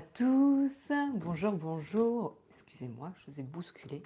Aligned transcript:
tous. 0.00 0.92
Bonjour, 1.14 1.52
bonjour. 1.52 2.36
Excusez-moi, 2.50 3.12
je 3.18 3.30
vous 3.30 3.40
ai 3.40 3.42
bousculé. 3.42 4.02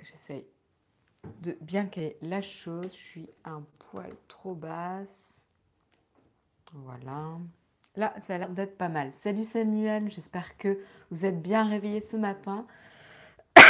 J'essaye 0.00 0.46
de 1.42 1.56
bien 1.60 1.86
caler 1.86 2.16
la 2.22 2.42
chose. 2.42 2.92
Je 2.92 2.98
suis 2.98 3.28
un 3.44 3.62
poil 3.78 4.10
trop 4.28 4.54
basse. 4.54 5.42
Voilà. 6.72 7.38
Là, 7.96 8.14
ça 8.26 8.34
a 8.34 8.38
l'air 8.38 8.50
d'être 8.50 8.76
pas 8.76 8.88
mal. 8.88 9.12
Salut 9.14 9.44
Samuel, 9.44 10.10
j'espère 10.10 10.56
que 10.58 10.78
vous 11.10 11.24
êtes 11.24 11.40
bien 11.40 11.68
réveillé 11.68 12.00
ce 12.00 12.16
matin. 12.16 12.66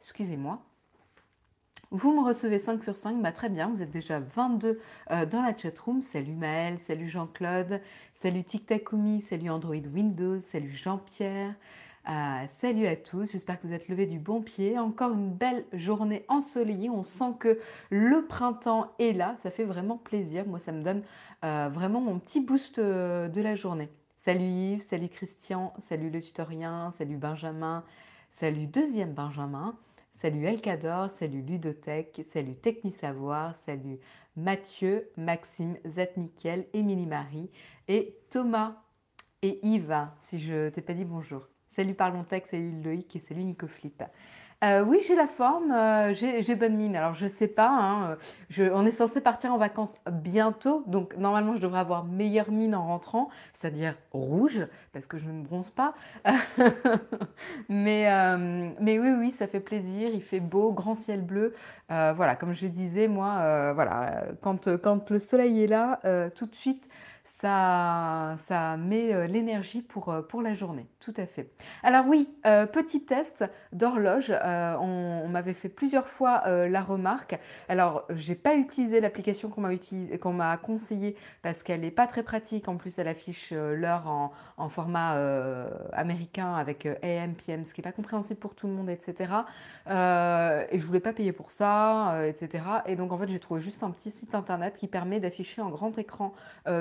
Excusez-moi. 0.00 0.60
Vous 1.96 2.12
me 2.12 2.26
recevez 2.26 2.58
5 2.58 2.82
sur 2.82 2.96
5, 2.96 3.22
bah 3.22 3.30
très 3.30 3.48
bien, 3.48 3.68
vous 3.68 3.80
êtes 3.80 3.92
déjà 3.92 4.18
22 4.18 4.80
euh, 5.12 5.26
dans 5.26 5.42
la 5.42 5.56
chatroom. 5.56 6.02
Salut 6.02 6.32
Maël, 6.32 6.80
salut 6.80 7.08
Jean-Claude, 7.08 7.80
salut 8.14 8.42
TikTakumi, 8.42 9.22
salut 9.22 9.48
Android 9.48 9.76
Windows, 9.76 10.40
salut 10.40 10.72
Jean-Pierre, 10.72 11.54
euh, 12.08 12.46
salut 12.48 12.88
à 12.88 12.96
tous, 12.96 13.30
j'espère 13.30 13.60
que 13.60 13.68
vous 13.68 13.72
êtes 13.72 13.86
levés 13.86 14.06
du 14.06 14.18
bon 14.18 14.42
pied. 14.42 14.76
Encore 14.76 15.12
une 15.12 15.32
belle 15.32 15.66
journée 15.72 16.24
ensoleillée, 16.26 16.90
on 16.90 17.04
sent 17.04 17.34
que 17.38 17.60
le 17.90 18.26
printemps 18.26 18.90
est 18.98 19.12
là, 19.12 19.36
ça 19.44 19.52
fait 19.52 19.62
vraiment 19.62 19.96
plaisir. 19.96 20.48
Moi, 20.48 20.58
ça 20.58 20.72
me 20.72 20.82
donne 20.82 21.04
euh, 21.44 21.70
vraiment 21.72 22.00
mon 22.00 22.18
petit 22.18 22.40
boost 22.40 22.80
de 22.80 23.40
la 23.40 23.54
journée. 23.54 23.88
Salut 24.16 24.42
Yves, 24.42 24.82
salut 24.82 25.08
Christian, 25.10 25.72
salut 25.78 26.10
le 26.10 26.20
tutorien, 26.20 26.92
salut 26.98 27.18
Benjamin, 27.18 27.84
salut 28.32 28.66
deuxième 28.66 29.12
Benjamin. 29.12 29.76
Salut 30.16 30.46
Elcador, 30.46 31.10
salut 31.10 31.42
Ludotech, 31.42 32.22
salut 32.32 32.54
Technisavoir, 32.54 33.56
salut 33.56 33.98
Mathieu, 34.36 35.10
Maxime, 35.16 35.76
Zatnikel, 35.84 36.66
Émilie 36.72 37.06
Marie 37.06 37.50
et 37.88 38.16
Thomas 38.30 38.76
et 39.42 39.58
Yves, 39.66 40.06
si 40.22 40.38
je 40.38 40.68
t'ai 40.70 40.82
pas 40.82 40.94
dit 40.94 41.04
bonjour. 41.04 41.48
Salut 41.68 41.94
Parlons 41.94 42.22
Tech, 42.22 42.44
salut 42.46 42.80
Loïc 42.80 43.16
et 43.16 43.18
salut 43.18 43.44
Nicoflip. 43.44 44.04
Euh, 44.62 44.82
oui, 44.82 45.00
j'ai 45.06 45.14
la 45.14 45.26
forme, 45.26 45.72
euh, 45.72 46.14
j'ai 46.14 46.54
bonne 46.54 46.76
mine. 46.76 46.96
Alors, 46.96 47.14
je 47.14 47.26
sais 47.26 47.48
pas, 47.48 47.68
hein, 47.68 48.16
on 48.72 48.86
est 48.86 48.92
censé 48.92 49.20
partir 49.20 49.52
en 49.52 49.58
vacances 49.58 49.96
bientôt, 50.10 50.84
donc 50.86 51.16
normalement, 51.16 51.54
je 51.56 51.60
devrais 51.60 51.80
avoir 51.80 52.04
meilleure 52.04 52.50
mine 52.50 52.74
en 52.74 52.86
rentrant, 52.86 53.28
c'est-à-dire 53.52 53.94
rouge, 54.12 54.66
parce 54.92 55.06
que 55.06 55.18
je 55.18 55.28
ne 55.28 55.42
bronze 55.42 55.70
pas. 55.70 55.94
mais, 57.68 58.10
euh, 58.10 58.70
oui, 58.80 58.98
oui, 59.18 59.30
ça 59.32 59.46
fait 59.46 59.60
plaisir, 59.60 60.10
il 60.14 60.22
fait 60.22 60.40
beau, 60.40 60.72
grand 60.72 60.94
ciel 60.94 61.20
bleu. 61.20 61.54
voilà, 61.88 62.36
comme 62.36 62.54
je 62.54 62.66
disais, 62.66 63.08
moi, 63.08 63.72
voilà, 63.74 64.24
quand 64.42 65.10
le 65.10 65.20
soleil 65.20 65.64
est 65.64 65.66
là, 65.66 66.00
tout 66.34 66.46
de 66.46 66.54
suite, 66.54 66.88
ça, 67.24 68.36
ça 68.38 68.76
met 68.76 69.14
euh, 69.14 69.26
l'énergie 69.26 69.80
pour, 69.80 70.10
euh, 70.10 70.20
pour 70.20 70.42
la 70.42 70.52
journée, 70.52 70.86
tout 71.00 71.14
à 71.16 71.24
fait. 71.24 71.50
Alors 71.82 72.06
oui, 72.06 72.28
euh, 72.44 72.66
petit 72.66 73.04
test 73.04 73.44
d'horloge, 73.72 74.30
on, 74.42 75.26
m'avait 75.28 75.54
fait 75.54 75.68
plusieurs 75.68 76.06
fois 76.06 76.44
la 76.46 76.82
remarque. 76.82 77.38
Alors, 77.68 78.04
j'ai 78.10 78.36
pas 78.36 78.54
utilisé 78.54 79.00
l'application 79.00 79.48
qu'on 79.48 79.62
m'a 79.62 79.70
qu'on 80.20 80.32
m'a 80.32 80.56
conseillé 80.58 81.16
parce 81.42 81.64
qu'elle 81.64 81.80
n'est 81.80 81.90
pas 81.90 82.06
très 82.06 82.22
pratique. 82.22 82.68
En 82.68 82.76
plus, 82.76 82.98
elle 82.98 83.08
affiche 83.08 83.52
l'heure 83.52 84.06
en, 84.06 84.32
en, 84.56 84.68
format 84.68 85.18
américain 85.92 86.54
avec 86.54 86.86
AM, 86.86 87.34
PM, 87.34 87.64
ce 87.64 87.74
qui 87.74 87.80
n'est 87.80 87.90
pas 87.90 87.92
compréhensible 87.92 88.38
pour 88.38 88.54
tout 88.54 88.68
le 88.68 88.74
monde, 88.74 88.90
etc. 88.90 89.32
et 89.88 90.78
je 90.78 90.86
voulais 90.86 91.00
pas 91.00 91.12
payer 91.12 91.32
pour 91.32 91.50
ça, 91.50 92.22
etc. 92.26 92.64
Et 92.86 92.94
donc, 92.94 93.10
en 93.10 93.18
fait, 93.18 93.28
j'ai 93.28 93.40
trouvé 93.40 93.60
juste 93.60 93.82
un 93.82 93.90
petit 93.90 94.12
site 94.12 94.36
internet 94.36 94.76
qui 94.76 94.86
permet 94.86 95.18
d'afficher 95.18 95.62
en 95.62 95.70
grand 95.70 95.98
écran 95.98 96.34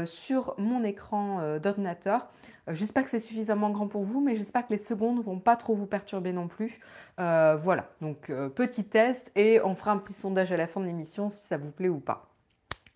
sur 0.06 0.33
mon 0.58 0.84
écran 0.84 1.40
euh, 1.40 1.60
d'ordinateur. 1.60 2.28
Euh, 2.68 2.74
j'espère 2.74 3.04
que 3.04 3.10
c'est 3.10 3.20
suffisamment 3.20 3.70
grand 3.70 3.88
pour 3.88 4.04
vous, 4.04 4.22
mais 4.22 4.36
j'espère 4.36 4.68
que 4.68 4.74
les 4.74 4.80
secondes 4.80 5.18
ne 5.18 5.24
vont 5.24 5.40
pas 5.40 5.56
trop 5.56 5.76
vous 5.76 5.86
perturber 5.86 6.34
non 6.34 6.48
plus. 6.48 6.80
Euh, 7.20 7.56
voilà, 7.56 7.90
donc 8.02 8.32
petit 8.56 8.84
test 8.84 9.32
et 9.36 9.62
on 9.64 9.76
fera 9.76 9.92
un 9.92 9.98
petit 9.98 10.14
sondage 10.14 10.52
à 10.52 10.58
la 10.58 10.68
fin 10.68 10.82
de 10.82 10.86
l'émission 10.86 11.30
si 11.30 11.46
ça 11.48 11.58
vous 11.58 11.72
plaît 11.72 11.90
ou 11.90 12.00
pas. 12.00 12.33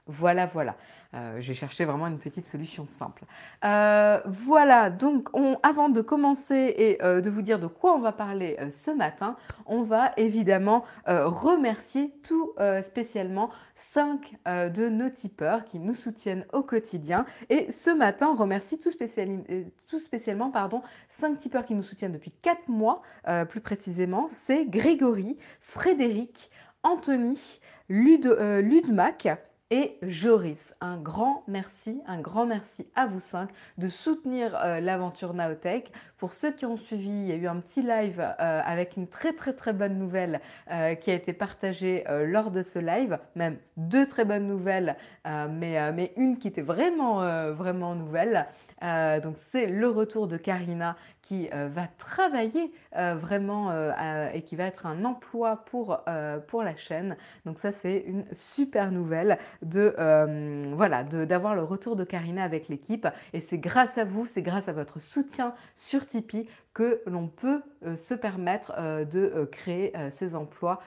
Voilà, 0.07 0.45
voilà. 0.45 0.75
Euh, 1.13 1.37
j'ai 1.39 1.53
cherché 1.53 1.85
vraiment 1.85 2.07
une 2.07 2.19
petite 2.19 2.45
solution 2.45 2.85
simple. 2.87 3.23
Euh, 3.63 4.19
voilà, 4.25 4.89
donc 4.89 5.29
avant 5.63 5.89
de 5.89 6.01
commencer 6.01 6.73
et 6.77 7.01
euh, 7.01 7.21
de 7.21 7.29
vous 7.29 7.41
dire 7.41 7.59
de 7.59 7.67
quoi 7.67 7.93
on 7.95 7.99
va 7.99 8.11
parler 8.11 8.57
ce 8.71 8.91
matin, 8.91 9.37
on 9.65 9.83
va 9.83 10.11
évidemment 10.17 10.83
remercier 11.05 12.11
tout 12.23 12.53
spécialement 12.83 13.49
5 13.75 14.37
de 14.45 14.89
nos 14.89 15.09
tipeurs 15.09 15.65
qui 15.65 15.79
nous 15.79 15.93
soutiennent 15.93 16.45
au 16.53 16.63
quotidien. 16.63 17.25
Et 17.49 17.71
ce 17.71 17.89
matin, 17.89 18.29
on 18.31 18.35
remercie 18.35 18.79
tout, 18.79 18.91
spécialement 19.99 20.51
pardon, 20.51 20.81
5 21.09 21.37
tipeurs 21.37 21.65
qui 21.65 21.75
nous 21.75 21.83
soutiennent 21.83 22.11
depuis 22.11 22.31
4 22.41 22.67
mois, 22.67 23.01
plus 23.49 23.61
précisément. 23.61 24.27
C'est 24.29 24.65
Grégory, 24.65 25.37
Frédéric, 25.61 26.49
Anthony, 26.83 27.59
Lud, 27.89 28.25
Ludmac, 28.61 29.27
et 29.69 29.97
Joris. 30.01 30.73
Un 30.79 30.97
grand 30.97 31.43
merci, 31.47 32.01
un 32.07 32.19
grand 32.19 32.45
merci 32.45 32.87
à 32.95 33.05
vous 33.05 33.19
cinq 33.19 33.49
de 33.77 33.87
soutenir 33.87 34.55
euh, 34.55 34.79
l'aventure 34.79 35.33
Naotech. 35.33 35.91
Pour 36.17 36.33
ceux 36.33 36.51
qui 36.51 36.65
ont 36.65 36.77
suivi, 36.77 37.09
il 37.09 37.27
y 37.27 37.31
a 37.31 37.35
eu 37.35 37.47
un 37.47 37.59
petit 37.59 37.81
live 37.81 38.19
euh, 38.19 38.61
avec 38.63 38.95
une 38.95 39.07
très 39.07 39.33
très 39.33 39.53
très 39.53 39.73
bonne 39.73 39.97
nouvelle 39.97 40.39
euh, 40.71 40.95
qui 40.95 41.11
a 41.11 41.13
été 41.13 41.33
partagée 41.33 42.05
lors 42.25 42.51
de 42.51 42.61
ce 42.61 42.79
live, 42.79 43.19
même 43.35 43.57
deux 43.75 44.07
très 44.07 44.25
bonnes 44.25 44.47
nouvelles, 44.47 44.95
mais, 45.25 45.91
mais 45.91 46.13
une 46.15 46.37
qui 46.37 46.47
était 46.47 46.61
vraiment 46.61 47.17
vraiment 47.53 47.95
nouvelle. 47.95 48.47
Donc 48.81 49.35
c'est 49.51 49.67
le 49.67 49.89
retour 49.89 50.27
de 50.27 50.37
Karina 50.37 50.95
qui 51.27 51.49
euh, 51.53 51.67
va 51.67 51.87
travailler 51.97 52.71
euh, 52.95 53.15
vraiment 53.15 53.57
et 54.33 54.43
qui 54.43 54.55
va 54.55 54.65
être 54.65 54.85
un 54.85 55.03
emploi 55.03 55.65
pour, 55.65 55.99
pour 56.47 56.63
la 56.63 56.75
chaîne. 56.75 57.17
Donc 57.45 57.59
ça 57.59 57.71
c'est 57.71 58.03
une 58.07 58.23
super 58.31 58.91
nouvelle 58.91 59.37
de 59.61 59.93
voilà 60.73 61.03
d'avoir 61.03 61.55
le 61.55 61.63
retour 61.63 61.95
de 61.95 62.03
Karina 62.03 62.43
avec 62.43 62.69
l'équipe 62.69 63.07
et 63.33 63.41
c'est 63.41 63.57
grâce 63.57 63.97
à 63.97 64.05
vous, 64.05 64.25
c'est 64.25 64.41
grâce 64.41 64.69
à 64.69 64.73
votre 64.73 64.99
soutien 64.99 65.53
sur 65.75 66.07
Tipeee 66.07 66.47
que 66.73 67.01
l'on 67.07 67.27
peut 67.27 67.61
se 67.97 68.13
permettre 68.13 68.73
de 69.05 69.49
créer 69.51 69.93
ces 70.11 70.35
emplois 70.35 70.79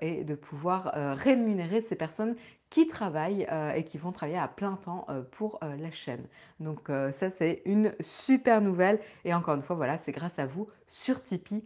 et 0.00 0.24
de 0.24 0.34
pouvoir 0.34 0.92
rémunérer 1.16 1.80
ces 1.80 1.96
personnes 1.96 2.34
qui 2.74 2.88
travaillent 2.88 3.46
euh, 3.52 3.72
et 3.72 3.84
qui 3.84 3.98
vont 3.98 4.10
travailler 4.10 4.36
à 4.36 4.48
plein 4.48 4.74
temps 4.74 5.06
euh, 5.08 5.22
pour 5.30 5.60
euh, 5.62 5.76
la 5.76 5.92
chaîne. 5.92 6.26
Donc 6.58 6.88
ça 7.12 7.30
c'est 7.30 7.62
une 7.66 7.92
super 8.00 8.60
nouvelle 8.60 9.00
et 9.24 9.34
encore 9.34 9.54
une 9.54 9.62
fois 9.62 9.76
voilà 9.76 9.83
c'est 9.98 10.12
grâce 10.12 10.38
à 10.38 10.46
vous 10.46 10.68
sur 10.88 11.22
Tipeee 11.22 11.62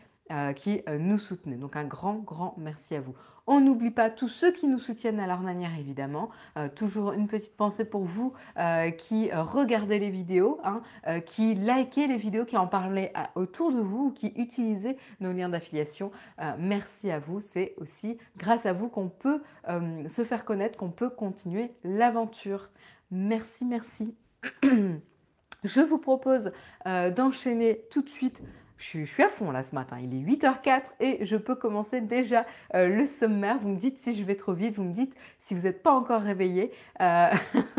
qui 0.56 0.83
nous 1.01 1.19
soutenez. 1.19 1.56
Donc 1.56 1.75
un 1.75 1.84
grand 1.84 2.17
grand 2.17 2.55
merci 2.59 2.95
à 2.95 3.01
vous. 3.01 3.15
On 3.51 3.62
n'oublie 3.62 3.91
pas 3.91 4.11
tous 4.11 4.29
ceux 4.29 4.53
qui 4.53 4.69
nous 4.69 4.79
soutiennent 4.79 5.21
à 5.21 5.27
leur 5.27 5.41
manière, 5.41 5.71
évidemment. 5.79 6.28
Euh, 6.59 6.69
toujours 6.69 7.12
une 7.12 7.28
petite 7.28 7.57
pensée 7.57 7.87
pour 7.87 8.05
vous 8.05 8.34
euh, 8.59 8.91
qui 8.91 9.31
euh, 9.31 9.43
regardez 9.43 9.99
les 9.99 10.11
vidéos, 10.11 10.61
hein, 10.65 10.83
qui 11.25 11.55
likez 11.55 12.07
les 12.07 12.19
vidéos, 12.19 12.45
qui 12.45 12.59
en 12.59 12.67
parlez 12.67 13.11
autour 13.37 13.73
de 13.73 13.81
vous, 13.81 14.11
qui 14.11 14.34
utilisez 14.37 14.99
nos 15.21 15.33
liens 15.33 15.49
d'affiliation. 15.49 16.12
merci 16.59 17.11
à 17.11 17.19
vous. 17.19 17.41
C'est 17.41 17.75
aussi 17.78 18.19
grâce 18.37 18.67
à 18.67 18.75
vous 18.75 18.89
qu'on 18.89 19.09
peut 19.09 19.43
se 19.67 20.25
faire 20.25 20.45
connaître, 20.45 20.78
qu'on 20.78 20.91
peut 20.91 21.09
continuer 21.09 21.73
l'aventure. 21.84 22.69
Merci, 23.11 23.65
merci. 23.65 24.15
Je 25.65 25.81
vous 25.81 25.99
propose 25.99 26.53
d'enchaîner 26.87 27.83
tout 27.91 28.03
de 28.03 28.09
suite 28.09 28.41
je 28.79 29.05
suis, 29.05 29.23
à 29.23 29.29
fond 29.29 29.51
là 29.51 29.65
ce 29.65 29.75
matin. 29.75 29.99
Il 30.01 30.15
est 30.15 30.37
8h04 30.37 30.83
et 31.01 31.27
je 31.27 31.37
peux 31.37 31.57
commencer 31.57 32.01
déjà 32.01 32.47
euh, 32.75 32.89
le 32.89 33.07
sommaire. 33.07 33.59
Vous 33.59 33.71
me 33.71 33.79
dites 33.79 33.99
si 33.99 34.15
je 34.15 34.23
vais 34.23 34.37
trop 34.37 34.53
vite, 34.53 34.77
vous 34.77 34.85
me 34.85 34.93
dites 34.93 35.15
si 35.39 35.55
vous 35.55 35.63
n'êtes 35.63 35.83
pas 35.83 35.93
encore 35.93 36.23
réveillé. 36.23 36.73
Euh, 37.01 37.29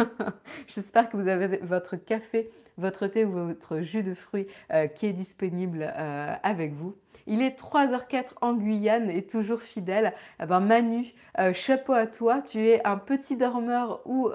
j'espère 0.68 1.10
que 1.10 1.16
vous 1.16 1.28
avez 1.28 1.58
votre 1.58 1.96
café, 1.96 2.52
votre 2.78 3.08
thé 3.08 3.24
ou 3.24 3.32
votre 3.32 3.80
jus 3.80 4.04
de 4.04 4.14
fruits 4.14 4.48
euh, 4.74 4.88
qui 4.88 5.06
est 5.06 5.14
disponible 5.14 5.84
avec 5.84 6.74
vous. 6.74 6.96
Il 7.32 7.44
est 7.44 7.58
3h04 7.60 8.26
en 8.42 8.56
Guyane 8.56 9.10
et 9.10 9.22
toujours 9.22 9.62
fidèle. 9.62 10.14
Eh 10.42 10.46
ben 10.48 10.60
Manu, 10.60 11.14
chapeau 11.54 11.94
à 11.94 12.08
toi. 12.08 12.42
Tu 12.42 12.68
es 12.68 12.86
un 12.86 12.98
petit 12.98 13.38
dormeur 13.38 14.02
ou, 14.06 14.30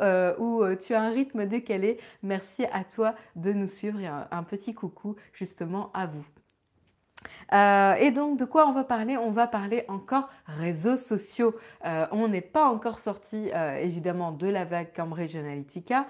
tu 0.81 0.94
as 0.94 1.02
un 1.02 1.11
rythme 1.11 1.46
décalé. 1.46 1.99
Merci 2.23 2.64
à 2.73 2.85
toi 2.85 3.14
de 3.37 3.52
nous 3.52 3.69
suivre 3.69 4.00
et 4.00 4.06
un 4.06 4.43
petit 4.44 4.75
coucou 4.75 5.17
justement 5.32 5.91
à 5.93 6.06
vous. 6.06 6.25
Euh, 7.54 7.94
et 7.94 8.10
donc, 8.10 8.38
de 8.38 8.44
quoi 8.44 8.66
on 8.66 8.72
va 8.72 8.84
parler? 8.84 9.16
On 9.16 9.30
va 9.30 9.46
parler 9.46 9.84
encore 9.88 10.28
réseaux 10.46 10.96
sociaux. 10.96 11.54
Euh, 11.84 12.06
on 12.10 12.28
n'est 12.28 12.40
pas 12.40 12.66
encore 12.66 12.98
sorti, 12.98 13.50
euh, 13.54 13.76
évidemment, 13.76 14.32
de 14.32 14.48
la 14.48 14.64
vague 14.64 14.88
Cambridge 14.94 15.36
Analytica 15.36 16.06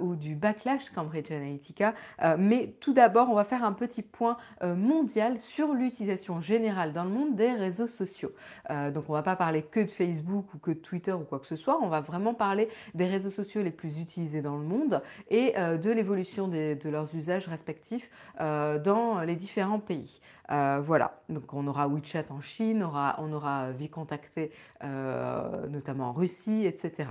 ou 0.00 0.16
du 0.16 0.34
backlash 0.34 0.90
Cambridge 0.90 1.30
Analytica, 1.30 1.94
mais 2.38 2.74
tout 2.80 2.92
d'abord, 2.92 3.28
on 3.30 3.34
va 3.34 3.44
faire 3.44 3.64
un 3.64 3.72
petit 3.72 4.02
point 4.02 4.36
mondial 4.62 5.38
sur 5.38 5.72
l'utilisation 5.72 6.40
générale 6.40 6.92
dans 6.92 7.04
le 7.04 7.10
monde 7.10 7.36
des 7.36 7.52
réseaux 7.52 7.86
sociaux. 7.86 8.32
donc, 8.68 9.04
on 9.08 9.12
ne 9.12 9.18
va 9.18 9.22
pas 9.22 9.36
parler 9.36 9.62
que 9.62 9.80
de 9.80 9.90
Facebook 9.90 10.46
ou 10.54 10.58
que 10.58 10.72
de 10.72 10.78
Twitter 10.78 11.12
ou 11.12 11.24
quoi 11.24 11.38
que 11.38 11.46
ce 11.46 11.56
soit, 11.56 11.78
on 11.82 11.88
va 11.88 12.00
vraiment 12.00 12.34
parler 12.34 12.68
des 12.94 13.06
réseaux 13.06 13.30
sociaux 13.30 13.62
les 13.62 13.70
plus 13.70 14.00
utilisés 14.00 14.42
dans 14.42 14.56
le 14.56 14.64
monde 14.64 15.02
et 15.28 15.52
de 15.52 15.90
l'évolution 15.90 16.48
de 16.48 16.88
leurs 16.88 17.14
usages 17.14 17.46
respectifs 17.48 18.10
dans 18.38 19.20
les 19.20 19.36
différents 19.36 19.80
pays. 19.80 20.20
Euh, 20.50 20.80
voilà, 20.82 21.20
donc 21.28 21.52
on 21.54 21.66
aura 21.66 21.86
WeChat 21.86 22.24
en 22.30 22.40
Chine, 22.40 22.82
on 22.82 22.88
aura, 22.88 23.20
aura 23.20 23.70
Vicontacté 23.72 24.50
euh, 24.82 25.66
notamment 25.68 26.08
en 26.08 26.12
Russie, 26.12 26.66
etc. 26.66 27.10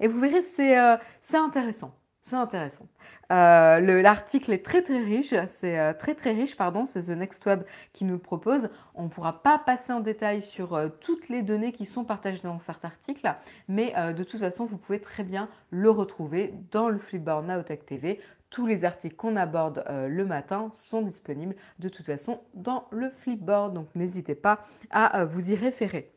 Et 0.00 0.08
vous 0.08 0.20
verrez, 0.20 0.42
c'est 0.42 0.78
euh, 0.78 0.96
intéressant. 1.34 1.94
C'est 2.26 2.36
intéressant. 2.36 2.86
L'article 3.28 4.54
est 4.54 4.64
très 4.64 4.82
très 4.82 5.02
riche, 5.02 5.34
c'est 5.46 5.94
très 5.98 6.14
très 6.14 6.32
riche, 6.32 6.56
pardon, 6.56 6.86
c'est 6.86 7.02
The 7.02 7.10
Next 7.10 7.44
Web 7.44 7.64
qui 7.92 8.06
nous 8.06 8.14
le 8.14 8.18
propose. 8.18 8.70
On 8.94 9.04
ne 9.04 9.08
pourra 9.08 9.42
pas 9.42 9.58
passer 9.58 9.92
en 9.92 10.00
détail 10.00 10.40
sur 10.40 10.90
toutes 11.00 11.28
les 11.28 11.42
données 11.42 11.72
qui 11.72 11.84
sont 11.84 12.04
partagées 12.04 12.40
dans 12.42 12.58
cet 12.60 12.82
article, 12.82 13.30
mais 13.68 13.92
de 14.14 14.22
toute 14.24 14.40
façon, 14.40 14.64
vous 14.64 14.78
pouvez 14.78 15.02
très 15.02 15.22
bien 15.22 15.50
le 15.68 15.90
retrouver 15.90 16.54
dans 16.70 16.88
le 16.88 16.96
Flipboard 16.96 17.44
Naotech 17.44 17.84
TV 17.84 18.20
tous 18.54 18.66
les 18.66 18.84
articles 18.84 19.16
qu'on 19.16 19.34
aborde 19.34 19.82
euh, 19.90 20.06
le 20.06 20.24
matin 20.24 20.70
sont 20.74 21.02
disponibles 21.02 21.56
de 21.80 21.88
toute 21.88 22.06
façon 22.06 22.38
dans 22.54 22.84
le 22.92 23.10
Flipboard, 23.10 23.74
donc 23.74 23.88
n'hésitez 23.96 24.36
pas 24.36 24.60
à 24.90 25.22
euh, 25.22 25.24
vous 25.24 25.50
y 25.50 25.56
référer. 25.56 26.12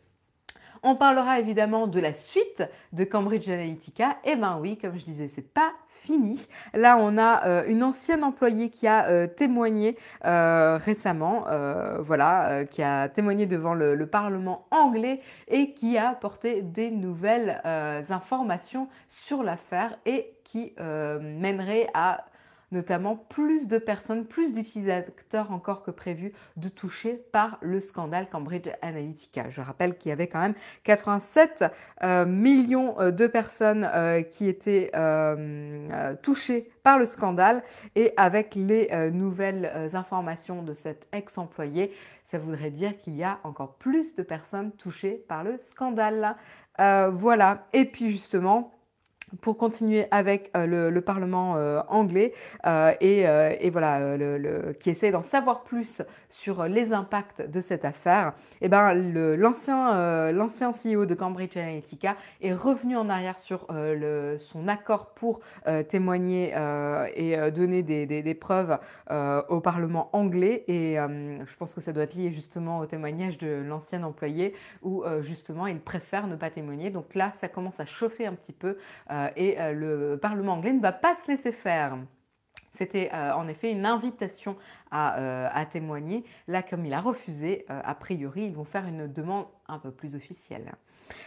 On 0.83 0.95
parlera 0.95 1.39
évidemment 1.39 1.87
de 1.87 1.99
la 1.99 2.13
suite 2.13 2.63
de 2.93 3.03
Cambridge 3.03 3.49
Analytica. 3.49 4.17
Et 4.23 4.33
eh 4.33 4.35
ben 4.35 4.59
oui, 4.61 4.77
comme 4.77 4.95
je 4.99 5.03
disais, 5.03 5.27
c'est 5.33 5.51
pas 5.51 5.73
fini. 5.89 6.39
Là, 6.75 6.97
on 6.99 7.17
a 7.17 7.47
euh, 7.47 7.63
une 7.65 7.83
ancienne 7.83 8.23
employée 8.23 8.69
qui 8.69 8.85
a 8.85 9.27
témoigné 9.27 9.97
récemment, 10.21 11.45
voilà, 11.99 12.65
qui 12.65 12.83
a 12.83 13.09
témoigné 13.09 13.47
devant 13.47 13.73
le, 13.73 14.05
Parlement 14.05 14.67
anglais 14.69 15.21
et 15.47 15.73
qui 15.73 15.97
a 15.97 16.09
apporté 16.09 16.61
des 16.61 16.91
nouvelles 16.91 17.59
informations 18.09 18.87
sur 19.07 19.41
l'affaire 19.41 19.97
et 20.05 20.35
qui 20.43 20.75
mènerait 20.77 21.89
à 21.95 22.26
notamment 22.71 23.15
plus 23.15 23.67
de 23.67 23.77
personnes, 23.77 24.25
plus 24.25 24.53
d'utilisateurs 24.53 25.51
encore 25.51 25.83
que 25.83 25.91
prévu 25.91 26.33
de 26.57 26.69
toucher 26.69 27.21
par 27.31 27.57
le 27.61 27.79
scandale 27.79 28.29
Cambridge 28.29 28.69
Analytica. 28.81 29.49
Je 29.49 29.61
rappelle 29.61 29.97
qu'il 29.97 30.09
y 30.09 30.11
avait 30.11 30.27
quand 30.27 30.39
même 30.39 30.55
87 30.83 31.65
euh, 32.03 32.25
millions 32.25 32.99
euh, 32.99 33.11
de 33.11 33.27
personnes 33.27 33.87
qui 34.31 34.47
étaient 34.47 34.91
touchées 36.21 36.71
par 36.83 36.99
le 36.99 37.05
scandale 37.05 37.63
et 37.95 38.13
avec 38.17 38.55
les 38.55 38.89
nouvelles 39.11 39.89
informations 39.93 40.63
de 40.63 40.73
cet 40.73 41.07
ex-employé, 41.11 41.93
ça 42.23 42.37
voudrait 42.37 42.71
dire 42.71 42.97
qu'il 42.97 43.15
y 43.15 43.23
a 43.23 43.39
encore 43.43 43.75
plus 43.75 44.15
de 44.15 44.23
personnes 44.23 44.71
touchées 44.73 45.23
par 45.27 45.43
le 45.43 45.57
scandale. 45.57 46.35
voilà, 46.77 47.67
et 47.73 47.85
puis 47.85 48.09
justement, 48.09 48.76
pour 49.41 49.57
continuer 49.57 50.07
avec 50.11 50.51
euh, 50.55 50.89
le, 50.89 51.01
Parlement 51.01 51.55
euh, 51.57 51.81
anglais 51.87 52.33
euh, 52.65 52.93
et, 52.99 53.69
voilà, 53.69 54.17
qui 54.79 54.89
essaie 54.89 55.11
d'en 55.11 55.21
savoir 55.21 55.63
plus 55.63 56.01
sur 56.29 56.63
les 56.63 56.91
impacts 56.91 57.41
de 57.41 57.61
cette 57.61 57.85
affaire, 57.85 58.33
et 58.61 58.65
eh 58.65 58.69
ben, 58.69 58.93
l'ancien, 59.35 60.71
CEO 60.71 61.05
de 61.05 61.13
Cambridge 61.13 61.55
Analytica 61.55 62.17
est 62.41 62.53
revenu 62.53 62.97
en 62.97 63.07
arrière 63.09 63.39
sur 63.39 63.67
son 64.39 64.67
accord 64.67 65.13
pour 65.13 65.39
témoigner 65.87 66.53
et 67.15 67.51
donner 67.51 67.83
des, 67.83 68.05
des 68.05 68.33
preuves 68.33 68.77
au 69.09 69.61
Parlement 69.61 70.09
anglais. 70.13 70.63
Et 70.67 70.95
je 70.95 71.55
pense 71.57 71.73
que 71.73 71.81
ça 71.81 71.93
doit 71.93 72.03
être 72.03 72.15
lié 72.15 72.31
justement 72.31 72.79
au 72.79 72.85
témoignage 72.85 73.37
de 73.37 73.63
l'ancien 73.65 74.03
employé 74.03 74.53
où 74.81 75.03
justement 75.21 75.67
il 75.67 75.79
préfère 75.79 76.27
ne 76.27 76.35
pas 76.35 76.49
témoigner. 76.49 76.89
Donc 76.89 77.15
là, 77.15 77.31
ça 77.33 77.47
commence 77.47 77.79
à 77.79 77.85
chauffer 77.85 78.25
un 78.25 78.33
petit 78.33 78.53
peu. 78.53 78.77
Euh, 79.17 79.29
et 79.35 79.59
euh, 79.59 79.73
le 79.73 80.17
Parlement 80.17 80.53
anglais 80.53 80.73
ne 80.73 80.81
va 80.81 80.91
pas 80.91 81.15
se 81.15 81.29
laisser 81.31 81.51
faire. 81.51 81.97
C'était 82.73 83.09
euh, 83.13 83.33
en 83.33 83.47
effet 83.47 83.71
une 83.71 83.85
invitation 83.85 84.55
à, 84.91 85.65
témoigner. 85.71 86.23
Là, 86.47 86.61
comme 86.61 86.85
il 86.85 86.93
a 86.93 87.01
refusé, 87.01 87.65
a 87.67 87.95
priori, 87.95 88.45
ils 88.45 88.53
vont 88.53 88.63
faire 88.63 88.85
une 88.85 89.11
demande 89.11 89.47
un 89.67 89.79
peu 89.79 89.91
plus 89.91 90.15
officielle. 90.15 90.71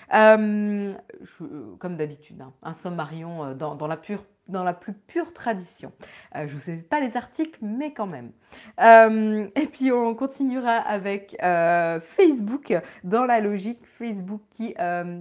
comme 0.08 1.96
d'habitude, 1.96 2.40
hein, 2.40 2.52
un 2.62 2.72
sommarion 2.72 3.54
dans, 3.54 3.86
la 3.86 3.96
pure 3.96 4.24
dans 4.50 4.64
la 4.64 4.72
plus 4.72 4.92
pure 4.92 5.32
tradition. 5.32 5.92
Euh, 6.36 6.46
je 6.46 6.52
ne 6.52 6.58
vous 6.58 6.60
sais 6.60 6.76
pas 6.76 7.00
les 7.00 7.16
articles, 7.16 7.58
mais 7.62 7.92
quand 7.92 8.06
même. 8.06 8.32
Euh, 8.80 9.46
et 9.54 9.66
puis 9.66 9.92
on 9.92 10.14
continuera 10.14 10.76
avec 10.76 11.36
euh, 11.42 12.00
Facebook 12.00 12.74
dans 13.04 13.24
la 13.24 13.40
logique 13.40 13.86
Facebook 13.86 14.40
qui 14.50 14.74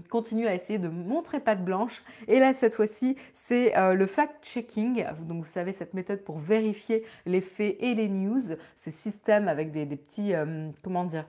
continue 0.09 0.47
à 0.47 0.53
essayer 0.53 0.79
de 0.79 0.89
montrer 0.89 1.39
patte 1.39 1.63
blanche. 1.63 2.03
Et 2.27 2.39
là, 2.39 2.53
cette 2.53 2.73
fois-ci, 2.73 3.15
c'est 3.33 3.73
le 3.93 4.05
fact-checking. 4.05 5.05
Donc 5.21 5.43
vous 5.43 5.49
savez, 5.49 5.73
cette 5.73 5.93
méthode 5.93 6.23
pour 6.23 6.37
vérifier 6.39 7.05
les 7.25 7.41
faits 7.41 7.77
et 7.79 7.93
les 7.93 8.09
news, 8.09 8.41
ces 8.75 8.91
systèmes 8.91 9.47
avec 9.47 9.71
des 9.71 9.85
petits, 9.85 10.33
comment 10.83 11.05
dire, 11.05 11.25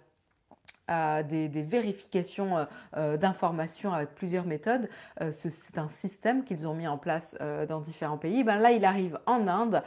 des, 1.23 1.63
vérifications 1.63 2.59
euh, 2.59 2.65
euh, 2.97 3.17
d'informations 3.17 3.93
avec 3.93 4.15
plusieurs 4.15 4.47
méthodes. 4.47 4.89
Euh, 5.21 5.31
c'est 5.33 5.79
un 5.79 5.89
système 5.89 6.45
qu'ils 6.45 6.67
ont 6.67 6.75
mis 6.75 6.89
en 6.89 6.99
place 6.99 7.37
dans 7.69 7.81
différents 7.81 8.19
pays. 8.19 8.45
Ben 8.45 8.59
là, 8.59 8.73
il 8.73 8.85
arrive 8.85 9.19
en 9.27 9.47
Inde 9.47 9.83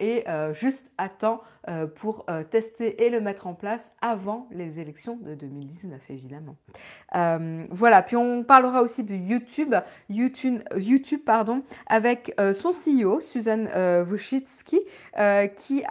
et 0.00 0.24
juste 0.52 0.90
à 0.98 1.08
temps 1.08 1.42
pour 1.96 2.26
tester 2.50 3.04
et 3.04 3.10
le 3.10 3.20
mettre 3.20 3.46
en 3.46 3.54
place 3.54 3.92
avant 4.00 4.48
les 4.50 4.80
élections 4.80 5.16
de 5.16 5.34
2019, 5.34 6.00
évidemment. 6.10 6.56
voilà, 7.70 8.02
puis 8.02 8.16
on 8.16 8.44
parlera 8.44 8.82
aussi 8.82 9.04
de 9.04 9.14
YouTube, 9.14 9.74
YouTube, 10.08 10.62
YouTube 10.76 11.20
pardon, 11.24 11.62
avec 11.86 12.34
son 12.54 12.70
CEO, 12.70 13.20
Susan 13.20 13.66
Wojcicki, 14.06 14.80
qui, 15.56 15.84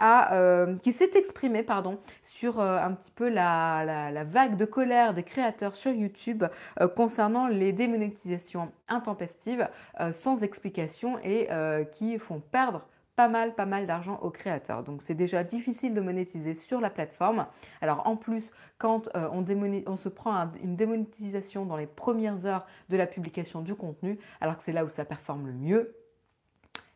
qui 0.82 0.92
s'est 0.92 1.10
exprimé 1.14 1.62
pardon, 1.62 1.98
sur 2.22 2.60
un 2.60 2.92
petit 2.92 3.12
peu 3.12 3.28
la, 3.28 3.84
la, 3.84 4.10
la 4.10 4.24
de 4.48 4.64
colère 4.64 5.14
des 5.14 5.22
créateurs 5.22 5.76
sur 5.76 5.92
YouTube 5.92 6.44
euh, 6.80 6.88
concernant 6.88 7.46
les 7.48 7.72
démonétisations 7.72 8.72
intempestives 8.88 9.68
euh, 10.00 10.12
sans 10.12 10.42
explication 10.42 11.18
et 11.22 11.48
euh, 11.50 11.84
qui 11.84 12.18
font 12.18 12.40
perdre 12.40 12.86
pas 13.20 13.28
mal, 13.28 13.54
pas 13.54 13.66
mal 13.66 13.86
d'argent 13.86 14.18
aux 14.22 14.30
créateurs. 14.30 14.82
Donc 14.82 15.02
c'est 15.02 15.14
déjà 15.14 15.44
difficile 15.44 15.92
de 15.92 16.00
monétiser 16.00 16.54
sur 16.54 16.80
la 16.80 16.88
plateforme. 16.88 17.46
Alors 17.82 18.06
en 18.06 18.16
plus, 18.16 18.50
quand 18.78 19.10
on, 19.14 19.44
on, 19.86 19.96
se 19.96 20.08
prend 20.08 20.50
une 20.62 20.74
démonétisation 20.74 21.66
dans 21.66 21.76
les 21.76 21.86
premières 21.86 22.46
heures 22.46 22.66
de 22.88 22.96
la 22.96 23.06
publication 23.06 23.60
du 23.60 23.74
contenu, 23.74 24.18
alors 24.40 24.56
que 24.56 24.62
c'est 24.62 24.72
là 24.72 24.86
où 24.86 24.88
ça 24.88 25.04
performe 25.04 25.46
le 25.48 25.52
mieux, 25.52 25.94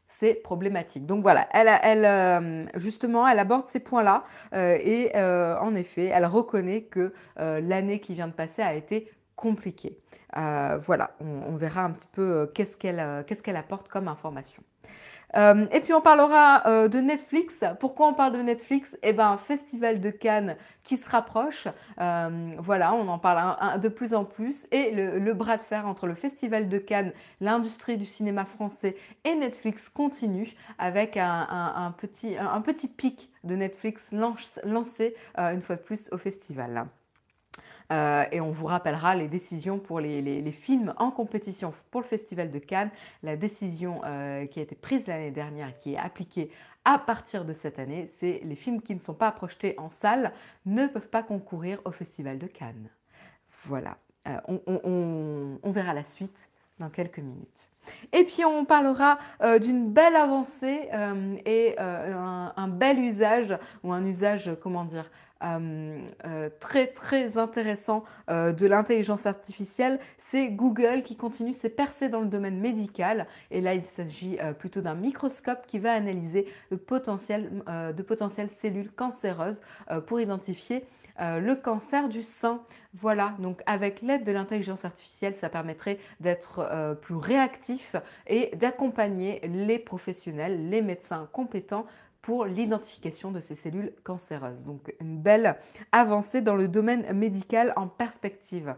c'est 0.09 0.33
problématique. 0.33 1.05
Donc 1.05 1.21
voilà, 1.21 1.47
elle, 1.53 1.69
elle 1.83 2.07
euh, 2.07 2.65
justement, 2.77 3.29
elle 3.29 3.39
aborde 3.39 3.67
ces 3.67 3.81
points-là 3.81 4.25
euh, 4.55 4.79
et 4.81 5.13
euh, 5.15 5.59
en 5.59 5.75
effet, 5.75 6.07
elle 6.07 6.25
reconnaît 6.25 6.85
que 6.85 7.13
l'année 7.37 8.01
qui 8.01 8.15
vient 8.15 8.29
de 8.29 8.33
passer 8.33 8.63
a 8.63 8.73
été 8.73 9.13
compliquée. 9.37 9.99
voilà, 10.33 11.11
on, 11.21 11.55
verra 11.57 11.83
un 11.83 11.91
petit 11.91 12.09
peu 12.13 12.51
qu'est-ce 12.55 12.79
qu'elle 12.79 13.25
qu'est-ce 13.27 13.43
qu'elle 13.43 13.57
apporte 13.57 13.89
comme 13.89 14.09
information. 14.09 14.63
Euh, 15.37 15.67
et 15.73 15.81
puis 15.81 15.93
on 15.93 16.01
parlera 16.01 16.67
euh, 16.67 16.89
de 16.89 16.99
Netflix. 16.99 17.65
Pourquoi 17.81 18.09
on 18.09 18.15
parle 18.15 18.33
de 18.33 18.43
Netflix? 18.43 18.97
Eh 19.03 19.13
bien, 19.13 19.37
festival 19.37 20.01
de 20.01 20.11
Cannes 20.11 20.57
qui 20.83 20.97
se 20.97 21.09
rapproche. 21.09 21.69
Euh, 22.01 22.53
voilà, 22.59 22.95
on 22.95 23.09
en 23.09 23.19
parle 23.19 23.81
de 23.81 23.89
plus 23.89 24.15
en 24.15 24.25
plus. 24.25 24.67
Et 24.71 24.91
le, 24.93 25.35
bras 25.35 25.57
de 25.57 25.63
fer 25.63 25.87
entre 25.87 26.07
le 26.07 26.15
festival 26.15 26.69
de 26.69 26.79
Cannes, 26.79 27.13
l'industrie 27.41 27.97
du 27.97 28.07
cinéma 28.07 28.45
français 28.45 28.97
et 29.25 29.35
Netflix 29.35 29.89
continue 29.89 30.55
avec 30.79 31.17
un 31.17 31.95
petit 31.99 32.89
pic 32.89 33.31
de 33.43 33.57
Netflix 33.57 34.07
lancé 34.13 35.15
une 35.37 35.63
fois 35.63 35.77
de 35.77 35.81
plus 35.81 36.09
au 36.13 36.19
festival. 36.19 36.87
Euh, 37.93 38.25
et 38.33 38.41
on 38.41 38.51
vous 38.51 38.67
rappellera 38.67 39.15
les 39.15 39.29
décisions 39.29 39.79
pour 39.79 40.01
les, 40.01 40.53
films 40.53 40.95
en 40.99 41.11
compétition 41.11 41.73
pour 41.91 42.01
le 42.01 42.07
Festival 42.07 42.51
de 42.51 42.59
Cannes. 42.59 42.91
La 43.23 43.37
décision 43.37 44.01
euh, 44.05 44.47
qui 44.47 44.61
a 44.61 44.63
été 44.63 44.75
prise 44.75 45.07
l'année 45.07 45.31
dernière 45.31 45.69
et 45.69 45.75
qui 45.81 45.95
est 45.95 45.99
appliquée 45.99 46.51
à 46.85 46.99
partir 46.99 47.45
de 47.45 47.55
cette 47.55 47.79
année, 47.79 48.09
c'est 48.19 48.41
les 48.45 48.57
films 48.57 48.83
qui 48.83 48.95
ne 48.95 49.01
sont 49.01 49.15
pas 49.15 49.33
projetés 49.33 49.75
en 49.79 49.91
salle 49.91 50.33
ne 50.67 50.87
peuvent 50.87 51.09
pas 51.09 51.23
concourir 51.23 51.81
au 51.85 51.93
Festival 51.93 52.39
de 52.39 52.47
Cannes. 52.47 52.89
Voilà, 53.65 53.97
euh, 54.29 54.39
on, 54.67 55.71
verra 55.71 55.95
la 55.95 56.05
suite 56.05 56.51
dans 56.79 56.91
quelques 56.91 57.21
minutes. 57.21 57.73
Et 58.13 58.25
puis 58.25 58.45
on 58.45 58.67
parlera 58.67 59.19
d'une 59.61 59.91
belle 59.91 60.17
avancée 60.17 60.91
et 61.47 61.79
un, 61.79 62.69
bel 62.69 62.99
usage, 62.99 63.57
ou 63.83 63.93
un 63.93 64.05
usage, 64.05 64.51
comment 64.61 64.85
dire, 64.85 65.11
très 66.61 66.87
très 66.89 67.39
intéressant 67.39 68.05
de 68.29 68.67
l'intelligence 68.67 69.27
artificielle, 69.27 69.99
c'est 70.19 70.49
Google 70.49 71.03
qui 71.05 71.17
continue 71.17 71.55
ses 71.55 71.71
percées 71.71 72.09
dans 72.09 72.21
le 72.21 72.29
domaine 72.29 72.59
médical. 72.61 73.27
Et 73.51 73.61
là, 73.61 73.75
il 73.75 73.85
s'agit 73.85 74.39
plutôt 74.59 74.81
d'un 74.81 74.95
microscope 74.95 75.67
qui 75.67 75.79
va 75.79 75.93
analyser 75.93 76.47
de 76.71 76.77
potentielles 76.77 78.51
cellules 78.51 78.91
cancéreuses 78.93 79.61
pour 80.07 80.21
identifier 80.21 80.85
euh, 81.21 81.39
le 81.39 81.55
cancer 81.55 82.09
du 82.09 82.23
sein. 82.23 82.61
Voilà, 82.93 83.35
donc 83.39 83.63
avec 83.67 84.03
l'aide 84.03 84.25
de 84.25 84.33
l'intelligence 84.33 84.85
artificielle, 84.85 85.35
ça 85.37 85.49
permettrait 85.49 85.99
d'être 86.21 86.59
euh, 86.61 86.95
plus 86.95 87.15
réactif 87.15 87.95
et 88.27 88.51
d'accompagner 88.57 89.41
les 89.45 89.79
professionnels, 89.79 90.71
les 90.71 90.83
médecins 90.83 91.29
compétents 91.33 91.87
pour 92.25 92.47
l'identification 92.47 93.31
de 93.31 93.41
ces 93.41 93.55
cellules 93.55 93.93
cancéreuses. 94.03 94.63
Donc 94.63 94.95
une 94.99 95.21
belle 95.21 95.57
avancée 95.93 96.41
dans 96.41 96.57
le 96.57 96.69
domaine 96.69 97.13
médical 97.13 97.75
en 97.77 97.87
perspective. 97.87 98.75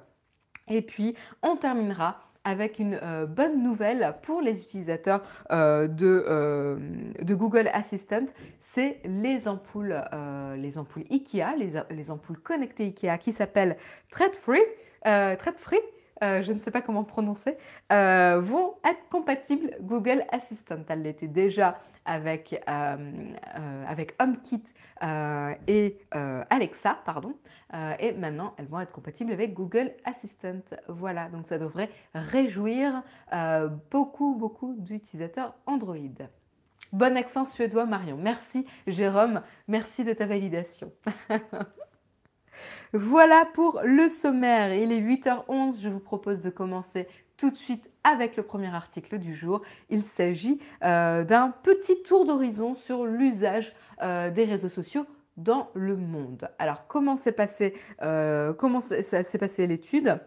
Et 0.67 0.83
puis, 0.83 1.15
on 1.45 1.55
terminera 1.55 2.19
avec 2.43 2.81
une 2.81 2.99
euh, 3.01 3.25
bonne 3.25 3.63
nouvelle 3.63 4.17
pour 4.23 4.41
les 4.41 4.63
utilisateurs 4.63 5.23
euh, 5.53 5.87
euh, 6.03 6.77
de, 7.23 7.35
Google 7.37 7.71
Assistant, 7.73 8.27
c'est 8.59 8.99
les 9.05 9.47
ampoules, 9.47 10.01
les 10.57 10.77
ampoules 10.77 11.05
IKEA, 11.09 11.55
les, 11.91 12.11
ampoules 12.11 12.39
connectées 12.39 12.87
IKEA 12.87 13.19
qui 13.19 13.31
s'appellent 13.31 13.77
Thread 14.11 14.35
Free. 14.35 14.63
Free 15.05 15.81
je 16.21 16.53
ne 16.53 16.59
sais 16.59 16.71
pas 16.73 16.83
comment 16.83 17.05
prononcer, 17.05 17.57
vont 17.91 18.75
être 18.85 19.09
compatibles 19.11 19.77
Google 19.83 20.25
Assistant. 20.33 20.79
Elle 20.89 21.03
l'était 21.03 21.29
déjà 21.29 21.79
avec, 22.07 22.63
avec 22.67 24.15
HomeKit 24.21 24.63
et 25.67 25.99
Alexa, 26.51 26.99
pardon. 27.05 27.35
Euh, 27.75 27.95
et 27.99 28.13
maintenant, 28.13 28.55
elles 28.59 28.67
vont 28.67 28.81
être 28.81 28.93
compatibles 28.93 29.33
avec 29.33 29.53
Google 29.53 29.93
Assistant. 30.05 30.63
Voilà, 30.89 31.29
donc 31.29 31.47
ça 31.47 31.59
devrait 31.59 31.91
réjouir 32.15 33.03
euh, 33.33 33.69
beaucoup, 33.91 34.35
beaucoup 34.35 34.75
d'utilisateurs 34.79 35.55
Android. 35.67 35.97
Bon 36.93 37.17
accent 37.17 37.47
suédois, 37.47 37.87
Marion. 37.87 38.17
Merci, 38.17 38.65
Jérôme. 38.87 39.43
Merci 39.67 40.05
de 40.05 40.13
ta 40.13 40.27
validation. 40.27 40.93
voilà 42.93 43.45
pour 43.55 43.81
le 43.83 44.09
sommaire. 44.09 44.73
Il 44.73 44.93
est 44.93 45.01
8h11. 45.01 45.83
Je 45.83 45.89
vous 45.89 46.01
propose 46.01 46.41
de 46.41 46.51
commencer 46.51 47.09
tout 47.37 47.51
de 47.51 47.57
suite 47.57 47.91
avec 48.05 48.37
le 48.37 48.43
premier 48.43 48.75
article 48.75 49.19
du 49.19 49.35
jour. 49.35 49.63
Il 49.91 50.03
s'agit 50.03 50.61
euh, 50.85 51.25
d'un 51.25 51.51
petit 51.51 52.03
tour 52.03 52.25
d'horizon 52.25 52.75
sur 52.75 53.05
l'usage 53.05 53.75
des 54.01 54.45
réseaux 54.45 54.69
sociaux 54.69 55.07
dans 55.37 55.71
le 55.75 55.97
monde. 55.97 56.49
Alors 56.59 56.87
comment 56.87 57.17
s'est 57.17 57.33
passé, 57.33 57.75
euh, 58.03 58.55
l'étude? 59.59 60.21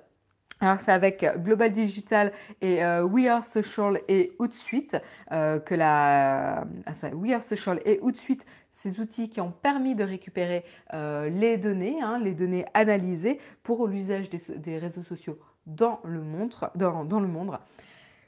Alors 0.62 0.80
c'est 0.80 0.92
avec 0.92 1.26
Global 1.38 1.72
Digital 1.72 2.34
et 2.62 2.84
euh, 2.84 3.04
We 3.04 3.28
Are 3.28 3.46
Social 3.46 4.02
et 4.10 4.34
Outsuite 4.40 4.98
euh, 5.32 5.60
que 5.60 5.74
la 5.74 6.66
ah, 6.86 7.08
We 7.14 7.34
Are 7.34 7.44
Social 7.44 7.82
et 7.86 8.00
Outsuite 8.02 8.46
ces 8.72 9.00
outils 9.00 9.30
qui 9.30 9.42
ont 9.42 9.52
permis 9.52 9.94
de 9.94 10.06
récupérer 10.06 10.64
les 10.94 11.58
données, 11.58 12.02
hein, 12.02 12.18
les 12.18 12.34
données 12.34 12.66
analysées 12.74 13.38
pour 13.62 13.86
l'usage 13.88 14.30
des, 14.30 14.78
réseaux 14.78 15.04
sociaux 15.04 15.38
dans 15.70 16.00
le 16.04 16.22
monde. 16.22 16.54
Dans, 16.76 17.06
dans 17.06 17.20
le 17.20 17.28
monde. 17.28 17.58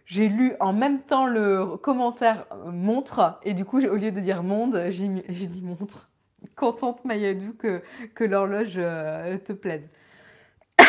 J'ai 0.06 0.28
lu 0.28 0.54
en 0.60 0.74
même 0.74 1.02
temps 1.02 1.26
le 1.26 1.78
commentaire 1.78 2.46
montre 2.66 3.40
et 3.44 3.54
du 3.54 3.64
coup 3.66 3.78
au 3.78 3.96
lieu 3.96 4.12
de 4.12 4.20
dire 4.20 4.44
monde, 4.44 4.88
j'ai 4.90 5.08
dit 5.48 5.62
montre 5.62 6.10
contente 6.56 7.06
Mayadou 7.06 7.54
que, 7.54 7.82
que 8.14 8.24
l'horloge 8.24 8.74
euh, 8.78 9.38
te 9.38 9.54
plaise? 9.54 9.90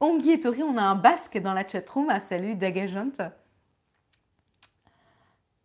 Ongi 0.00 0.30
et 0.30 0.40
Tori, 0.40 0.62
on 0.62 0.76
a 0.76 0.82
un 0.82 0.94
basque 0.94 1.38
dans 1.38 1.52
la 1.52 1.66
chatroom. 1.66 2.08
Ah, 2.08 2.20
salut 2.20 2.54
Dagajant. 2.54 3.10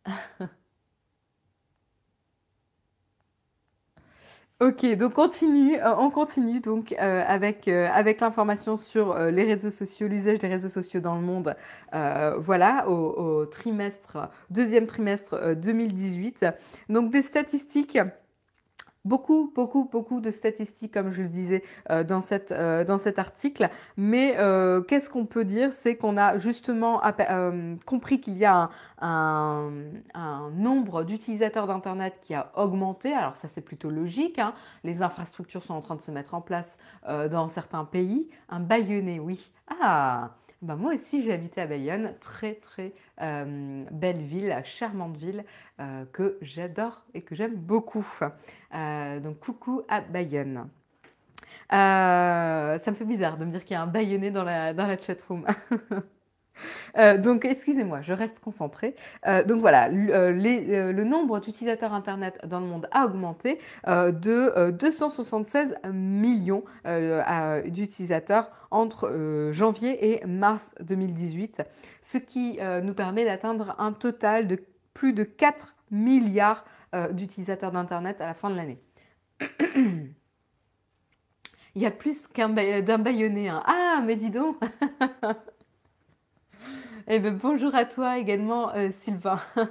Ok, 4.63 4.85
donc 4.95 5.11
continue, 5.11 5.75
euh, 5.75 5.93
on 5.97 6.09
continue 6.09 6.61
donc 6.61 6.93
euh, 6.93 7.21
avec, 7.27 7.67
avec 7.67 8.21
l'information 8.21 8.77
sur 8.77 9.13
les 9.13 9.43
réseaux 9.43 9.71
sociaux, 9.71 10.07
l'usage 10.07 10.39
des 10.39 10.47
réseaux 10.47 10.69
sociaux 10.69 11.01
dans 11.01 11.15
le 11.15 11.21
monde. 11.21 11.53
voilà, 11.91 12.87
au, 12.87 13.41
au, 13.41 13.45
trimestre, 13.45 14.29
deuxième 14.49 14.87
trimestre 14.87 15.53
2018. 15.55 16.45
Donc 16.87 17.11
des 17.11 17.23
statistiques 17.23 17.99
Beaucoup, 19.05 19.51
beaucoup, 19.53 19.89
beaucoup 19.91 20.21
de 20.21 20.31
statistiques, 20.31 20.93
comme 20.93 21.11
je 21.11 21.23
le 21.23 21.27
disais 21.27 21.61
euh, 21.89 22.05
euh, 22.51 22.83
dans 22.85 22.97
cet 22.97 23.19
article. 23.19 23.69
Mais 23.97 24.35
euh, 24.37 24.81
qu'est-ce 24.81 25.09
qu'on 25.09 25.25
peut 25.25 25.43
dire? 25.43 25.73
C'est 25.73 25.97
qu'on 25.97 26.15
a 26.15 26.37
justement 26.37 27.01
compris 27.85 28.21
qu'il 28.21 28.37
y 28.37 28.45
a 28.45 28.69
un, 29.01 29.71
nombre 30.53 31.03
d'utilisateurs 31.03 31.67
d'Internet 31.67 32.15
qui 32.21 32.33
a 32.33 32.51
augmenté. 32.55 33.13
Alors 33.13 33.35
ça, 33.35 33.49
c'est 33.49 33.61
plutôt 33.61 33.89
logique. 33.89 34.39
Hein. 34.39 34.53
Les 34.85 35.01
infrastructures 35.01 35.63
sont 35.63 35.73
en 35.73 35.81
train 35.81 35.95
de 35.95 36.01
se 36.01 36.11
mettre 36.11 36.33
en 36.33 36.41
place 36.41 36.77
dans 37.05 37.49
certains 37.49 37.83
pays. 37.83 38.29
Un 38.47 38.61
baïonné, 38.61 39.19
oui. 39.19 39.51
Ah 39.81 40.31
bah, 40.63 40.77
moi 40.77 40.93
aussi, 40.93 41.21
j'ai 41.21 41.33
habité 41.33 41.59
à 41.59 41.67
Bayonne, 41.67 42.13
très 42.21 42.53
très 42.55 42.93
euh, 43.21 43.83
belle 43.91 44.21
ville, 44.21 44.57
charmante 44.63 45.17
ville 45.17 45.43
euh, 45.81 46.05
que 46.13 46.37
j'adore 46.41 47.03
et 47.13 47.21
que 47.21 47.35
j'aime 47.35 47.55
beaucoup. 47.55 48.07
Euh, 48.73 49.19
donc 49.19 49.39
coucou 49.39 49.81
à 49.89 49.99
Bayonne. 49.99 50.69
ça 51.69 52.79
me 52.87 52.95
fait 52.95 53.03
bizarre 53.03 53.37
de 53.37 53.43
me 53.43 53.51
dire 53.51 53.65
qu'il 53.65 53.73
y 53.73 53.77
a 53.77 53.81
un 53.81 53.87
Bayonnais 53.87 54.31
dans 54.31 54.45
la, 54.45 54.73
dans 54.73 54.87
la 54.87 54.97
chatroom. 54.97 55.45
Euh, 56.95 57.17
donc, 57.17 57.43
excusez-moi, 57.43 58.01
je 58.01 58.13
reste 58.13 58.39
concentrée. 58.39 58.95
Euh, 59.25 59.43
donc 59.43 59.61
voilà, 59.61 59.89
euh, 59.89 60.31
le 60.31 61.03
nombre 61.03 61.39
d'utilisateurs 61.39 61.91
Internet 61.91 62.39
dans 62.45 62.59
le 62.59 62.67
monde 62.67 62.87
a 62.91 63.05
augmenté 63.05 63.57
de 63.87 64.69
276 64.69 65.75
millions 65.91 66.63
d'utilisateurs 67.65 68.51
entre 68.69 69.49
janvier 69.51 70.13
et 70.13 70.25
mars 70.27 70.75
2018, 70.81 71.63
ce 72.01 72.19
qui 72.19 72.59
nous 72.83 72.93
permet 72.93 73.25
d'atteindre 73.25 73.75
un 73.79 73.91
total 73.91 74.47
de 74.47 74.59
plus 74.93 75.13
de 75.13 75.23
4 75.23 75.75
milliards 75.89 76.63
d'utilisateurs 77.11 77.71
d'Internet 77.71 78.21
à 78.21 78.27
la 78.27 78.35
fin 78.35 78.51
de 78.51 78.55
l'année. 78.55 78.79
Il 81.75 81.81
y 81.81 81.87
a 81.87 81.91
plus 81.91 82.27
qu'un 82.27 82.49
d'un 82.49 82.99
baïonné. 82.99 83.49
Hein. 83.49 83.63
Ah, 83.65 83.99
mais 84.05 84.15
dis 84.15 84.29
donc 84.29 84.57
Eh 87.07 87.19
ben, 87.19 87.35
bonjour 87.35 87.75
à 87.75 87.83
toi 87.83 88.17
également, 88.17 88.73
euh, 88.75 88.89
Sylvain. 88.91 89.41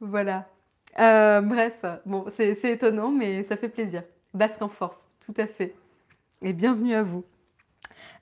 voilà. 0.00 0.48
Euh, 0.98 1.42
bref, 1.42 1.84
bon, 2.06 2.24
c'est 2.30 2.58
étonnant, 2.64 3.10
mais 3.10 3.42
ça 3.42 3.56
fait 3.56 3.68
plaisir. 3.68 4.02
Basque 4.32 4.62
en 4.62 4.70
force, 4.70 5.06
tout 5.20 5.34
à 5.36 5.46
fait. 5.46 5.74
Et 6.40 6.54
bienvenue 6.54 6.94
à 6.94 7.02
vous. 7.02 7.22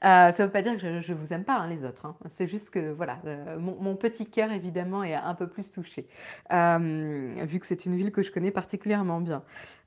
Euh, 0.05 0.33
ça 0.33 0.35
ne 0.39 0.47
veut 0.47 0.51
pas 0.51 0.63
dire 0.63 0.77
que 0.77 1.01
je 1.01 1.13
ne 1.13 1.17
vous 1.17 1.33
aime 1.33 1.45
pas, 1.45 1.55
hein, 1.55 1.69
les 1.69 1.85
autres. 1.85 2.05
Hein. 2.05 2.17
C'est 2.33 2.49
juste 2.49 2.71
que, 2.71 2.91
voilà, 2.91 3.21
mon, 3.59 3.95
petit 3.95 4.27
cœur, 4.27 4.51
évidemment, 4.51 5.05
est 5.05 5.15
un 5.15 5.35
peu 5.35 5.47
plus 5.47 5.71
touché, 5.71 6.09
vu 6.51 7.61
que 7.61 7.67
c'est 7.67 7.87
une 7.87 7.97
ville 7.97 8.11
que 8.11 8.23
je 8.23 8.33
connais 8.33 8.51
particulièrement 8.51 9.21
bien. 9.21 9.45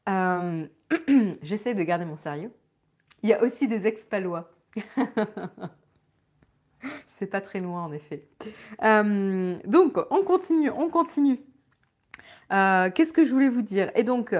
J'essaie 1.42 1.76
de 1.76 1.84
garder 1.84 2.06
mon 2.06 2.16
sérieux. 2.16 2.52
Il 3.22 3.30
y 3.30 3.34
a 3.34 3.44
aussi 3.44 3.68
des 3.68 3.86
ex-palois. 3.86 4.50
C'est 7.08 7.28
pas 7.28 7.42
très 7.42 7.60
loin 7.60 7.86
en 7.86 7.92
effet. 7.92 8.28
Euh, 8.84 9.56
donc, 9.66 9.98
on 10.12 10.24
continue, 10.24 10.70
on 10.70 10.90
continue. 10.90 11.40
Euh, 12.52 12.90
qu'est-ce 12.92 13.14
que 13.14 13.26
je 13.26 13.32
voulais 13.32 13.50
vous 13.50 13.62
dire? 13.62 13.92
Et 13.96 14.04
donc, 14.04 14.36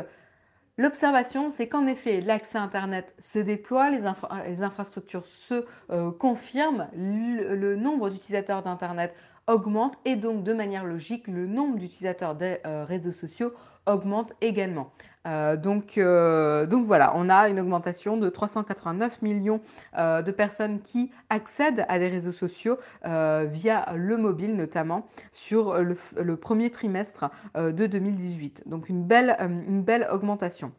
l'observation, 0.78 1.50
c'est 1.50 1.68
qu'en 1.68 1.88
effet, 1.88 2.22
l'accès 2.22 2.58
Internet 2.58 3.16
se 3.20 3.40
déploie, 3.40 3.90
les, 3.90 4.06
infrastructures 4.64 5.26
se 5.26 5.66
euh, 5.90 6.12
confirment, 6.12 6.88
le 6.94 7.76
nombre 7.76 8.10
d'utilisateurs 8.10 8.64
d'Internet 8.64 9.14
augmente 9.48 9.98
et 10.06 10.16
donc 10.18 10.44
de 10.44 10.54
manière 10.54 10.84
logique, 10.84 11.28
le 11.28 11.48
nombre 11.48 11.78
d'utilisateurs 11.78 12.36
des 12.36 12.58
réseaux 12.66 13.14
sociaux 13.14 13.54
également. 14.42 14.92
Euh, 15.28 15.58
donc, 15.58 15.98
euh, 15.98 16.66
donc 16.66 16.86
voilà, 16.86 17.14
on 17.16 17.30
a 17.30 17.50
une 17.50 17.60
augmentation 17.60 18.18
de 18.18 18.30
389 18.30 19.22
millions 19.22 19.62
euh, 19.98 20.22
de 20.22 20.32
personnes 20.32 20.82
qui 20.82 21.12
accèdent 21.30 21.86
à 21.90 22.00
des 22.00 22.08
réseaux 22.08 22.32
sociaux 22.32 22.78
via 23.04 23.94
le 23.96 24.18
mobile 24.18 24.56
notamment 24.56 25.08
sur 25.32 25.78
le, 25.80 26.36
premier 26.36 26.70
trimestre 26.72 27.30
de 27.56 27.88
2018. 27.88 28.64
Donc 28.68 28.90
une 28.90 29.04
belle, 29.04 29.36
une 29.40 29.82
belle 29.82 30.08
augmentation. 30.12 30.72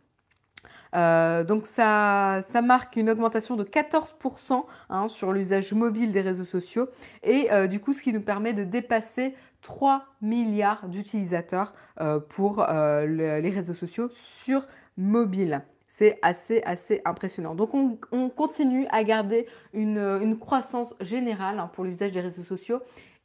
donc 0.92 1.66
ça, 1.66 2.40
ça, 2.42 2.62
marque 2.62 2.96
une 2.96 3.10
augmentation 3.10 3.56
de 3.56 3.64
14% 3.64 4.64
hein, 4.90 5.08
sur 5.08 5.32
l'usage 5.32 5.72
mobile 5.72 6.12
des 6.12 6.20
réseaux 6.20 6.44
sociaux 6.44 6.88
et 7.22 7.48
du 7.68 7.80
coup 7.80 7.92
ce 7.92 8.02
qui 8.02 8.12
nous 8.12 8.22
permet 8.22 8.52
de 8.52 8.64
dépasser 8.64 9.34
3 9.62 10.04
milliards 10.22 10.88
d'utilisateurs 10.88 11.74
euh, 12.00 12.20
pour 12.20 12.60
euh, 12.60 13.06
les 13.06 13.50
réseaux 13.50 13.74
sociaux 13.74 14.08
sur 14.14 14.66
mobile. 14.96 15.62
C'est 15.88 16.18
assez, 16.22 16.62
assez 16.62 17.02
impressionnant. 17.04 17.54
Donc 17.54 17.74
on, 18.12 18.28
continue 18.28 18.86
à 18.90 19.02
garder 19.02 19.46
une, 19.72 20.38
croissance 20.38 20.94
générale 21.00 21.58
hein, 21.58 21.70
pour 21.72 21.84
l'usage 21.84 22.12
des 22.12 22.20
réseaux 22.20 22.44
sociaux 22.44 22.80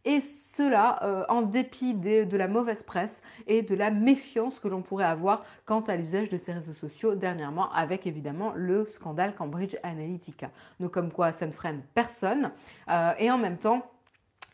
et 0.05 0.21
cela 0.21 1.01
euh, 1.03 1.23
en 1.29 1.43
dépit 1.43 1.93
de 1.93 2.35
la 2.35 2.47
mauvaise 2.47 2.83
presse 2.83 3.21
et 3.47 3.61
de 3.61 3.75
la 3.75 3.89
méfiance 3.89 4.59
que 4.59 4.67
l'on 4.67 4.81
pourrait 4.81 5.05
avoir 5.05 5.45
quant 5.65 5.81
à 5.81 5.95
l'usage 5.95 6.29
de 6.29 6.37
ces 6.37 6.51
réseaux 6.51 6.73
sociaux 6.73 7.15
dernièrement 7.15 7.71
avec 7.71 8.07
évidemment 8.07 8.51
le 8.55 8.85
scandale 8.87 9.35
Cambridge 9.35 9.77
Analytica. 9.83 10.49
Donc 10.79 10.91
comme 10.91 11.11
quoi 11.11 11.31
ça 11.31 11.45
ne 11.45 11.51
freine 11.51 11.83
personne 11.93 12.51
et 13.19 13.31
en 13.31 13.37
même 13.37 13.57
temps 13.57 13.92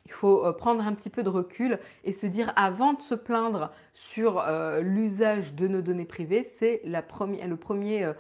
il 0.10 0.14
faut 0.14 0.46
euh, 0.46 0.52
prendre 0.52 0.86
un 0.86 0.94
petit 0.94 1.10
peu 1.10 1.24
de 1.24 1.30
recul 1.30 1.80
et 2.04 2.14
se 2.14 2.26
dire 2.26 2.52
avant 2.56 2.94
de 2.94 3.02
se 3.02 3.16
plaindre 3.16 3.72
sur 3.94 4.44
l'usage 4.82 5.54
de 5.56 5.68
nos 5.68 5.82
données 5.82 6.06
privées, 6.06 6.44
c'est 6.44 6.82
le 6.86 7.02
premier, 7.58 8.14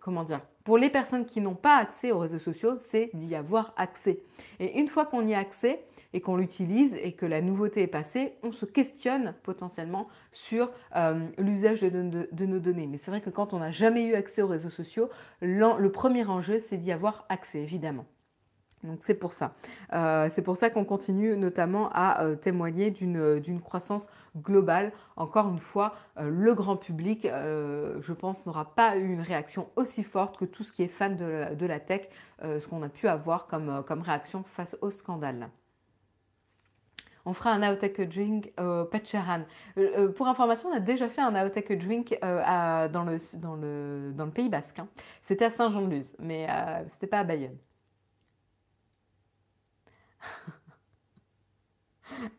comment 0.00 0.24
dire, 0.24 0.40
pour 0.64 0.78
les 0.78 0.90
personnes 0.90 1.26
qui 1.26 1.40
n'ont 1.40 1.54
pas 1.54 1.76
accès 1.76 2.12
aux 2.12 2.18
réseaux 2.18 2.38
sociaux, 2.38 2.76
c'est 2.78 3.10
d'y 3.14 3.34
avoir 3.34 3.74
accès. 3.76 4.20
Et 4.60 4.78
une 4.78 4.88
fois 4.88 5.06
qu'on 5.06 5.26
y 5.26 5.34
a 5.34 5.38
accès, 5.38 5.84
et 6.14 6.20
qu'on 6.20 6.36
l'utilise 6.36 6.96
et 7.02 7.12
que 7.12 7.26
la 7.26 7.42
nouveauté 7.42 7.82
est 7.82 7.88
passée, 7.88 8.34
on 8.44 8.52
se 8.52 8.64
questionne 8.64 9.34
potentiellement 9.42 10.08
sur 10.30 10.70
euh, 10.94 11.26
l'usage 11.38 11.80
de, 11.80 12.46
nos 12.46 12.58
données. 12.60 12.86
Mais 12.86 12.98
c'est 12.98 13.10
vrai 13.10 13.20
que 13.20 13.30
quand 13.30 13.52
on 13.52 13.58
n'a 13.58 13.72
jamais 13.72 14.04
eu 14.04 14.14
accès 14.14 14.40
aux 14.40 14.46
réseaux 14.46 14.70
sociaux, 14.70 15.10
le 15.42 15.88
premier 15.88 16.24
enjeu, 16.24 16.60
c'est 16.60 16.78
d'y 16.78 16.92
avoir 16.92 17.26
accès, 17.28 17.58
évidemment. 17.58 18.06
Donc 18.84 19.00
c'est 19.02 19.14
pour 19.14 19.32
ça. 19.32 19.54
Euh, 19.92 20.28
c'est 20.30 20.42
pour 20.42 20.56
ça 20.56 20.70
qu'on 20.70 20.84
continue 20.84 21.36
notamment 21.36 21.90
à 21.92 22.22
euh, 22.22 22.36
témoigner 22.36 22.90
d'une 22.90 23.60
croissance 23.60 24.08
globale. 24.36 24.92
Encore 25.16 25.48
une 25.48 25.58
fois, 25.58 25.94
le 26.20 26.54
grand 26.54 26.76
public, 26.76 27.24
je 27.24 28.12
pense, 28.12 28.44
n'aura 28.46 28.74
pas 28.74 28.96
eu 28.96 29.12
une 29.12 29.20
réaction 29.20 29.68
aussi 29.76 30.02
forte 30.02 30.36
que 30.36 30.44
tout 30.44 30.64
ce 30.64 30.72
qui 30.72 30.82
est 30.82 30.88
fan 30.88 31.16
de 31.16 31.66
la, 31.66 31.78
tech, 31.78 32.08
ce 32.42 32.66
qu'on 32.66 32.82
a 32.82 32.88
pu 32.88 33.06
avoir 33.06 33.46
comme, 33.46 34.02
réaction 34.02 34.42
face 34.44 34.76
au 34.80 34.90
scandale 34.90 35.48
on 37.26 37.32
fera 37.32 37.50
un 37.50 37.62
Aotech 37.62 38.00
Drink 38.08 38.52
au 38.58 38.84
Petcharan. 38.84 39.42
Euh, 39.78 39.90
euh, 39.96 40.12
pour 40.12 40.28
information, 40.28 40.68
on 40.68 40.76
a 40.76 40.80
déjà 40.80 41.08
fait 41.08 41.20
un 41.20 41.32
Drink 41.32 42.18
euh, 42.22 42.88
dans, 42.88 43.04
le, 43.04 43.18
dans, 43.40 43.56
le, 43.56 44.12
dans, 44.14 44.26
le, 44.26 44.30
Pays 44.30 44.48
Basque. 44.48 44.78
Hein. 44.78 44.88
C'était 45.22 45.46
à 45.46 45.50
Saint-Jean-de-Luz, 45.50 46.16
mais 46.18 46.46
c'était 46.90 47.06
pas 47.06 47.20
à 47.20 47.24
Bayonne. 47.24 47.56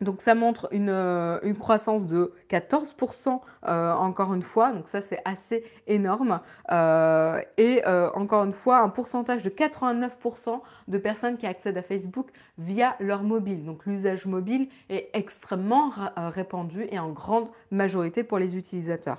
Donc 0.00 0.22
ça 0.22 0.34
montre 0.34 0.66
une, 0.70 0.88
euh, 0.88 1.54
croissance 1.58 2.06
de 2.06 2.32
14% 2.48 3.40
euh, 3.68 3.92
encore 3.92 4.32
une 4.32 4.42
fois, 4.42 4.72
donc 4.72 4.88
ça 4.88 5.02
c'est 5.02 5.20
assez 5.26 5.62
énorme. 5.86 6.40
Euh, 6.72 7.40
et 7.58 7.84
encore 8.14 8.44
une 8.44 8.52
fois, 8.52 8.78
un 8.78 8.88
pourcentage 8.88 9.42
de 9.42 9.50
89% 9.50 10.60
de 10.88 10.98
personnes 10.98 11.36
qui 11.36 11.46
accèdent 11.46 11.76
à 11.76 11.82
Facebook 11.82 12.28
via 12.56 12.96
leur 12.98 13.22
mobile. 13.22 13.64
Donc 13.64 13.84
l'usage 13.84 14.24
mobile 14.26 14.68
est 14.88 15.10
extrêmement 15.12 15.92
répandu 16.16 16.86
et 16.90 16.98
en 16.98 17.10
grande 17.10 17.48
majorité 17.70 18.24
pour 18.24 18.38
les 18.38 18.56
utilisateurs. 18.56 19.18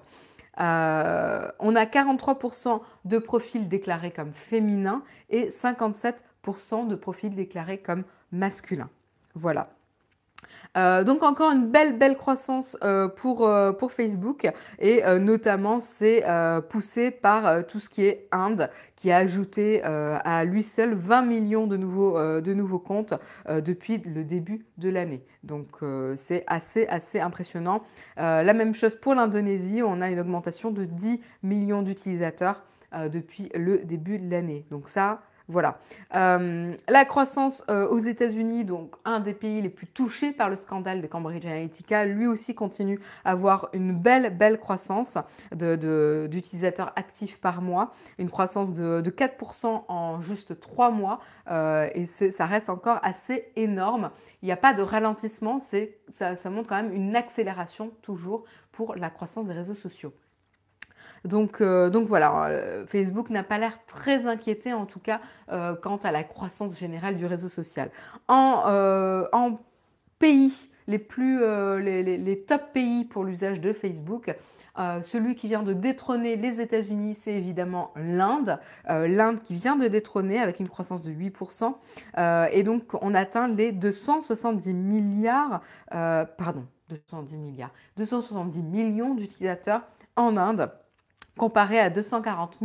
on 0.57 0.61
a 1.75 1.85
43% 1.85 2.81
de 3.05 3.17
profils 3.19 3.67
déclarés 3.67 4.11
comme 4.11 4.33
féminins 4.33 5.03
et 5.29 5.49
57% 5.49 6.87
de 6.87 6.95
profils 6.95 7.35
déclarés 7.35 7.79
comme 7.79 8.03
masculins. 8.31 8.89
Voilà. 9.35 9.69
Euh, 10.77 11.03
donc 11.03 11.21
encore 11.21 11.51
une 11.51 11.67
belle 11.67 11.97
belle 11.97 12.15
croissance 12.15 12.77
euh, 12.81 13.09
pour, 13.09 13.45
euh, 13.45 13.73
pour 13.73 13.91
Facebook 13.91 14.49
et 14.79 15.03
notamment 15.19 15.79
c'est 15.79 16.23
poussé 16.69 17.11
par 17.11 17.65
tout 17.65 17.79
ce 17.79 17.89
qui 17.89 18.05
est 18.05 18.27
Inde 18.31 18.69
qui 18.95 19.11
a 19.11 19.17
ajouté 19.17 19.83
à 19.83 20.43
lui 20.43 20.63
seul 20.63 20.93
20 20.93 21.23
millions 21.23 21.67
de 21.67 21.77
nouveaux, 21.77 22.17
de 22.41 22.53
nouveaux 22.53 22.79
comptes 22.79 23.13
depuis 23.49 23.97
le 23.97 24.23
début 24.23 24.65
de 24.77 24.89
l'année. 24.89 25.23
Donc 25.43 25.67
c'est 26.17 26.43
assez 26.47 26.87
assez 26.87 27.19
impressionnant. 27.19 27.83
la 28.17 28.53
même 28.53 28.75
chose 28.75 28.95
pour 28.95 29.15
l'Indonésie, 29.15 29.81
on 29.83 30.01
a 30.01 30.09
une 30.09 30.19
augmentation 30.19 30.71
de 30.71 30.85
10 30.85 31.19
millions 31.43 31.81
d'utilisateurs 31.81 32.63
depuis 32.93 33.49
le 33.55 33.79
début 33.79 34.19
de 34.19 34.29
l'année. 34.29 34.65
Donc 34.69 34.89
ça, 34.89 35.21
voilà. 35.51 35.79
Euh, 36.15 36.73
la 36.87 37.05
croissance 37.05 37.63
euh, 37.69 37.87
aux 37.89 37.99
États-Unis, 37.99 38.63
donc 38.63 38.95
un 39.05 39.19
des 39.19 39.33
pays 39.33 39.61
les 39.61 39.69
plus 39.69 39.87
touchés 39.87 40.31
par 40.31 40.49
le 40.49 40.55
scandale 40.55 41.01
de 41.01 41.07
Cambridge 41.07 41.45
Analytica, 41.45 42.05
lui 42.05 42.25
aussi 42.25 42.55
continue 42.55 42.99
à 43.25 43.31
avoir 43.31 43.69
une 43.73 43.91
belle, 43.91 44.35
belle 44.35 44.59
croissance 44.59 45.17
d'utilisateurs 45.51 46.93
actifs 46.95 47.39
par 47.39 47.61
mois, 47.61 47.93
une 48.17 48.29
croissance 48.29 48.73
de, 48.73 49.01
4% 49.01 49.83
en 49.87 50.21
juste 50.21 50.59
3 50.59 50.89
mois, 50.91 51.19
euh, 51.49 51.89
et 51.93 52.05
ça 52.05 52.45
reste 52.45 52.69
encore 52.69 52.99
assez 53.03 53.51
énorme. 53.57 54.11
Il 54.41 54.45
n'y 54.45 54.53
a 54.53 54.57
pas 54.57 54.73
de 54.73 54.81
ralentissement, 54.81 55.59
ça, 55.59 56.35
ça 56.35 56.49
montre 56.49 56.69
quand 56.69 56.81
même 56.81 56.93
une 56.93 57.15
accélération 57.15 57.91
toujours 58.01 58.45
pour 58.71 58.95
la 58.95 59.09
croissance 59.09 59.47
des 59.47 59.53
réseaux 59.53 59.75
sociaux. 59.75 60.13
Donc, 61.25 61.61
euh, 61.61 61.89
donc 61.89 62.07
voilà, 62.07 62.47
euh, 62.47 62.85
Facebook 62.87 63.29
n'a 63.29 63.43
pas 63.43 63.57
l'air 63.57 63.85
très 63.85 64.25
inquiété 64.25 64.73
en 64.73 64.85
tout 64.85 64.99
cas 64.99 65.21
euh, 65.51 65.75
quant 65.75 65.97
à 65.97 66.11
la 66.11 66.23
croissance 66.23 66.79
générale 66.79 67.15
du 67.15 67.25
réseau 67.25 67.49
social. 67.49 67.91
En, 68.27 69.59
pays, 70.19 70.53
les, 70.87 70.99
plus, 70.99 71.39
les, 71.81 72.43
top 72.47 72.73
pays 72.73 73.05
pour 73.05 73.23
l'usage 73.23 73.59
de 73.59 73.73
Facebook, 73.73 74.35
celui 75.01 75.33
qui 75.33 75.47
vient 75.47 75.63
de 75.63 75.73
détrôner 75.73 76.35
les 76.35 76.61
États-Unis, 76.61 77.17
c'est 77.19 77.33
évidemment 77.33 77.91
l'Inde. 77.95 78.59
L'Inde 78.87 79.41
qui 79.41 79.55
vient 79.55 79.75
de 79.75 79.87
détrôner 79.87 80.39
avec 80.39 80.59
une 80.59 80.69
croissance 80.69 81.01
de 81.01 81.11
8%. 81.11 81.73
et 82.51 82.63
donc, 82.63 82.83
on 83.01 83.15
atteint 83.15 83.47
les 83.47 83.71
270 83.71 84.73
milliards, 84.73 85.61
pardon, 85.89 86.67
270 86.89 87.37
milliards, 87.37 87.73
270 87.97 88.61
millions 88.61 89.15
d'utilisateurs 89.15 89.81
en 90.15 90.37
Inde 90.37 90.69
comparé 91.37 91.79
à 91.79 91.89
240, 91.89 92.59
240 92.61 92.63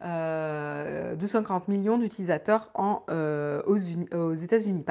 euh, 0.00 1.72
millions 1.72 1.98
d'utilisateurs 1.98 2.70
euh, 3.10 3.62
aux, 3.66 4.34
États-Unis. 4.34 4.84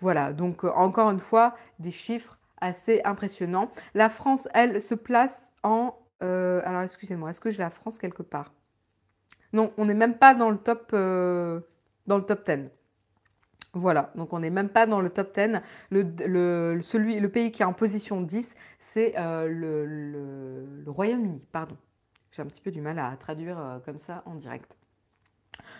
Voilà, 0.00 0.32
donc 0.32 0.64
euh, 0.64 0.70
encore 0.74 1.10
une 1.10 1.20
fois, 1.20 1.56
des 1.78 1.90
chiffres 1.90 2.38
assez 2.60 3.00
impressionnants. 3.04 3.70
La 3.94 4.10
France, 4.10 4.48
elle, 4.54 4.80
se 4.82 4.94
place 4.94 5.48
en... 5.62 5.94
alors 6.20 6.82
excusez-moi, 6.82 7.30
est-ce 7.30 7.40
que 7.40 7.50
j'ai 7.50 7.62
la 7.62 7.70
France 7.70 7.98
quelque 7.98 8.22
part? 8.22 8.52
Non, 9.52 9.72
on 9.78 9.86
n'est 9.86 9.94
même 9.94 10.16
pas 10.18 10.34
dans 10.34 10.50
le 10.50 10.58
top, 10.58 10.92
dans 10.92 12.16
le 12.16 12.22
top 12.22 12.48
10. 12.48 12.68
Voilà, 13.72 14.10
donc 14.14 14.32
on 14.32 14.38
n'est 14.38 14.50
même 14.50 14.70
pas 14.70 14.86
dans 14.86 15.00
le 15.02 15.10
top 15.10 15.34
10. 15.38 15.60
Le, 15.90 16.78
celui, 16.82 17.20
le 17.20 17.28
pays 17.28 17.52
qui 17.52 17.62
est 17.62 17.66
en 17.66 17.74
position 17.74 18.20
10, 18.20 18.54
c'est 18.80 19.14
le 19.16 20.84
Royaume-Uni, 20.86 21.42
pardon. 21.52 21.76
J'ai 22.36 22.42
un 22.42 22.46
petit 22.46 22.60
peu 22.60 22.70
du 22.70 22.82
mal 22.82 22.98
à 22.98 23.16
traduire 23.16 23.58
euh, 23.58 23.78
comme 23.78 23.98
ça 23.98 24.22
en 24.26 24.34
direct. 24.34 24.76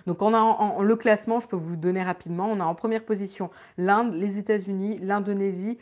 Donc 0.07 0.23
on 0.23 0.33
a 0.33 0.83
le 0.83 0.97
classement, 0.97 1.38
je 1.38 1.47
peux 1.47 1.57
vous 1.57 1.77
donner 1.77 2.03
rapidement. 2.03 2.49
On 2.51 2.61
a 2.61 2.64
en 2.64 2.75
première 2.75 3.05
position 3.05 3.51
l'Inde, 3.77 4.14
les 4.14 4.38
États-Unis, 4.38 4.97
l'Indonésie, 4.99 5.77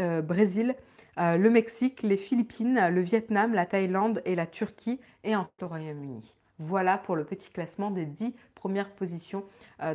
euh, 0.00 0.20
Brésil, 0.20 0.74
euh, 1.18 1.36
le 1.36 1.48
Mexique, 1.48 2.02
les 2.02 2.16
Philippines, 2.16 2.88
le 2.88 3.00
Vietnam, 3.02 3.54
la 3.54 3.66
Thaïlande 3.66 4.20
et 4.24 4.34
la 4.34 4.46
Turquie 4.46 5.00
et 5.22 5.36
en 5.36 5.46
le 5.60 5.66
Royaume-Uni. 5.66 6.34
Voilà 6.58 6.98
pour 6.98 7.14
le 7.14 7.24
petit 7.24 7.50
classement 7.50 7.92
des 7.92 8.04
10 8.04 8.34
premières 8.56 8.90
positions 8.90 9.44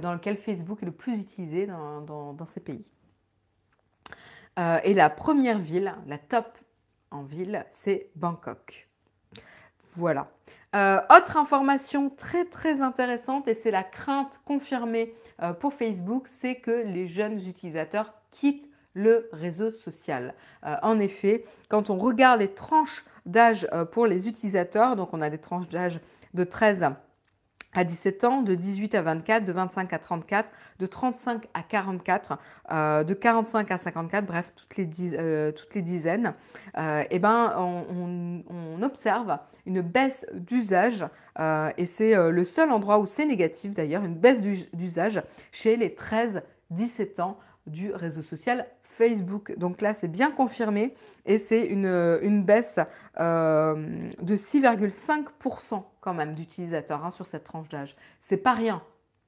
dans 0.01 0.13
lesquelles 0.13 0.37
Facebook 0.37 0.83
est 0.83 0.85
le 0.85 0.91
plus 0.91 1.19
utilisé 1.19 1.67
dans, 1.67 2.45
ces 2.45 2.59
pays. 2.59 2.85
et 4.57 4.93
la 4.93 5.09
première 5.09 5.57
ville, 5.57 5.95
la 6.05 6.17
top 6.17 6.57
en 7.11 7.23
ville, 7.23 7.65
c'est 7.71 8.09
Bangkok. 8.15 8.88
Voilà. 9.99 10.27
Euh, 10.75 11.01
autre 11.13 11.35
information 11.35 12.09
très 12.09 12.45
très 12.45 12.81
intéressante, 12.81 13.49
et 13.49 13.53
c'est 13.53 13.71
la 13.71 13.83
crainte 13.83 14.39
confirmée 14.45 15.13
euh, 15.41 15.51
pour 15.51 15.73
Facebook, 15.73 16.27
c'est 16.27 16.55
que 16.55 16.71
les 16.85 17.09
jeunes 17.09 17.45
utilisateurs 17.45 18.13
quittent 18.31 18.69
le 18.93 19.27
réseau 19.33 19.71
social. 19.71 20.33
Euh, 20.65 20.77
en 20.81 20.99
effet, 20.99 21.43
quand 21.67 21.89
on 21.89 21.97
regarde 21.97 22.39
les 22.39 22.53
tranches 22.53 23.03
d'âge 23.25 23.67
pour 23.91 24.07
les 24.07 24.29
utilisateurs, 24.29 24.95
donc 24.95 25.09
on 25.11 25.21
a 25.21 25.29
des 25.29 25.37
tranches 25.37 25.67
d'âge 25.67 25.99
de 26.33 26.45
13 26.45 26.85
à 27.73 27.83
17 27.83 28.23
ans, 28.23 28.41
de 28.41 28.55
18 28.55 28.95
à 28.95 29.01
24, 29.01 29.43
de 29.43 29.51
25 29.51 29.91
à 29.91 29.99
34, 29.99 30.49
de 30.79 30.85
35 30.85 31.47
à 31.53 31.61
44, 31.61 32.37
euh, 32.71 33.03
de 33.03 33.13
45 33.13 33.69
à 33.69 33.77
54, 33.77 34.25
bref, 34.25 34.53
toutes 34.55 34.77
les, 34.77 35.81
dizaines, 35.81 36.33
eh 36.77 37.19
ben, 37.19 37.53
on, 37.57 38.81
observe 38.81 39.37
une 39.65 39.81
baisse 39.81 40.25
d'usage, 40.33 41.05
et 41.77 41.85
c'est 41.85 42.15
le 42.15 42.43
seul 42.43 42.71
endroit 42.71 42.99
où 42.99 43.05
c'est 43.05 43.25
négatif 43.25 43.73
d'ailleurs, 43.73 44.03
une 44.03 44.15
baisse 44.15 44.41
d'usage 44.41 45.21
chez 45.51 45.77
les 45.77 45.89
13-17 45.89 47.21
ans 47.21 47.37
du 47.65 47.93
réseau 47.93 48.23
social 48.23 48.65
Facebook. 48.99 49.57
Donc 49.57 49.81
là, 49.81 49.93
c'est 49.93 50.09
bien 50.09 50.29
confirmé 50.29 50.93
et 51.25 51.37
c'est 51.37 51.65
une, 51.65 52.43
baisse 52.43 52.79
euh, 53.19 54.09
de 54.21 54.35
6,5% 54.35 55.83
quand 56.01 56.13
même 56.13 56.35
d'utilisateurs 56.35 57.05
hein, 57.05 57.11
sur 57.11 57.25
cette 57.25 57.45
tranche 57.45 57.69
d'âge. 57.69 57.95
C'est 58.19 58.37
pas 58.37 58.53
rien. 58.53 58.81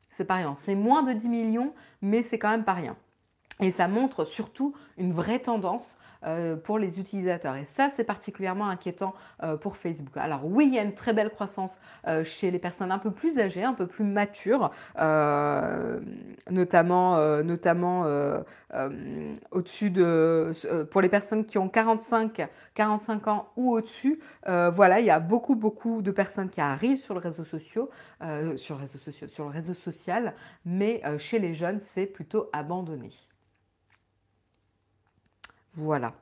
C'est 0.10 0.26
pas 0.26 0.36
rien. 0.36 0.56
C'est 0.56 0.76
moins 0.76 1.04
de 1.04 1.14
10 1.14 1.30
millions, 1.30 1.74
mais 2.02 2.22
c'est 2.22 2.38
quand 2.38 2.50
même 2.50 2.66
pas 2.66 2.74
rien. 2.74 2.98
Et 3.62 3.72
ça 3.72 3.88
montre 3.88 4.26
surtout 4.26 4.76
une 4.98 5.14
vraie 5.14 5.40
tendance 5.40 5.98
euh, 6.24 6.56
pour 6.56 6.78
les 6.78 7.00
utilisateurs. 7.00 7.56
Et 7.56 7.66
ça, 7.66 7.90
c'est 7.90 8.04
particulièrement 8.04 8.70
inquiétant 8.70 9.16
euh, 9.42 9.58
pour 9.58 9.76
Facebook. 9.76 10.16
Alors 10.18 10.46
oui, 10.46 10.66
il 10.68 10.76
y 10.76 10.78
a 10.78 10.84
une 10.84 10.94
très 10.94 11.14
belle 11.14 11.32
croissance 11.32 11.80
euh, 12.08 12.24
chez 12.24 12.52
les 12.52 12.60
personnes 12.60 12.92
un 12.92 13.00
peu 13.00 13.10
plus 13.10 13.40
âgées, 13.40 13.64
un 13.64 13.74
peu 13.74 13.88
plus 13.88 14.04
matures, 14.06 14.70
notamment, 16.50 17.42
notamment 17.44 18.06
au-dessus 19.52 19.90
de... 19.90 20.52
pour 20.92 21.02
les 21.02 21.10
personnes 21.10 21.44
qui 21.46 21.58
ont 21.58 21.70
45, 21.70 22.48
45 22.76 23.28
ans 23.28 23.48
ou 23.56 23.72
au-dessus. 23.72 24.20
voilà, 24.46 25.00
il 25.00 25.08
y 25.08 25.12
a 25.12 25.20
beaucoup, 25.20 25.56
beaucoup 25.56 26.04
de 26.04 26.12
personnes 26.12 26.50
qui 26.50 26.62
arrivent 26.62 27.02
sur 27.02 27.16
le 27.16 27.20
réseau 27.20 27.44
social, 27.44 27.86
sur 28.58 28.76
le 28.76 28.82
réseau 28.82 29.00
social, 29.00 29.30
sur 29.30 29.46
le 29.46 29.50
réseau 29.50 29.74
social 29.74 30.34
mais 30.66 31.02
chez 31.18 31.40
les 31.40 31.56
jeunes, 31.56 31.80
c'est 31.82 32.06
plutôt 32.06 32.50
abandonné. 32.54 33.10
Voilà. 35.76 36.14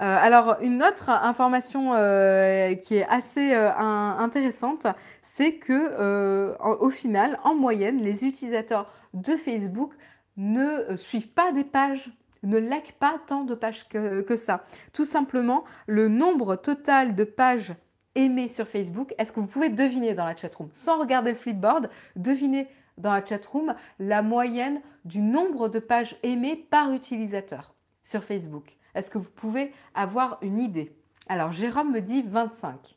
Euh, 0.00 0.16
alors, 0.20 0.56
une 0.60 0.82
autre 0.82 1.10
information 1.10 1.92
euh, 1.94 2.74
qui 2.74 2.96
est 2.96 3.06
assez 3.06 3.54
euh, 3.54 3.70
intéressante, 3.72 4.86
c'est 5.22 5.54
que 5.54 6.56
au 6.58 6.90
final, 6.90 7.38
en 7.44 7.54
moyenne, 7.54 8.02
les 8.02 8.24
utilisateurs 8.24 8.92
de 9.14 9.36
Facebook 9.36 9.92
ne 10.36 10.96
suivent 10.96 11.28
pas 11.28 11.52
des 11.52 11.64
pages, 11.64 12.10
ne 12.42 12.58
likent 12.58 12.98
pas 12.98 13.16
tant 13.26 13.44
de 13.44 13.54
pages 13.54 13.88
que, 13.88 14.22
que 14.22 14.36
ça. 14.36 14.64
Tout 14.92 15.04
simplement, 15.04 15.64
le 15.86 16.08
nombre 16.08 16.56
total 16.56 17.14
de 17.14 17.24
pages 17.24 17.74
aimées 18.14 18.48
sur 18.48 18.66
Facebook, 18.66 19.14
est-ce 19.18 19.32
que 19.32 19.40
vous 19.40 19.46
pouvez 19.46 19.68
deviner 19.68 20.14
dans 20.14 20.24
la 20.24 20.34
chatroom, 20.34 20.68
sans 20.72 20.98
regarder 20.98 21.30
le 21.30 21.36
flipboard, 21.36 21.88
deviner 22.16 22.66
dans 22.98 23.12
la 23.12 23.24
chatroom 23.24 23.74
la 24.00 24.22
moyenne 24.22 24.80
du 25.04 25.20
nombre 25.20 25.68
de 25.68 25.78
pages 25.78 26.16
aimées 26.22 26.56
par 26.56 26.92
utilisateur 26.92 27.74
Facebook 28.20 28.76
Est-ce 28.94 29.10
que 29.10 29.18
vous 29.18 29.30
pouvez 29.30 29.72
avoir 29.94 30.38
une 30.42 30.58
idée? 30.58 30.96
Alors, 31.28 31.52
Jérôme 31.52 31.92
me 31.92 32.00
dit 32.00 32.22
25. 32.22 32.96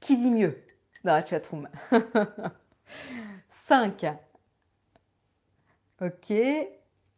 Qui 0.00 0.16
dit 0.16 0.30
mieux 0.30 0.62
dans 1.04 1.12
la 1.12 1.24
chatroom? 1.24 1.68
5. 3.50 4.06
Ok. 6.00 6.32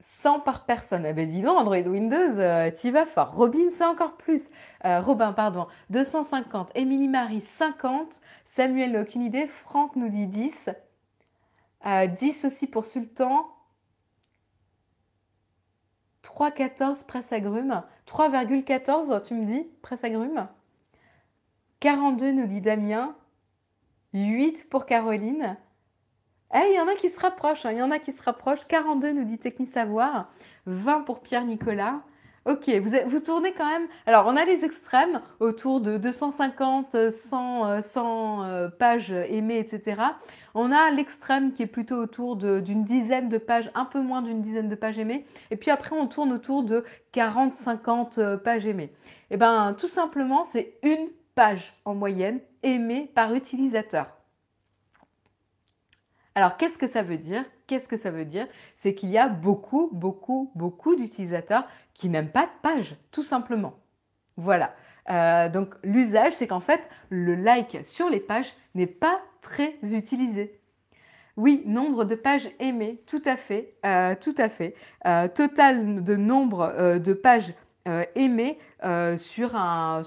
100 0.07 0.41
par 0.41 0.67
personne. 0.67 1.05
Eh 1.05 1.13
bien, 1.13 1.27
dis 1.27 1.43
donc, 1.43 1.59
Android 1.59 1.77
Windows, 1.79 2.39
euh, 2.39 2.71
vas 2.93 3.07
fort. 3.07 3.33
Robin, 3.35 3.71
c'est 3.77 3.85
encore 3.85 4.17
plus. 4.17 4.51
Euh, 4.85 5.01
Robin, 5.01 5.33
pardon. 5.33 5.67
250. 5.91 6.71
Émilie 6.75 7.09
Marie, 7.09 7.41
50. 7.41 8.09
Samuel 8.45 8.97
aucune 8.97 9.23
idée. 9.23 9.49
Franck 9.49 9.97
nous 9.97 10.09
dit 10.09 10.27
10. 10.27 10.71
10 11.85 12.45
euh, 12.45 12.49
aussi 12.49 12.67
pour 12.69 12.87
Sultan. 12.87 13.49
3,14 16.27 17.07
presse 17.07 17.33
agrumes. 17.33 17.83
3,14 18.07 19.23
tu 19.23 19.35
me 19.35 19.47
dis 19.47 19.67
presse 19.81 20.03
agrumes. 20.03 20.49
42 21.81 22.33
nous 22.33 22.47
dit 22.47 22.61
Damien. 22.61 23.15
8 24.13 24.69
pour 24.69 24.87
Caroline. 24.87 25.57
Eh, 26.55 26.71
il 26.71 26.77
y 26.77 26.81
en 26.81 26.89
a 26.89 26.95
qui 26.95 27.11
se 27.11 27.21
rapprochent, 27.21 27.67
hein, 27.67 27.73
il 27.73 27.79
y 27.79 27.83
en 27.83 27.91
a 27.91 27.99
qui 27.99 28.13
se 28.13 28.23
rapprochent. 28.23 28.67
42 28.67 29.13
nous 29.13 29.25
dit 29.25 29.39
Techni 29.39 29.67
Savoir. 29.67 30.31
20 30.67 31.03
pour 31.03 31.21
Pierre-Nicolas. 31.21 32.03
Ok, 32.47 32.71
vous, 33.09 33.19
tournez 33.19 33.53
quand 33.55 33.69
même. 33.69 33.89
Alors, 34.07 34.27
on 34.29 34.37
a 34.37 34.45
les 34.45 34.65
extrêmes 34.65 35.21
autour 35.41 35.81
de 35.81 35.97
250, 35.97 37.11
100, 37.11 37.83
100 37.83 38.71
pages 38.79 39.11
aimées, 39.11 39.59
etc. 39.59 40.01
On 40.55 40.71
a 40.71 40.93
l'extrême 40.93 41.53
qui 41.53 41.65
est 41.65 41.67
plutôt 41.67 41.97
autour 41.97 42.37
d'une 42.37 42.85
dizaine 42.85 43.29
de 43.29 43.39
pages, 43.39 43.69
un 43.75 43.85
peu 43.85 44.01
moins 44.01 44.23
d'une 44.23 44.43
dizaine 44.43 44.69
de 44.69 44.77
pages 44.77 44.97
aimées. 44.97 45.27
Et 45.51 45.57
puis 45.57 45.73
après, 45.73 45.97
on 45.97 46.07
tourne 46.07 46.33
autour 46.33 46.63
de 46.63 46.85
40, 47.11 47.57
50 47.57 48.19
euh, 48.19 48.37
pages 48.37 48.65
aimées. 48.65 48.93
Et 49.31 49.35
eh 49.35 49.37
bien, 49.39 49.75
tout 49.77 49.89
simplement, 49.89 50.45
c'est 50.45 50.79
une 50.85 51.09
page 51.35 51.75
en 51.85 51.97
moyenne 51.97 52.39
aimée 52.63 53.11
par 53.13 53.35
utilisateur. 53.35 54.16
Alors, 56.37 56.59
qu'est-ce 56.59 56.77
que 56.77 56.87
ça 56.87 57.03
veut 57.03 57.17
dire? 57.17 57.45
Qu'est-ce 57.67 57.89
que 57.89 57.97
ça 57.97 58.11
veut 58.11 58.27
dire? 58.27 58.47
C'est 58.77 58.95
qu'il 58.95 59.09
y 59.09 59.17
a 59.17 59.27
beaucoup, 59.27 59.89
beaucoup, 59.95 60.53
beaucoup 60.55 60.95
d'utilisateurs 60.95 61.67
qui 61.95 62.11
n'aiment 62.11 62.29
pas 62.29 62.45
de 62.45 62.51
page, 62.63 62.95
tout 63.11 63.23
simplement. 63.23 63.75
Voilà. 64.37 64.75
Euh, 65.09 65.49
donc 65.49 65.75
l'usage, 65.83 66.35
c'est 66.35 66.47
qu'en 66.47 66.61
fait, 66.61 66.87
le 67.09 67.35
like 67.35 67.79
sur 67.87 68.11
les 68.11 68.21
pages 68.21 68.53
n'est 68.75 68.87
pas 68.87 69.19
très 69.41 69.79
utilisé. 69.83 70.61
Oui, 71.39 71.63
nombre 71.65 72.05
de 72.05 72.15
pages 72.15 72.51
aimées, 72.61 73.03
tout 73.07 73.23
à 73.25 73.39
fait, 73.39 73.75
euh, 73.87 74.15
tout 74.21 74.35
à 74.37 74.51
fait. 74.51 74.75
Euh, 75.07 75.29
total 75.29 76.05
de 76.05 76.17
nombre 76.17 76.99
de 76.99 77.13
pages 77.15 77.55
aimées 78.15 78.59
sur, 79.17 79.55
un, 79.55 80.03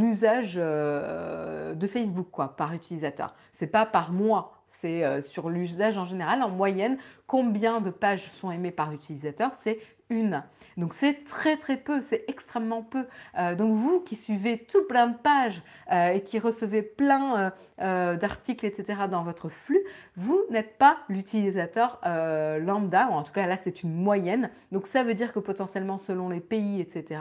usage 0.00 0.54
de 0.54 1.86
Facebook, 1.86 2.28
quoi, 2.32 2.56
par 2.56 2.72
utilisateur. 2.72 3.34
C'est 3.52 3.66
pas 3.66 3.84
par 3.84 4.12
mois, 4.12 4.57
c'est 4.68 5.22
sur 5.22 5.50
l'usage 5.50 5.98
en 5.98 6.04
général. 6.04 6.42
En 6.42 6.50
moyenne, 6.50 6.98
combien 7.26 7.80
de 7.80 7.90
pages 7.90 8.30
sont 8.40 8.50
aimées 8.50 8.70
par 8.70 8.92
utilisateur 8.92 9.54
C'est 9.54 9.78
une. 10.10 10.42
Donc 10.76 10.94
c'est 10.94 11.24
très 11.24 11.56
très 11.56 11.76
peu, 11.76 12.00
c'est 12.00 12.24
extrêmement 12.28 12.82
peu. 12.82 13.04
Euh, 13.36 13.56
donc 13.56 13.74
vous 13.74 14.00
qui 14.00 14.14
suivez 14.14 14.58
tout 14.58 14.84
plein 14.86 15.08
de 15.08 15.16
pages 15.16 15.60
euh, 15.92 16.10
et 16.10 16.22
qui 16.22 16.38
recevez 16.38 16.82
plein 16.82 17.52
euh, 17.80 18.16
d'articles, 18.16 18.64
etc. 18.64 19.00
dans 19.10 19.24
votre 19.24 19.48
flux, 19.48 19.82
vous 20.16 20.40
n'êtes 20.50 20.78
pas 20.78 20.98
l'utilisateur 21.08 22.00
lambda, 22.04 23.08
ou 23.08 23.14
en 23.14 23.22
tout 23.24 23.32
cas 23.32 23.46
là 23.46 23.56
c'est 23.56 23.82
une 23.82 23.92
moyenne. 23.92 24.50
Donc 24.70 24.86
ça 24.86 25.02
veut 25.02 25.14
dire 25.14 25.32
que 25.32 25.40
potentiellement 25.40 25.98
selon 25.98 26.28
les 26.28 26.40
pays, 26.40 26.80
etc., 26.80 27.20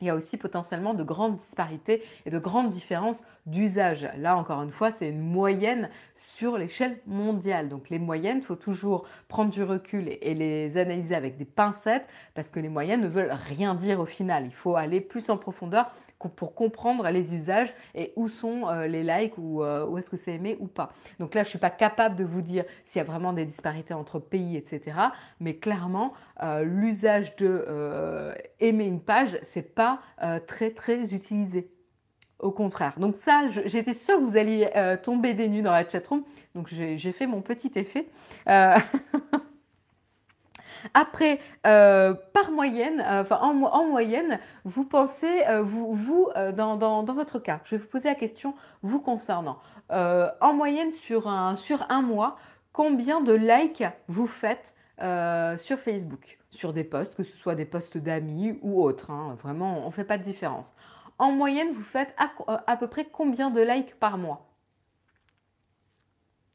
il 0.00 0.06
y 0.06 0.10
a 0.10 0.14
aussi 0.14 0.36
potentiellement 0.36 0.94
de 0.94 1.02
grandes 1.04 1.36
disparités 1.36 2.02
et 2.26 2.30
de 2.30 2.38
grandes 2.38 2.70
différences 2.70 3.22
d'usage. 3.46 4.08
Là, 4.18 4.36
encore 4.36 4.62
une 4.62 4.72
fois, 4.72 4.90
c'est 4.90 5.08
une 5.08 5.20
moyenne 5.20 5.88
sur 6.16 6.58
l'échelle 6.58 6.98
mondiale. 7.06 7.68
Donc 7.68 7.90
les 7.90 7.98
moyennes, 7.98 8.38
il 8.38 8.44
faut 8.44 8.56
toujours 8.56 9.06
prendre 9.28 9.50
du 9.50 9.62
recul 9.62 10.08
et, 10.08 10.34
les 10.34 10.76
analyser 10.78 11.14
avec 11.14 11.36
des 11.36 11.44
pincettes 11.44 12.06
parce 12.34 12.50
que 12.50 12.60
les 12.60 12.68
moyennes 12.68 13.02
ne 13.02 13.08
veulent 13.08 13.36
rien 13.48 13.74
dire 13.74 14.00
au 14.00 14.06
final. 14.06 14.44
Il 14.46 14.54
faut 14.54 14.76
aller 14.76 15.00
plus 15.00 15.30
en 15.30 15.36
profondeur 15.36 15.90
pour 16.28 16.54
comprendre 16.54 17.08
les 17.10 17.34
usages 17.34 17.74
et 17.94 18.12
où 18.16 18.28
sont 18.28 18.68
euh, 18.68 18.86
les 18.86 19.02
likes 19.02 19.36
ou 19.38 19.62
euh, 19.62 19.86
où 19.86 19.98
est-ce 19.98 20.10
que 20.10 20.16
c'est 20.16 20.34
aimé 20.34 20.56
ou 20.60 20.66
pas. 20.66 20.92
Donc 21.18 21.34
là, 21.34 21.42
je 21.42 21.48
ne 21.48 21.50
suis 21.50 21.58
pas 21.58 21.70
capable 21.70 22.16
de 22.16 22.24
vous 22.24 22.42
dire 22.42 22.64
s'il 22.84 23.00
y 23.00 23.02
a 23.02 23.04
vraiment 23.04 23.32
des 23.32 23.44
disparités 23.44 23.94
entre 23.94 24.18
pays, 24.18 24.56
etc. 24.56 24.96
Mais 25.40 25.56
clairement, 25.56 26.12
euh, 26.42 26.62
l'usage 26.62 27.36
de 27.36 28.34
aimer 28.60 28.86
une 28.86 29.00
page, 29.00 29.38
c'est 29.42 29.74
pas 29.74 30.00
très 30.46 30.70
très 30.70 31.14
utilisé. 31.14 31.70
au 32.38 32.50
contraire. 32.50 32.94
Donc 32.98 33.16
ça, 33.16 33.48
j'étais 33.66 33.94
sûre 33.94 34.18
que 34.18 34.24
vous 34.24 34.36
alliez 34.36 34.68
tomber 35.02 35.34
des 35.34 35.48
nues 35.48 35.62
dans 35.62 35.72
la 35.72 35.88
chatroom. 35.88 36.24
Donc 36.54 36.68
j'ai 36.68 37.12
fait 37.12 37.26
mon 37.26 37.42
petit 37.42 37.72
effet. 37.76 38.08
Après, 40.92 41.40
euh, 41.66 42.14
par 42.32 42.50
moyenne, 42.50 43.00
euh, 43.00 43.24
en, 43.30 43.54
moyenne, 43.86 44.38
vous 44.64 44.84
pensez, 44.84 45.44
euh, 45.48 45.62
vous, 45.62 46.30
dans, 46.54 47.04
votre 47.04 47.38
cas, 47.38 47.60
je 47.64 47.76
vais 47.76 47.82
vous 47.82 47.88
poser 47.88 48.08
la 48.08 48.14
question 48.14 48.54
vous 48.82 49.00
concernant. 49.00 49.58
en 49.90 50.52
moyenne, 50.52 50.92
sur 50.92 51.28
un, 51.28 51.56
sur 51.56 51.86
un 51.90 52.02
mois, 52.02 52.36
combien 52.72 53.20
de 53.20 53.32
likes 53.32 53.84
vous 54.08 54.26
faites 54.26 54.74
sur 54.98 55.78
Facebook? 55.78 56.38
Sur 56.50 56.72
des 56.72 56.84
posts, 56.84 57.16
que 57.16 57.24
ce 57.24 57.36
soit 57.36 57.54
des 57.54 57.64
posts 57.64 57.98
d'amis 57.98 58.58
ou 58.62 58.82
autres. 58.82 59.10
Hein, 59.10 59.34
vraiment, 59.42 59.82
on 59.82 59.86
ne 59.86 59.92
fait 59.92 60.04
pas 60.04 60.18
de 60.18 60.22
différence. 60.22 60.72
En 61.18 61.32
moyenne, 61.32 61.70
vous 61.72 61.82
faites 61.82 62.14
à, 62.18 62.30
à 62.66 62.76
peu 62.76 62.88
près 62.88 63.04
combien 63.04 63.50
de 63.50 63.60
likes 63.60 63.98
par 63.98 64.18
mois? 64.18 64.46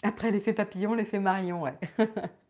Après 0.03 0.31
l'effet 0.31 0.53
papillon, 0.53 0.93
l'effet 0.93 1.19
Marion, 1.19 1.63
ouais. 1.63 1.77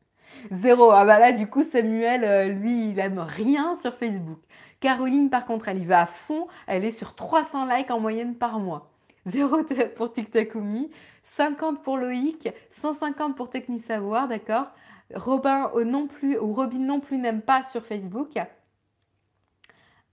Zéro. 0.52 0.92
Ah 0.92 1.06
bah 1.06 1.20
là, 1.20 1.32
du 1.32 1.48
coup, 1.48 1.64
Samuel, 1.64 2.24
euh, 2.24 2.48
lui, 2.48 2.92
il 2.92 3.00
aime 3.00 3.20
rien 3.20 3.76
sur 3.76 3.94
Facebook. 3.96 4.40
Caroline, 4.80 5.30
par 5.30 5.46
contre, 5.46 5.68
elle 5.68 5.80
y 5.80 5.86
va 5.86 6.02
à 6.02 6.06
fond. 6.06 6.48
Elle 6.68 6.86
est 6.86 6.92
sur 6.92 7.16
300 7.16 7.66
likes 7.66 7.92
en 7.92 8.00
moyenne 8.00 8.36
par 8.36 8.60
mois. 8.60 8.92
Zéro 9.26 9.64
pour 9.96 10.14
TikTokumi, 10.14 10.90
50 11.24 11.84
pour 11.84 11.98
Loïc, 11.98 12.50
150 12.82 13.36
pour 13.36 13.50
Techni 13.50 13.80
Savoir, 13.80 14.28
d'accord 14.28 14.68
Robin 15.14 15.72
euh, 15.76 15.84
non 15.84 16.08
plus, 16.08 16.38
ou 16.38 16.54
Robin 16.54 16.80
non 16.80 17.00
plus 17.00 17.18
n'aime 17.18 17.42
pas 17.42 17.64
sur 17.64 17.86
Facebook. 17.86 18.40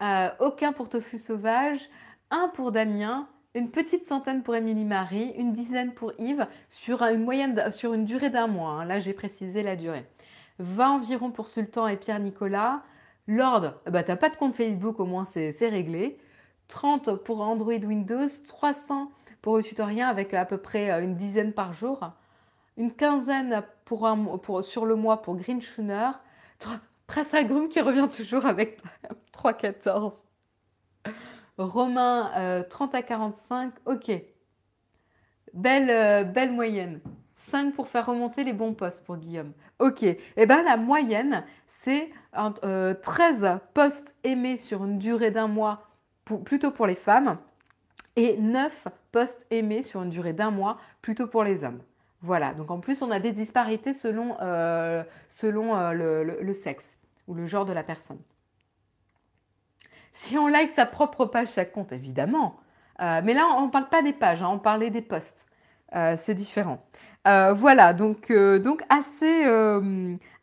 Euh, 0.03 0.29
aucun 0.41 0.73
pour 0.73 0.89
Tofu 0.89 1.19
Sauvage, 1.19 1.81
un 2.31 2.49
pour 2.49 2.73
Damien, 2.73 3.29
une 3.55 3.71
petite 3.71 4.07
centaine 4.07 4.43
pour 4.43 4.55
Émilie 4.55 4.85
Marie, 4.85 5.33
une 5.39 5.53
dizaine 5.53 5.93
pour 5.93 6.13
Yves, 6.19 6.47
sur 6.69 7.03
une, 7.03 7.25
moyenne, 7.25 7.71
sur 7.71 7.95
une 7.95 8.05
durée 8.05 8.31
d'un 8.31 8.47
mois. 8.47 8.71
Hein. 8.71 8.85
Là, 8.85 9.01
j'ai 9.01 9.15
précisé 9.15 9.63
la 9.63 9.77
durée. 9.77 10.05
20 10.59 10.91
environ 10.91 11.31
pour 11.31 11.49
Sultan 11.49 11.87
et 11.87 11.97
Pierre-Nicolas. 11.97 12.83
Lord, 13.27 13.75
bah, 13.87 14.03
tu 14.03 14.11
n'as 14.11 14.17
pas 14.17 14.31
de 14.31 14.37
compte 14.37 14.55
Facebook, 14.55 15.01
au 15.01 15.05
moins 15.05 15.25
c'est 15.25 15.69
réglé. 15.69 16.19
30 16.69 17.17
pour 17.17 17.41
Android 17.41 17.73
Windows, 17.73 18.29
300 18.47 19.11
pour 19.43 19.57
le 19.59 19.63
tutoriel 19.63 20.09
avec 20.09 20.35
à 20.35 20.45
peu 20.45 20.59
près 20.59 20.91
euh, 20.91 21.03
une 21.03 21.17
dizaine 21.17 21.53
par 21.53 21.73
jour. 21.73 22.01
Une 22.77 22.93
quinzaine 22.93 23.63
pour 23.85 24.09
pour, 24.43 24.65
sur 24.65 24.85
le 24.85 24.97
mois 24.97 25.23
pour 25.23 25.37
Green 25.37 25.63
Schooner. 25.63 26.11
Presse 27.07 27.35
Agrum 27.35 27.69
qui 27.69 27.81
revient 27.81 28.09
toujours 28.11 28.47
avec 28.47 28.81
3,14. 29.33 30.15
Romain, 31.59 32.65
30 32.69 32.95
euh, 32.95 32.99
à 32.99 33.03
45, 33.03 33.73
ok. 33.87 34.11
Belle, 35.55 35.91
euh, 35.91 36.25
belle 36.25 36.53
moyenne. 36.53 37.01
5 37.47 37.75
pour 37.75 37.89
faire 37.89 38.07
remonter 38.07 38.45
les 38.45 38.53
bons 38.53 38.75
postes 38.75 39.05
pour 39.05 39.17
Guillaume. 39.17 39.53
Ok. 39.79 40.03
Et 40.03 40.19
eh 40.37 40.47
bien 40.47 40.63
la 40.63 40.77
moyenne, 40.77 41.45
c'est 41.69 42.11
13 42.33 42.55
euh, 42.65 43.57
postes 43.75 44.15
aimés 44.25 44.57
sur 44.57 44.85
une 44.85 44.99
durée 44.99 45.31
d'un 45.31 45.49
mois, 45.49 45.89
plutôt 46.45 46.71
pour 46.71 46.87
les 46.87 46.95
femmes, 46.95 47.39
et 48.17 48.37
9 48.39 48.89
postes 49.13 49.47
aimés 49.51 49.83
sur 49.83 50.03
une 50.03 50.11
durée 50.11 50.33
d'un 50.33 50.51
mois, 50.51 50.79
plutôt 51.03 51.27
pour 51.27 51.45
les 51.45 51.65
hommes. 51.65 51.81
Voilà. 52.23 52.55
Donc 52.55 52.71
en 52.71 52.81
plus, 52.81 53.03
on 53.03 53.11
a 53.11 53.21
des 53.21 53.33
disparités 53.33 53.93
selon, 53.93 54.37
selon 55.29 55.91
le 55.93 56.55
sexe 56.55 56.99
ou 57.29 57.35
le 57.35 57.47
genre 57.47 57.65
de 57.65 57.73
la 57.73 57.83
personne. 57.83 58.21
Si 60.17 60.39
on 60.39 60.47
like 60.47 60.71
sa 60.71 60.87
propre 60.87 61.27
page, 61.27 61.49
ça 61.49 61.67
compte 61.67 61.93
évidemment. 61.93 62.57
Euh, 63.01 63.21
mais 63.23 63.35
là, 63.35 63.47
on 63.59 63.67
ne 63.67 63.71
parle 63.71 63.89
pas 63.91 64.03
des 64.03 64.15
pages, 64.15 64.43
hein, 64.43 64.49
on 64.49 64.59
parlait 64.59 64.91
des 64.91 65.03
posts. 65.03 65.47
Euh, 65.95 66.17
c'est 66.19 66.35
différent. 66.35 66.83
Euh, 67.27 67.53
voilà, 67.53 67.93
donc, 67.93 68.33
donc 68.33 68.83
assez, 68.89 69.45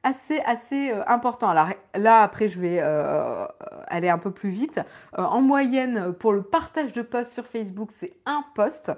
assez, 0.03 0.39
assez 0.41 0.91
euh, 0.91 1.01
important. 1.07 1.49
Alors 1.49 1.69
là, 1.95 2.21
après, 2.21 2.49
je 2.49 2.59
vais 2.59 2.79
euh, 2.81 3.45
aller 3.87 4.09
un 4.09 4.17
peu 4.17 4.31
plus 4.31 4.49
vite. 4.49 4.81
Euh, 5.17 5.23
en 5.23 5.41
moyenne, 5.41 6.13
pour 6.13 6.33
le 6.33 6.43
partage 6.43 6.93
de 6.93 7.01
posts 7.01 7.33
sur 7.33 7.47
Facebook, 7.47 7.89
c'est 7.93 8.13
un 8.25 8.43
post 8.53 8.91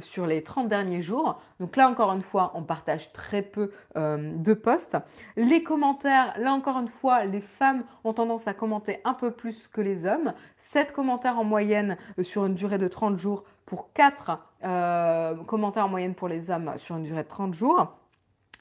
sur 0.00 0.26
les 0.26 0.42
30 0.42 0.68
derniers 0.68 1.00
jours. 1.00 1.40
Donc 1.60 1.76
là, 1.76 1.88
encore 1.88 2.12
une 2.12 2.22
fois, 2.22 2.52
on 2.54 2.62
partage 2.62 3.12
très 3.12 3.40
peu 3.40 3.70
de 3.94 4.54
posts. 4.54 4.98
Les 5.36 5.62
commentaires, 5.62 6.34
là, 6.36 6.52
encore 6.52 6.78
une 6.78 6.88
fois, 6.88 7.24
les 7.24 7.40
femmes 7.40 7.84
ont 8.04 8.12
tendance 8.12 8.48
à 8.48 8.52
commenter 8.52 9.00
un 9.04 9.14
peu 9.14 9.30
plus 9.30 9.66
que 9.68 9.80
les 9.80 10.04
hommes. 10.04 10.34
7 10.58 10.92
commentaires 10.92 11.38
en 11.38 11.44
moyenne 11.44 11.96
sur 12.22 12.44
une 12.44 12.54
durée 12.54 12.76
de 12.76 12.88
30 12.88 13.18
jours 13.18 13.44
pour 13.70 13.92
4 13.92 15.44
commentaires 15.46 15.86
en 15.86 15.88
moyenne 15.88 16.16
pour 16.16 16.26
les 16.26 16.50
hommes 16.50 16.74
sur 16.78 16.96
une 16.96 17.04
durée 17.04 17.22
de 17.22 17.28
30 17.28 17.54
jours. 17.54 17.96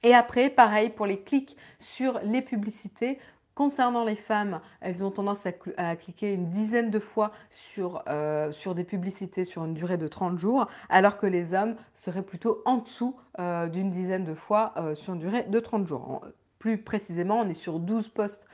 Et 0.03 0.13
après, 0.13 0.51
pareil 0.51 0.91
pour 0.91 1.07
les 1.07 1.19
clics 1.19 1.57
sur 1.79 2.19
les 2.23 2.43
publicités. 2.43 3.17
Concernant 3.55 4.05
les 4.05 4.15
femmes, 4.15 4.61
elles 4.81 5.03
ont 5.03 5.09
tendance 5.09 5.47
à, 5.77 5.95
cliquer 5.95 6.33
une 6.33 6.49
dizaine 6.51 6.91
de 6.91 6.99
fois 6.99 7.31
sur, 7.49 8.03
euh, 8.07 8.51
sur, 8.51 8.75
des 8.75 8.83
publicités 8.85 9.45
sur 9.45 9.65
une 9.65 9.73
durée 9.73 9.97
de 9.97 10.07
30 10.07 10.37
jours, 10.37 10.67
alors 10.89 11.17
que 11.17 11.25
les 11.25 11.55
hommes 11.55 11.75
seraient 11.95 12.21
plutôt 12.21 12.61
en 12.65 12.77
dessous 12.77 13.17
euh, 13.39 13.67
d'une 13.67 13.89
dizaine 13.89 14.23
de 14.23 14.35
fois 14.35 14.73
euh, 14.77 14.93
sur 14.93 15.15
une 15.15 15.19
durée 15.19 15.43
de 15.43 15.59
30 15.59 15.87
jours. 15.87 16.21
Plus 16.59 16.77
précisément, 16.77 17.39
on 17.39 17.49
est 17.49 17.55
sur 17.55 17.79
12 17.79 18.09
postes 18.09 18.45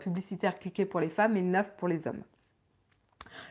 publicitaires 0.00 0.58
cliqués 0.58 0.86
pour 0.86 1.00
les 1.00 1.10
femmes 1.10 1.36
et 1.36 1.42
9 1.42 1.76
pour 1.76 1.88
les 1.88 2.06
hommes. 2.06 2.22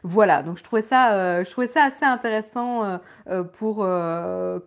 Voilà, 0.08 0.44
donc 0.44 0.58
je 0.60 0.64
trouvais 0.64 0.84
ça, 0.84 1.14
euh, 1.14 1.44
assez 1.44 2.06
intéressant 2.06 2.84
euh, 2.84 2.98
euh, 3.28 3.44
pour, 3.44 3.78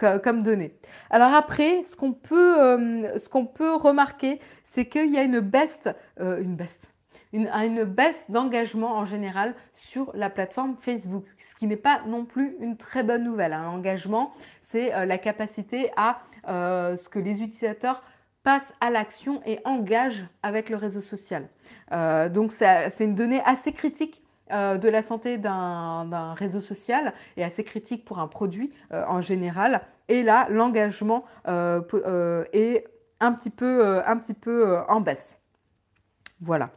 comme 0.01 0.43
données. 0.43 0.75
Alors 1.11 1.33
après, 1.33 1.85
ce 1.85 1.95
qu'on 1.95 2.13
peut, 2.13 3.75
remarquer, 3.77 4.41
c'est 4.65 4.87
qu'il 4.87 5.13
y 5.13 5.17
a 5.19 5.23
une 5.23 5.39
baisse, 5.39 5.85
une 6.19 6.57
baisse, 6.57 6.81
une, 7.33 7.49
une 7.49 7.85
baisse 7.85 8.29
d'engagement 8.31 8.97
en 8.97 9.05
général 9.05 9.55
sur 9.75 10.11
la 10.15 10.29
plateforme 10.29 10.75
Facebook, 10.81 11.25
ce 11.49 11.55
qui 11.55 11.69
n'est 11.69 11.77
pas 11.77 12.01
non 12.07 12.25
plus 12.25 12.57
une 12.61 12.77
très 12.77 13.05
bonne 13.05 13.23
nouvelle. 13.23 13.53
Un 13.53 13.69
engagement, 13.69 14.33
c'est 14.61 15.07
la 15.07 15.19
capacité 15.19 15.93
à 15.97 16.23
ce 16.47 17.09
que 17.09 17.21
les 17.21 17.43
utilisateurs 17.43 18.03
passent 18.43 18.75
à 18.81 18.91
l'action 18.91 19.41
et 19.47 19.61
engagent 19.65 20.27
avec 20.43 20.69
le 20.69 20.77
réseau 20.77 21.01
social. 21.01 21.49
donc 21.93 22.51
c'est 22.51 23.05
une 23.05 23.15
donnée 23.15 23.43
assez 23.45 23.71
critique 23.71 24.21
euh, 24.51 24.79
de 24.79 24.89
la 24.89 25.03
santé 25.03 25.39
d'un 25.39 26.35
réseau 26.35 26.61
social 26.61 27.13
est 27.37 27.43
assez 27.43 27.65
critique 27.65 28.05
pour 28.05 28.19
un 28.19 28.29
produit 28.29 28.73
euh, 28.93 29.05
en 29.07 29.21
général. 29.21 29.83
Et 30.09 30.23
là, 30.23 30.47
l'engagement 30.51 31.25
euh, 31.49 32.45
est 32.53 32.85
un 33.21 33.33
petit 33.33 33.51
peu, 33.51 34.01
un 34.07 34.17
petit 34.17 34.35
peu 34.35 34.79
en 34.89 35.01
baisse. 35.01 35.41
Voilà. 36.41 36.71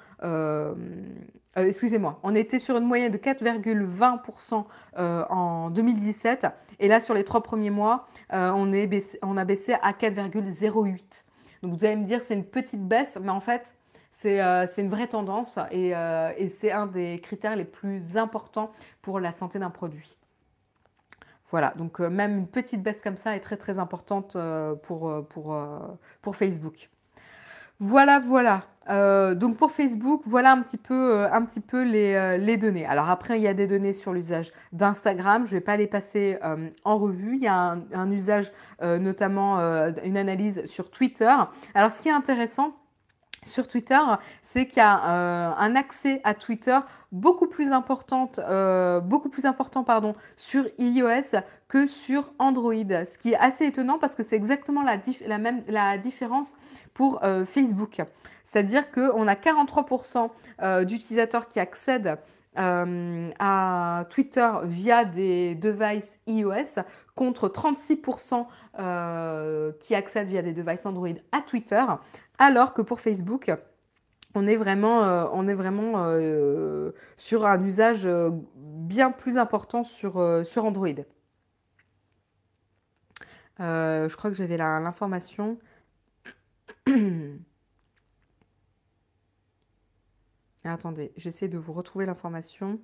Excusez-moi, 1.55 2.19
on 2.23 2.33
était 2.33 2.57
sur 2.57 2.77
une 2.77 2.85
moyenne 2.85 3.11
de 3.11 3.17
4,20% 3.17 4.65
en 4.97 5.69
2017 5.69 6.47
et 6.79 6.87
là, 6.87 6.99
sur 6.99 7.13
les 7.13 7.23
trois 7.23 7.43
premiers 7.43 7.69
mois, 7.69 8.07
euh, 8.33 8.51
on, 8.51 9.37
a 9.37 9.45
baissé 9.45 9.73
à 9.73 9.91
4,08. 9.93 10.99
Donc 11.61 11.77
vous 11.77 11.85
allez 11.85 11.95
me 11.95 12.05
dire 12.05 12.21
c'est 12.21 12.33
une 12.33 12.45
petite 12.45 12.85
baisse, 12.85 13.17
mais 13.21 13.31
en 13.31 13.39
fait, 13.39 13.75
c'est 14.11 14.41
euh, 14.41 14.65
une 14.77 14.89
vraie 14.89 15.07
tendance 15.07 15.57
euh, 15.71 16.33
et, 16.37 16.49
c'est 16.49 16.71
un 16.71 16.87
des 16.87 17.19
critères 17.21 17.55
les 17.55 17.65
plus 17.65 18.17
importants 18.17 18.71
pour 19.01 19.19
la 19.19 19.31
santé 19.31 19.59
d'un 19.59 19.69
produit. 19.69 20.17
Voilà, 21.51 21.73
donc 21.77 21.99
même 21.99 22.39
une 22.39 22.47
petite 22.47 22.81
baisse 22.81 23.01
comme 23.01 23.17
ça 23.17 23.35
est 23.35 23.39
très 23.39 23.57
très 23.57 23.77
importante 23.77 24.35
pour 24.81 26.35
Facebook. 26.35 26.89
Voilà, 27.79 28.19
voilà. 28.19 28.63
Euh, 28.89 29.33
donc 29.35 29.57
pour 29.57 29.71
Facebook, 29.71 30.21
voilà 30.25 30.51
un 30.51 30.61
petit 30.61 30.77
peu, 30.77 31.25
euh, 31.25 31.27
euh, 31.73 32.37
les, 32.37 32.57
données. 32.57 32.85
Alors 32.85 33.09
après, 33.09 33.39
il 33.39 33.43
y 33.43 33.47
a 33.47 33.53
des 33.53 33.67
données 33.67 33.93
sur 33.93 34.13
l'usage 34.13 34.51
d'Instagram. 34.71 35.45
Je 35.45 35.51
ne 35.53 35.59
vais 35.59 35.63
pas 35.63 35.77
les 35.77 35.87
passer 35.87 36.37
en 36.83 36.97
revue. 36.97 37.35
Il 37.35 37.43
y 37.43 37.47
a 37.47 37.77
un, 37.93 38.11
usage, 38.11 38.51
notamment 38.81 39.59
une 40.03 40.17
analyse 40.17 40.65
sur 40.65 40.89
Twitter. 40.89 41.33
Alors 41.73 41.91
ce 41.91 41.99
qui 41.99 42.09
est 42.09 42.13
intéressant, 42.13 42.73
sur 43.45 43.67
Twitter, 43.67 43.99
c'est 44.41 44.67
qu'il 44.67 44.77
y 44.77 44.81
a 44.81 45.55
un 45.57 45.75
accès 45.75 46.21
à 46.23 46.33
Twitter 46.33 46.77
beaucoup 47.11 47.47
plus, 47.47 47.71
importante, 47.71 48.39
beaucoup 49.03 49.29
plus 49.29 49.45
important 49.45 49.83
pardon, 49.83 50.13
sur 50.35 50.65
iOS 50.79 51.39
que 51.67 51.87
sur 51.87 52.31
Android. 52.39 52.73
Ce 52.73 53.17
qui 53.17 53.31
est 53.31 53.37
assez 53.37 53.65
étonnant 53.65 53.99
parce 53.99 54.15
que 54.15 54.23
c'est 54.23 54.35
exactement 54.35 54.83
la, 54.83 55.37
même, 55.37 55.63
différence 56.01 56.55
pour 56.93 57.21
Facebook. 57.45 58.01
C'est-à-dire 58.53 58.91
qu'on 58.91 59.27
a 59.27 59.33
43% 59.33 60.29
euh, 60.61 60.85
d'utilisateurs 60.85 61.47
qui 61.47 61.59
accèdent 61.59 62.17
euh, 62.59 63.31
à 63.39 64.05
Twitter 64.11 64.47
via 64.65 65.05
des 65.05 65.55
devices 65.55 66.19
iOS 66.27 66.83
contre 67.15 67.47
36% 67.47 68.45
qui 69.79 69.95
accèdent 69.95 70.27
via 70.27 70.43
des 70.43 70.53
devices 70.53 70.85
Android 70.85 71.07
à 71.31 71.41
Twitter, 71.41 71.83
alors 72.43 72.73
que 72.73 72.81
pour 72.81 72.99
Facebook, 72.99 73.51
on 74.35 74.47
est 74.47 74.55
vraiment, 74.55 75.03
est 75.47 75.53
vraiment 75.53 76.05
sur 77.17 77.45
un 77.45 77.63
usage 77.63 78.09
bien 78.29 79.11
plus 79.11 79.37
important 79.37 79.83
sur, 79.83 80.17
Android. 80.57 80.87
je 83.59 84.15
crois 84.15 84.29
que 84.31 84.35
j'avais 84.35 84.57
l'information. 84.57 85.59
Attendez, 90.65 91.11
j'essaie 91.17 91.47
de 91.47 91.57
vous 91.57 91.73
retrouver 91.73 92.05
l'information. 92.05 92.79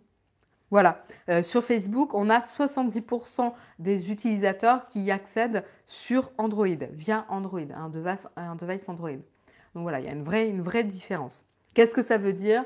Voilà, 0.71 1.03
euh, 1.29 1.41
sur 1.41 1.63
Facebook, 1.63 2.13
on 2.13 2.29
a 2.29 2.39
70% 2.39 3.53
des 3.79 4.11
utilisateurs 4.11 4.87
qui 4.87 5.01
y 5.01 5.11
accèdent 5.11 5.63
sur 5.87 6.31
Android, 6.37 6.67
via 6.91 7.25
Android, 7.29 7.61
un 7.75 7.91
un 8.35 8.55
device 8.55 8.87
Android. 8.87 9.17
Donc 9.73 9.83
voilà, 9.83 9.99
il 9.99 10.05
y 10.05 10.09
a 10.09 10.11
une 10.11 10.23
vraie, 10.23 10.83
différence. 10.83 11.45
Qu'est-ce 11.73 11.93
que 11.93 12.01
ça 12.01 12.17
veut 12.17 12.33
dire? 12.33 12.63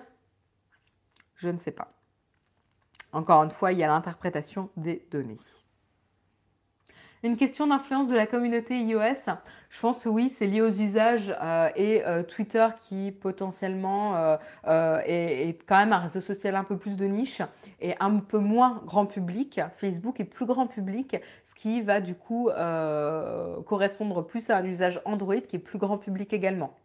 Je 1.35 1.49
ne 1.49 1.57
sais 1.57 1.71
pas. 1.71 1.91
Encore 3.11 3.43
une 3.43 3.51
fois, 3.51 3.71
il 3.71 3.79
y 3.79 3.83
a 3.83 3.87
l'interprétation 3.87 4.69
des 4.77 5.05
données. 5.11 5.37
Une 7.25 7.37
question 7.37 7.67
d'influence 7.67 8.09
de 8.09 8.15
la 8.15 8.27
communauté 8.27 8.77
iOS? 8.77 9.31
Je 9.69 9.79
pense 9.79 10.03
que 10.03 10.09
oui, 10.09 10.27
c'est 10.29 10.45
lié 10.45 10.61
aux 10.61 10.69
usages 10.71 11.33
euh, 11.41 11.69
et 11.77 12.05
euh, 12.05 12.21
Twitter 12.21 12.67
qui 12.81 13.13
potentiellement 13.13 14.37
euh, 14.67 14.99
est, 15.05 15.57
quand 15.65 15.77
même 15.77 15.93
un 15.93 15.99
réseau 15.99 16.19
social 16.19 16.57
un 16.57 16.65
peu 16.65 16.75
plus 16.75 16.97
de 16.97 17.05
niche 17.05 17.41
et 17.79 17.95
un 18.01 18.17
peu 18.17 18.39
moins 18.39 18.81
grand 18.85 19.05
public. 19.05 19.61
Facebook 19.77 20.19
est 20.19 20.25
plus 20.25 20.45
grand 20.45 20.67
public, 20.67 21.15
ce 21.45 21.55
qui 21.55 21.81
va 21.81 22.01
du 22.01 22.13
coup 22.13 22.49
correspondre 23.65 24.25
plus 24.25 24.49
à 24.49 24.57
un 24.57 24.65
usage 24.65 25.01
Android 25.05 25.39
qui 25.39 25.55
est 25.55 25.59
plus 25.59 25.79
grand 25.79 25.97
public 25.97 26.33
également, 26.33 26.75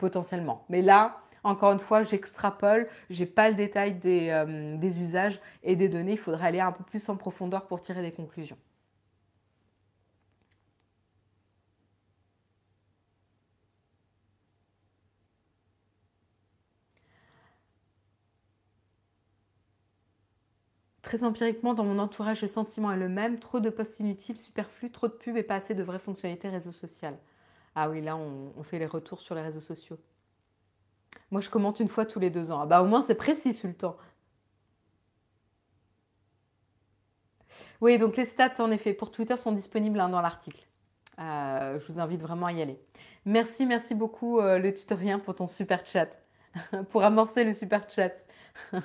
potentiellement. 0.00 0.64
Mais 0.68 0.82
là, 0.82 1.20
encore 1.44 1.72
une 1.72 1.78
fois, 1.78 2.02
j'extrapole, 2.04 2.88
j'ai 3.10 3.26
pas 3.26 3.48
le 3.50 3.54
détail 3.56 3.94
des, 3.94 4.44
des 4.78 5.00
usages 5.00 5.40
et 5.62 5.76
des 5.76 5.88
données. 5.88 6.12
Il 6.12 6.18
faudrait 6.18 6.48
aller 6.48 6.60
un 6.60 6.72
peu 6.72 6.84
plus 6.84 7.08
en 7.08 7.16
profondeur 7.16 7.66
pour 7.66 7.80
tirer 7.82 8.02
des 8.02 8.12
conclusions. 8.12 8.58
Très 21.02 21.24
empiriquement, 21.24 21.74
dans 21.74 21.84
mon 21.84 21.98
entourage, 21.98 22.40
le 22.40 22.48
sentiment 22.48 22.90
est 22.90 22.96
le 22.96 23.10
même. 23.10 23.38
Trop 23.38 23.60
de 23.60 23.68
posts 23.68 24.00
inutiles, 24.00 24.38
superflus, 24.38 24.90
trop 24.90 25.08
de 25.08 25.12
pubs 25.12 25.36
et 25.36 25.42
pas 25.42 25.56
assez 25.56 25.74
de 25.74 25.82
vraies 25.82 25.98
fonctionnalités 25.98 26.48
réseau 26.48 26.72
social. 26.72 27.18
Ah 27.74 27.88
oui, 27.88 28.00
là, 28.00 28.16
on, 28.16 28.62
fait 28.62 28.78
les 28.78 28.86
retours 28.86 29.20
sur 29.20 29.34
les 29.34 29.42
réseaux 29.42 29.60
sociaux. 29.60 29.98
Moi, 31.30 31.40
je 31.40 31.50
commente 31.50 31.80
une 31.80 31.88
fois 31.88 32.06
tous 32.06 32.20
les 32.20 32.30
deux 32.30 32.50
ans. 32.50 32.60
Ah 32.62 32.66
bah, 32.66 32.82
au 32.82 32.86
moins, 32.86 33.02
c'est 33.02 33.14
précis, 33.14 33.54
Sultan. 33.54 33.96
Oui, 37.80 37.98
donc 37.98 38.16
les 38.16 38.26
stats, 38.26 38.54
en 38.62 38.70
effet, 38.70 38.92
pour 38.92 39.10
Twitter 39.10 39.36
sont 39.36 39.52
disponibles 39.52 40.00
hein, 40.00 40.08
dans 40.08 40.20
l'article. 40.20 40.66
Euh, 41.18 41.78
je 41.80 41.92
vous 41.92 42.00
invite 42.00 42.20
vraiment 42.20 42.46
à 42.46 42.52
y 42.52 42.62
aller. 42.62 42.80
Merci, 43.24 43.66
merci 43.66 43.94
beaucoup, 43.94 44.40
euh, 44.40 44.58
le 44.58 44.74
tutorien, 44.74 45.18
pour 45.18 45.34
ton 45.36 45.48
super 45.48 45.86
chat. 45.86 46.08
pour 46.90 47.04
amorcer 47.04 47.44
le 47.44 47.54
super 47.54 47.88
chat. 47.90 48.12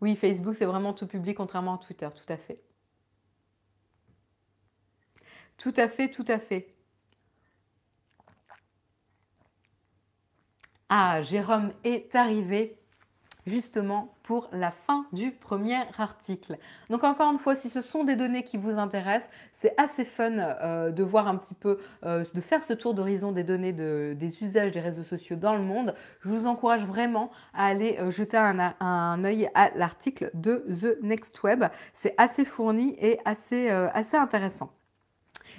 Oui, 0.00 0.16
Facebook, 0.16 0.54
c'est 0.56 0.64
vraiment 0.64 0.94
tout 0.94 1.06
public, 1.06 1.36
contrairement 1.36 1.74
à 1.74 1.78
Twitter, 1.78 2.08
tout 2.14 2.32
à 2.32 2.36
fait. 2.38 2.62
Tout 5.60 5.74
à 5.76 5.88
fait, 5.88 6.08
tout 6.08 6.24
à 6.26 6.38
fait. 6.38 6.74
Ah, 10.88 11.20
Jérôme 11.20 11.72
est 11.84 12.14
arrivé 12.14 12.78
justement 13.46 14.14
pour 14.22 14.48
la 14.52 14.70
fin 14.70 15.04
du 15.12 15.32
premier 15.32 15.76
article. 15.98 16.56
Donc 16.88 17.04
encore 17.04 17.30
une 17.30 17.38
fois, 17.38 17.54
si 17.56 17.68
ce 17.68 17.82
sont 17.82 18.04
des 18.04 18.16
données 18.16 18.42
qui 18.42 18.56
vous 18.56 18.70
intéressent, 18.70 19.30
c'est 19.52 19.74
assez 19.76 20.06
fun 20.06 20.38
euh, 20.38 20.90
de 20.92 21.02
voir 21.02 21.28
un 21.28 21.36
petit 21.36 21.54
peu, 21.54 21.78
euh, 22.06 22.24
de 22.32 22.40
faire 22.40 22.64
ce 22.64 22.72
tour 22.72 22.94
d'horizon 22.94 23.30
des 23.30 23.44
données 23.44 23.74
des 23.74 24.42
usages 24.42 24.72
des 24.72 24.80
réseaux 24.80 25.04
sociaux 25.04 25.36
dans 25.36 25.54
le 25.54 25.62
monde. 25.62 25.94
Je 26.22 26.30
vous 26.30 26.46
encourage 26.46 26.86
vraiment 26.86 27.30
à 27.52 27.66
aller 27.66 27.98
euh, 27.98 28.10
jeter 28.10 28.38
un, 28.38 28.74
un 28.80 29.24
œil 29.24 29.50
à 29.54 29.70
l'article 29.74 30.30
de 30.32 30.64
The 30.68 31.02
Next 31.02 31.42
Web. 31.42 31.64
C'est 31.92 32.14
assez 32.16 32.46
fourni 32.46 32.96
et 32.98 33.18
assez, 33.26 33.68
assez 33.68 34.16
intéressant. 34.16 34.72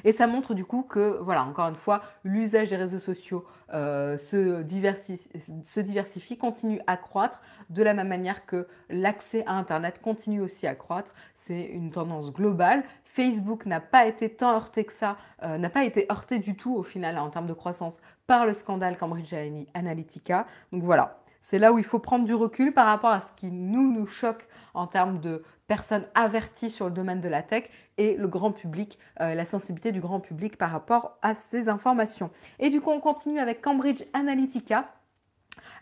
Et 0.04 0.12
ça 0.12 0.28
montre 0.28 0.54
du 0.54 0.66
coup 0.66 0.84
que, 0.84 1.20
voilà, 1.22 1.44
encore 1.44 1.68
une 1.70 1.76
fois, 1.76 2.02
l'usage 2.24 2.70
des 2.70 2.76
réseaux 2.76 3.00
sociaux 3.00 3.46
euh, 3.74 4.18
se, 4.18 4.62
diversifie, 4.64 6.38
continue 6.38 6.82
à 6.88 6.98
croître, 6.98 7.42
de 7.70 7.84
la 7.84 7.94
même 7.94 8.08
manière 8.08 8.46
que 8.46 8.68
l'accès 8.90 9.46
à 9.46 9.54
Internet 9.54 10.02
continue 10.02 10.42
aussi 10.42 10.68
à 10.68 10.76
croître. 10.76 11.14
C'est 11.36 11.62
une 11.62 11.92
tendance 11.92 12.34
globale. 12.34 12.84
Facebook 13.06 13.66
n'a 13.66 13.80
pas 13.80 14.06
été 14.06 14.30
tant 14.30 14.54
heurté 14.54 14.84
que 14.86 14.94
ça, 14.94 15.18
euh, 15.44 15.58
n'a 15.58 15.70
pas 15.70 15.84
été 15.84 16.06
heurté 16.12 16.40
du 16.40 16.56
tout 16.56 16.76
au 16.76 16.84
final 16.84 17.18
en 17.18 17.30
termes 17.30 17.48
de 17.48 17.54
croissance 17.54 18.02
par 18.28 18.46
le 18.46 18.54
scandale 18.54 18.98
Cambridge 18.98 19.34
Analytica. 19.74 20.46
Donc 20.72 20.84
voilà, 20.84 21.21
c'est 21.42 21.60
là 21.60 21.74
où 21.74 21.78
il 21.78 21.84
faut 21.84 22.00
prendre 22.00 22.26
du 22.26 22.34
recul 22.34 22.74
par 22.74 22.86
rapport 22.86 23.12
à 23.12 23.22
ce 23.22 23.34
qui 23.34 23.52
nous, 23.52 23.92
nous 23.92 24.08
choque 24.08 24.48
en 24.74 24.88
termes 24.88 25.20
de 25.20 25.44
personnes 25.68 26.06
averties 26.16 26.70
sur 26.70 26.86
le 26.86 26.92
domaine 26.92 27.22
de 27.22 27.30
la 27.30 27.42
tech 27.42 27.66
et 27.98 28.16
le 28.16 28.28
grand 28.28 28.52
public, 28.52 29.00
euh, 29.20 29.34
la 29.34 29.46
sensibilité 29.46 29.92
du 29.92 30.02
grand 30.02 30.20
public 30.20 30.58
par 30.58 30.72
rapport 30.72 31.18
à 31.22 31.34
ces 31.34 31.70
informations. 31.70 32.30
Et 32.60 32.70
du 32.70 32.82
coup, 32.82 32.92
on 32.92 33.00
continue 33.00 33.40
avec 33.40 33.62
Cambridge 33.62 34.04
Analytica 34.14 34.94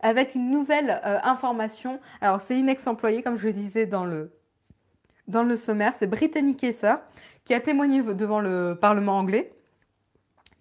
avec 0.01 0.35
une 0.35 0.49
nouvelle 0.49 1.01
euh, 1.05 1.19
information. 1.23 1.99
Alors, 2.21 2.39
c'est 2.41 2.57
une 2.57 2.69
ex-employée, 2.69 3.21
comme 3.21 3.37
je 3.37 3.47
le 3.47 3.53
disais 3.53 3.85
dans 3.85 4.05
le, 4.05 4.31
dans 5.27 5.43
le 5.43 5.57
sommaire, 5.57 5.93
c'est 5.93 6.07
Brittany 6.07 6.55
Kessler, 6.55 6.95
qui 7.43 7.53
a 7.53 7.59
témoigné 7.59 8.01
devant 8.01 8.39
le 8.39 8.77
Parlement 8.79 9.17
anglais 9.17 9.58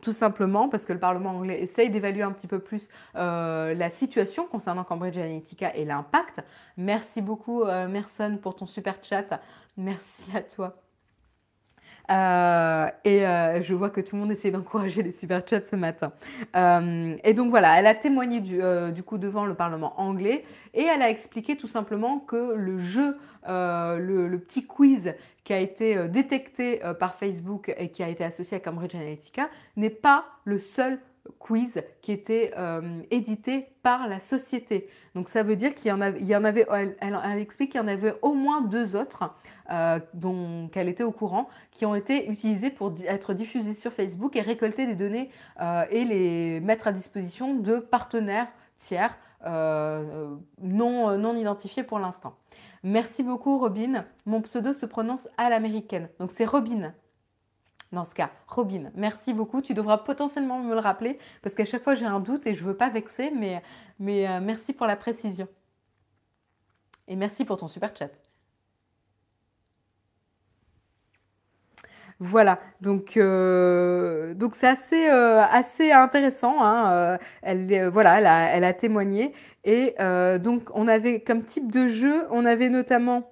tout 0.02 0.12
simplement 0.12 0.68
parce 0.68 0.84
que 0.84 0.92
le 0.92 0.98
Parlement 0.98 1.30
anglais 1.30 1.60
essaye 1.60 1.90
d'évaluer 1.90 2.22
un 2.22 2.30
petit 2.32 2.46
peu 2.46 2.60
plus 2.60 2.88
euh, 3.16 3.74
la 3.74 3.90
situation 3.90 4.46
concernant 4.46 4.84
Cambridge 4.84 5.16
Analytica 5.16 5.74
et 5.74 5.84
l'impact. 5.84 6.40
Merci 6.76 7.20
beaucoup, 7.20 7.62
euh, 7.62 7.88
Merson, 7.88 8.38
pour 8.40 8.54
ton 8.54 8.66
super 8.66 9.02
chat. 9.02 9.40
Merci 9.76 10.30
à 10.36 10.42
toi. 10.42 10.76
Euh, 12.10 12.88
et 13.04 13.20
je 13.62 13.74
vois 13.74 13.90
que 13.90 14.00
tout 14.00 14.16
le 14.16 14.22
monde 14.22 14.32
essaie 14.32 14.50
d'encourager 14.50 15.02
les 15.02 15.12
super 15.12 15.42
chats 15.46 15.66
ce 15.66 15.76
matin. 15.76 16.12
et 16.54 17.34
donc 17.34 17.50
voilà, 17.50 17.78
elle 17.78 17.86
a 17.86 17.94
témoigné 17.94 18.40
du, 18.40 18.60
du, 18.94 19.02
coup 19.02 19.18
devant 19.18 19.44
le 19.44 19.54
Parlement 19.54 20.00
anglais 20.00 20.44
et 20.72 20.84
elle 20.84 21.02
a 21.02 21.10
expliqué 21.10 21.56
tout 21.56 21.68
simplement 21.68 22.18
que 22.20 22.54
le 22.54 22.78
jeu, 22.78 23.18
le, 23.48 24.28
le, 24.28 24.38
petit 24.38 24.66
quiz 24.66 25.14
qui 25.48 25.54
a 25.54 25.60
été 25.60 25.96
euh, 25.96 26.08
détecté 26.08 26.84
euh, 26.84 26.92
par 26.92 27.14
Facebook 27.14 27.74
et 27.78 27.88
qui 27.88 28.02
a 28.02 28.08
été 28.10 28.22
associé 28.22 28.58
à 28.58 28.60
Cambridge 28.60 28.94
Analytica 28.94 29.48
n'est 29.78 29.88
pas 29.88 30.26
le 30.44 30.58
seul 30.58 30.98
quiz 31.38 31.82
qui 32.02 32.12
était 32.12 32.52
euh, 32.58 33.00
édité 33.10 33.68
par 33.82 34.08
la 34.08 34.20
société. 34.20 34.90
Donc 35.14 35.30
ça 35.30 35.42
veut 35.42 35.56
dire 35.56 35.74
qu'il 35.74 35.88
y 35.88 35.92
en 36.36 36.44
avait 36.44 36.66
elle, 36.70 37.38
explique 37.38 37.72
qu'il 37.72 37.80
y 37.80 37.84
en 37.84 37.88
avait 37.88 38.14
au 38.20 38.34
moins 38.34 38.60
deux 38.60 38.94
autres 38.94 39.34
dont 40.14 40.70
elle 40.74 40.88
était 40.88 41.04
au 41.04 41.12
courant 41.12 41.50
qui 41.72 41.84
ont 41.84 41.94
été 41.94 42.30
utilisés 42.30 42.70
pour 42.70 42.94
être 43.06 43.34
diffusés 43.34 43.74
sur 43.74 43.92
Facebook 43.92 44.34
et 44.36 44.40
récolter 44.40 44.86
des 44.86 44.94
données 44.94 45.30
et 45.90 46.04
les 46.06 46.60
mettre 46.60 46.88
à 46.88 46.92
disposition 46.92 47.54
de 47.54 47.78
partenaires 47.78 48.48
tiers 48.78 49.18
non, 49.44 50.38
non 51.18 51.36
identifiés 51.36 51.82
pour 51.82 51.98
l'instant. 51.98 52.34
Merci 52.82 53.22
beaucoup 53.22 53.58
Robin. 53.58 54.04
Mon 54.26 54.40
pseudo 54.42 54.72
se 54.72 54.86
prononce 54.86 55.28
à 55.36 55.50
l'américaine. 55.50 56.08
Donc 56.18 56.30
c'est 56.30 56.44
Robin. 56.44 56.92
Dans 57.92 58.04
ce 58.04 58.14
cas, 58.14 58.30
Robin, 58.46 58.90
merci 58.94 59.32
beaucoup. 59.32 59.62
Tu 59.62 59.72
devras 59.72 59.98
potentiellement 59.98 60.58
me 60.58 60.74
le 60.74 60.80
rappeler 60.80 61.18
parce 61.42 61.54
qu'à 61.54 61.64
chaque 61.64 61.82
fois 61.82 61.94
j'ai 61.94 62.06
un 62.06 62.20
doute 62.20 62.46
et 62.46 62.54
je 62.54 62.62
ne 62.62 62.68
veux 62.68 62.76
pas 62.76 62.90
vexer, 62.90 63.30
mais, 63.30 63.62
euh, 64.00 64.40
merci 64.40 64.72
pour 64.74 64.86
la 64.86 64.96
précision. 64.96 65.48
Et 67.06 67.16
merci 67.16 67.46
pour 67.46 67.56
ton 67.56 67.68
super 67.68 67.96
chat. 67.96 68.10
Voilà, 72.20 72.58
donc 72.80 73.16
euh, 73.16 74.34
donc 74.34 74.56
c'est 74.56 74.66
assez 74.66 75.08
euh, 75.08 75.40
assez 75.40 75.92
intéressant. 75.92 76.56
Hein, 76.60 77.18
elle 77.42 77.88
voilà, 77.88 78.18
elle 78.50 78.64
a 78.64 78.72
témoigné 78.72 79.32
et 79.68 79.94
euh, 80.00 80.38
donc, 80.38 80.70
on 80.72 80.88
avait 80.88 81.20
comme 81.20 81.44
type 81.44 81.70
de 81.70 81.88
jeu, 81.88 82.24
on 82.30 82.46
avait 82.46 82.70
notamment 82.70 83.30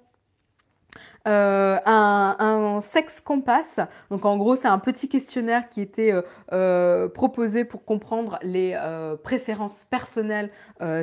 euh, 1.27 1.77
un, 1.85 2.79
sex 2.81 3.19
compass. 3.19 3.79
Donc 4.11 4.25
en 4.25 4.37
gros, 4.37 4.55
c'est 4.55 4.67
un 4.67 4.79
petit 4.79 5.09
questionnaire 5.09 5.67
qui 5.67 5.81
était 5.81 6.13
euh, 6.13 6.21
euh, 6.53 7.09
proposé 7.09 7.65
pour 7.65 7.83
comprendre 7.85 8.39
les 8.43 8.77
préférences 9.23 9.85
personnelles 9.85 10.49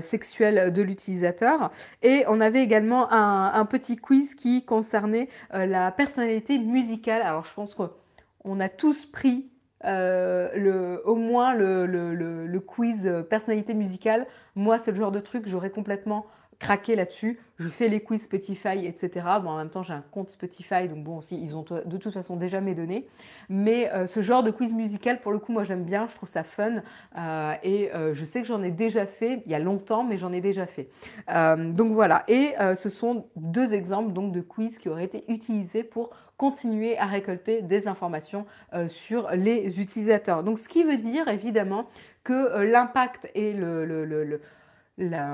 sexuelles 0.01 0.73
de 0.73 0.83
l'utilisateur. 0.83 1.71
Et 2.03 2.25
on 2.29 2.41
avait 2.41 2.63
également 2.63 3.13
un, 3.13 3.65
petit 3.67 3.97
quiz 3.97 4.35
qui 4.35 4.65
concernait 4.65 5.29
la 5.53 5.91
personnalité 5.91 6.59
musicale. 6.59 7.23
Alors 7.23 7.45
je 7.45 7.55
pense 7.55 7.75
qu'on 7.75 8.61
a 8.61 8.69
tous 8.69 9.07
pris 9.07 9.51
le, 9.83 11.03
au 11.05 11.17
moins 11.17 11.55
le, 11.55 11.87
le, 11.87 12.61
quiz 12.61 13.11
personnalité 13.29 13.75
musicale. 13.75 14.27
Moi, 14.55 14.79
c'est 14.79 14.93
le 14.93 14.97
genre 14.97 15.13
de 15.13 15.21
truc, 15.21 15.45
j'aurais 15.47 15.71
complètement 15.71 16.27
craquer 16.59 16.97
là-dessus. 16.97 17.39
Je 17.59 17.69
fais 17.69 17.89
les 17.89 18.01
quiz 18.01 18.23
Spotify, 18.23 18.85
etc. 18.85 19.27
Bon, 19.43 19.51
en 19.51 19.59
même 19.59 19.71
temps, 19.71 19.85
j'ai 19.85 19.93
un 19.93 20.05
compte 20.11 20.31
Spotify, 20.31 20.89
donc 20.89 21.05
bon, 21.05 21.19
aussi, 21.19 21.41
ils 21.41 21.57
ont 21.57 21.63
de 21.63 21.97
toute 21.97 22.13
façon 22.13 22.37
déjà 22.37 22.61
mes 22.61 22.75
données. 22.75 23.07
Mais 23.49 23.93
euh, 23.93 24.09
ce 24.09 24.23
genre 24.23 24.43
de 24.43 24.51
quiz 24.51 24.73
musical, 24.73 25.21
pour 25.21 25.31
le 25.31 25.39
coup, 25.39 25.53
moi, 25.53 25.63
j'aime 25.63 25.85
bien, 25.85 26.09
je 26.09 26.17
trouve 26.17 26.29
ça 26.29 26.43
fun. 26.43 26.83
Euh, 27.17 27.55
et 27.63 27.95
euh, 27.95 28.13
je 28.13 28.25
sais 28.25 28.41
que 28.43 28.49
j'en 28.49 28.63
ai 28.63 28.73
déjà 28.73 29.07
fait, 29.07 29.43
il 29.47 29.53
y 29.53 29.55
a 29.55 29.61
longtemps, 29.61 30.03
mais 30.03 30.17
j'en 30.17 30.33
ai 30.33 30.41
déjà 30.41 30.67
fait. 30.67 30.89
donc 31.29 31.93
voilà. 31.93 32.25
Et 32.29 32.55
ce 32.77 32.89
sont 32.89 33.27
deux 33.37 33.73
exemples 33.75 34.13
donc, 34.13 34.33
de 34.33 34.41
quiz 34.41 34.79
qui 34.79 34.89
auraient 34.89 35.05
été 35.05 35.25
utilisés 35.29 35.85
pour 35.85 36.11
continuer 36.37 36.99
à 36.99 37.07
récolter 37.07 37.63
des 37.63 37.87
informations 37.87 38.47
sur 38.89 39.31
les 39.31 39.81
utilisateurs. 39.81 40.43
Donc, 40.43 40.59
ce 40.59 40.69
qui 40.69 40.83
veut 40.83 40.99
dire, 40.99 41.29
évidemment, 41.29 41.87
que 42.25 42.63
l'impact 42.63 43.31
et 43.35 43.53
le, 43.53 44.41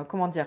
comment 0.09 0.29
dire, 0.29 0.47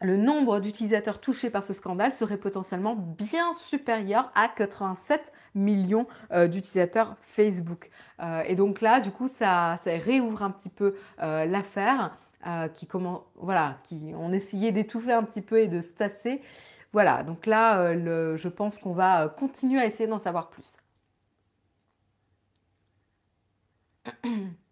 le 0.00 0.16
nombre 0.16 0.60
d'utilisateurs 0.60 1.20
touchés 1.20 1.50
par 1.50 1.64
ce 1.64 1.72
scandale 1.72 2.12
serait 2.12 2.36
potentiellement 2.36 2.94
bien 2.94 3.54
supérieur 3.54 4.30
à 4.34 4.48
87 4.48 5.32
millions 5.54 6.06
euh, 6.32 6.48
d'utilisateurs 6.48 7.16
Facebook. 7.22 7.90
Euh, 8.20 8.42
et 8.46 8.56
donc 8.56 8.80
là, 8.80 9.00
du 9.00 9.10
coup, 9.10 9.28
ça, 9.28 9.76
réouvre 9.86 10.42
un 10.42 10.50
petit 10.50 10.68
peu 10.68 10.96
euh, 11.22 11.44
l'affaire. 11.46 12.16
qui 12.74 12.86
comment 12.86 13.24
voilà 13.34 13.78
qui 13.82 14.12
on 14.16 14.32
essayait 14.32 14.70
d'étouffer 14.70 15.12
un 15.12 15.24
petit 15.24 15.42
peu 15.42 15.58
et 15.60 15.68
de 15.68 15.80
se 15.82 15.92
tasser 15.94 16.42
voilà 16.92 17.24
donc 17.24 17.44
là 17.44 17.92
je 17.96 18.48
pense 18.48 18.78
qu'on 18.78 18.92
va 18.92 19.28
continuer 19.28 19.80
à 19.80 19.86
essayer 19.86 20.06
d'en 20.06 20.20
savoir 20.20 20.48
plus 20.50 20.76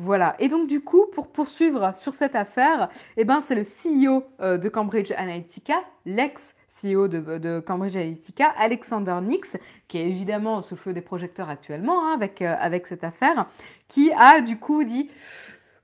Voilà. 0.00 0.36
Et 0.38 0.46
donc 0.46 0.68
du 0.68 0.80
coup, 0.80 1.06
pour 1.12 1.26
poursuivre 1.26 1.92
sur 1.92 2.14
cette 2.14 2.36
affaire, 2.36 2.88
eh 3.16 3.24
ben, 3.24 3.40
c'est 3.40 3.56
le 3.56 3.62
CEO 3.62 4.22
euh, 4.40 4.56
de 4.56 4.68
Cambridge 4.68 5.10
Analytica, 5.10 5.74
l'ex-CEO 6.06 7.08
de, 7.08 7.58
Cambridge 7.58 7.96
Analytica, 7.96 8.54
Alexander 8.56 9.16
Nix, 9.20 9.56
qui 9.88 9.98
est 9.98 10.08
évidemment 10.08 10.62
sous 10.62 10.76
le 10.76 10.80
feu 10.80 10.92
des 10.92 11.00
projecteurs 11.00 11.50
actuellement 11.50 12.06
hein, 12.06 12.12
avec, 12.14 12.42
euh, 12.42 12.54
avec 12.60 12.86
cette 12.86 13.02
affaire, 13.02 13.48
qui 13.88 14.12
a 14.12 14.40
du 14.40 14.56
coup 14.56 14.84
dit 14.84 15.10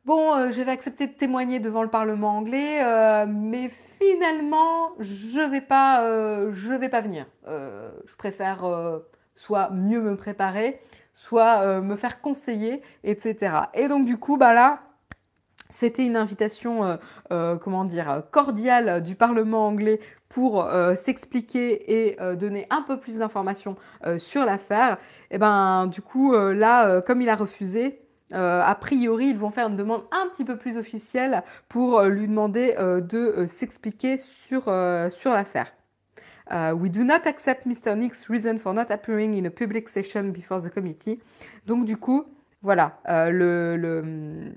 Bon, 0.04 0.36
euh, 0.36 0.52
je 0.52 0.62
vais 0.62 0.70
accepter 0.70 1.08
de 1.08 1.14
témoigner 1.14 1.58
devant 1.58 1.82
le 1.82 1.90
Parlement 1.90 2.36
anglais, 2.36 2.84
mais 3.26 3.68
finalement, 4.00 4.90
je 5.00 5.40
vais 5.50 5.60
pas, 5.60 6.06
vais 6.52 6.88
pas 6.88 7.00
venir. 7.00 7.26
je 7.48 8.16
préfère 8.16 8.64
soit 9.34 9.70
mieux 9.70 10.00
me 10.00 10.16
préparer, 10.16 10.80
soit 11.14 11.62
euh, 11.62 11.80
me 11.80 11.96
faire 11.96 12.20
conseiller, 12.20 12.82
etc. 13.04 13.56
Et 13.72 13.88
donc 13.88 14.04
du 14.04 14.18
coup, 14.18 14.36
bah 14.36 14.52
là, 14.52 14.80
c'était 15.70 16.04
une 16.04 16.16
invitation, 16.16 16.84
euh, 16.84 16.96
euh, 17.32 17.56
comment 17.56 17.84
dire, 17.84 18.24
cordiale 18.30 19.02
du 19.02 19.14
Parlement 19.14 19.66
anglais 19.66 20.00
pour 20.28 20.68
s'expliquer 20.96 22.08
et 22.08 22.16
donner 22.34 22.66
un 22.68 22.82
peu 22.82 22.98
plus 22.98 23.18
d'informations 23.18 23.76
sur 24.18 24.44
l'affaire. 24.44 24.98
Et 25.30 25.38
ben, 25.38 25.86
du 25.86 26.02
coup, 26.02 26.34
là, 26.34 27.00
comme 27.02 27.22
il 27.22 27.28
a 27.28 27.36
refusé, 27.36 28.00
a 28.32 28.74
priori, 28.74 29.26
ils 29.26 29.38
vont 29.38 29.50
faire 29.50 29.68
une 29.68 29.76
demande 29.76 30.02
un 30.10 30.28
petit 30.30 30.44
peu 30.44 30.56
plus 30.56 30.76
officielle 30.76 31.44
pour 31.68 32.02
lui 32.02 32.26
demander 32.26 32.74
de 32.76 33.46
s'expliquer 33.48 34.18
sur, 34.18 34.64
sur 35.12 35.32
l'affaire. 35.32 35.72
Uh, 36.50 36.74
we 36.76 36.88
do 36.90 37.04
not 37.04 37.26
accept 37.26 37.66
Mr. 37.66 37.96
Nick's 37.96 38.28
reason 38.28 38.58
for 38.58 38.74
not 38.74 38.90
appearing 38.90 39.34
in 39.34 39.46
a 39.46 39.50
public 39.50 39.88
session 39.88 40.30
before 40.32 40.60
the 40.60 40.70
committee. 40.70 41.20
Donc 41.66 41.86
du 41.86 41.96
coup, 41.96 42.24
voilà, 42.62 43.00
euh, 43.08 43.30
le, 43.30 43.76
le, 43.76 44.52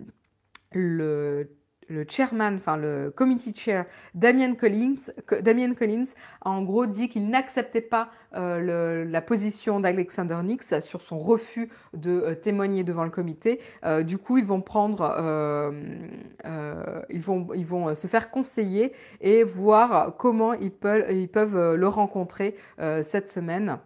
le 0.73 1.49
le 1.89 2.05
chairman, 2.07 2.55
enfin 2.55 2.77
le 2.77 3.11
committee 3.15 3.55
chair, 3.55 3.85
Damien 4.13 4.55
Collins, 4.55 5.11
Damien 5.41 5.73
Collins 5.73 6.07
a 6.41 6.49
en 6.49 6.61
gros 6.63 6.85
dit 6.85 7.09
qu'il 7.09 7.29
n'acceptait 7.29 7.81
pas 7.81 8.09
euh, 8.35 9.05
la 9.05 9.21
position 9.21 9.79
d'Alexander 9.79 10.37
Nix 10.43 10.79
sur 10.81 11.01
son 11.01 11.19
refus 11.19 11.69
de 11.93 12.11
euh, 12.11 12.35
témoigner 12.35 12.83
devant 12.83 13.03
le 13.03 13.09
comité. 13.09 13.59
Euh, 13.85 14.03
du 14.03 14.17
coup, 14.17 14.37
ils 14.37 14.45
vont 14.45 14.61
prendre, 14.61 15.03
ils 17.09 17.21
vont, 17.21 17.95
se 17.95 18.07
faire 18.07 18.29
conseiller 18.31 18.93
et 19.21 19.43
voir 19.43 20.15
comment 20.17 20.53
ils 20.53 20.71
peuvent 20.71 21.75
le 21.75 21.87
rencontrer 21.87 22.55
cette 23.03 23.31
semaine. 23.31 23.79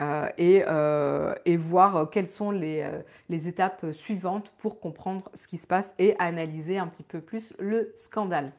Euh, 0.00 0.28
euh, 0.38 1.34
et, 1.44 1.56
voir 1.56 2.08
quelles 2.10 2.28
sont 2.28 2.52
les, 2.52 2.82
euh, 2.82 3.02
les, 3.28 3.48
étapes 3.48 3.84
suivantes 3.92 4.52
pour 4.58 4.78
comprendre 4.78 5.28
ce 5.34 5.48
qui 5.48 5.58
se 5.58 5.66
passe 5.66 5.92
et 5.98 6.14
analyser 6.20 6.78
un 6.78 6.86
petit 6.86 7.02
peu 7.02 7.20
plus 7.20 7.52
le 7.58 7.92
scandale. 7.96 8.52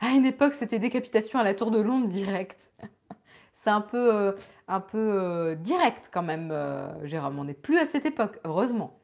À 0.00 0.10
une 0.10 0.26
époque, 0.26 0.52
c'était 0.54 0.78
décapitation 0.78 1.38
à 1.38 1.44
la 1.44 1.54
tour 1.54 1.70
de 1.70 1.80
Londres 1.80 2.08
direct. 2.08 2.70
C'est 3.54 3.70
un 3.70 3.80
peu, 3.82 4.34
un 4.68 4.80
peu 4.80 5.56
direct 5.60 6.10
quand 6.12 6.22
même, 6.22 6.54
Jérôme. 7.04 7.38
On 7.38 7.44
n'est 7.44 7.52
plus 7.52 7.78
à 7.78 7.84
cette 7.84 8.06
époque, 8.06 8.38
heureusement. 8.44 8.99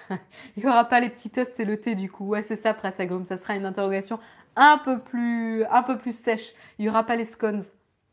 Il 0.56 0.62
n'y 0.62 0.68
aura 0.68 0.84
pas 0.84 1.00
les 1.00 1.08
petits 1.08 1.30
toasts 1.30 1.58
et 1.60 1.64
le 1.64 1.80
thé 1.80 1.94
du 1.94 2.10
coup. 2.10 2.26
Ouais, 2.26 2.42
c'est 2.42 2.56
ça, 2.56 2.74
Presse 2.74 3.00
Agrume. 3.00 3.24
Ça 3.24 3.36
sera 3.36 3.54
une 3.54 3.66
interrogation 3.66 4.18
un 4.56 4.78
peu 4.78 4.98
plus, 4.98 5.64
un 5.64 5.82
peu 5.82 5.98
plus 5.98 6.16
sèche. 6.16 6.52
Il 6.78 6.82
n'y 6.82 6.88
aura 6.88 7.04
pas 7.04 7.16
les 7.16 7.24
scones. 7.24 7.62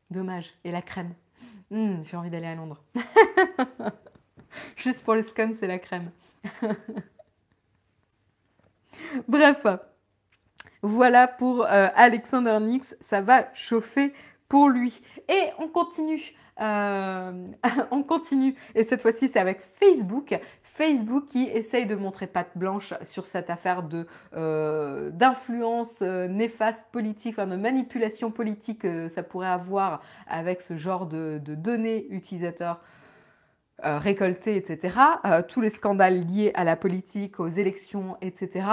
Dommage. 0.09 0.53
Et 0.63 0.71
la 0.71 0.81
crème. 0.81 1.13
Hmm, 1.71 2.03
j'ai 2.03 2.17
envie 2.17 2.29
d'aller 2.29 2.47
à 2.47 2.55
Londres. 2.55 2.81
Juste 4.75 5.03
pour 5.03 5.15
les 5.15 5.23
scones, 5.23 5.53
c'est 5.53 5.67
la 5.67 5.79
crème. 5.79 6.11
Bref. 9.27 9.65
Voilà 10.81 11.27
pour 11.27 11.65
euh, 11.65 11.87
Alexander 11.95 12.57
Nix. 12.61 12.95
Ça 13.01 13.21
va 13.21 13.53
chauffer 13.53 14.13
pour 14.47 14.69
lui. 14.69 15.01
Et 15.27 15.49
on 15.59 15.67
continue. 15.67 16.33
Euh, 16.59 17.47
on 17.91 18.03
continue. 18.03 18.55
Et 18.75 18.83
cette 18.83 19.01
fois-ci, 19.01 19.29
c'est 19.29 19.39
avec 19.39 19.61
Facebook. 19.79 20.37
Facebook 20.71 21.25
qui 21.27 21.43
essaye 21.45 21.85
de 21.85 21.95
montrer 21.95 22.27
patte 22.27 22.51
blanche 22.55 22.93
sur 23.03 23.25
cette 23.25 23.49
affaire 23.49 23.83
euh, 24.33 25.09
d'influence 25.09 25.99
euh, 26.01 26.27
néfaste 26.27 26.85
politique, 26.91 27.35
enfin 27.37 27.47
de 27.47 27.55
manipulation 27.55 28.31
politique 28.31 28.79
que 28.79 29.09
ça 29.09 29.23
pourrait 29.23 29.47
avoir 29.47 30.01
avec 30.27 30.61
ce 30.61 30.77
genre 30.77 31.07
de, 31.07 31.41
données 31.43 32.05
utilisateurs 32.11 32.79
euh, 33.83 33.97
récoltées, 33.97 34.55
etc. 34.55 34.95
tous 35.47 35.59
les 35.59 35.69
scandales 35.69 36.21
liés 36.21 36.51
à 36.53 36.63
la 36.63 36.75
politique, 36.75 37.39
aux 37.39 37.47
élections, 37.47 38.17
etc. 38.21 38.67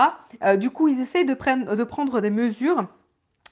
du 0.59 0.70
coup, 0.70 0.88
ils 0.88 1.01
essayent 1.01 1.24
de, 1.24 1.74
de 1.74 1.84
prendre 1.84 2.20
des 2.20 2.30
mesures 2.30 2.86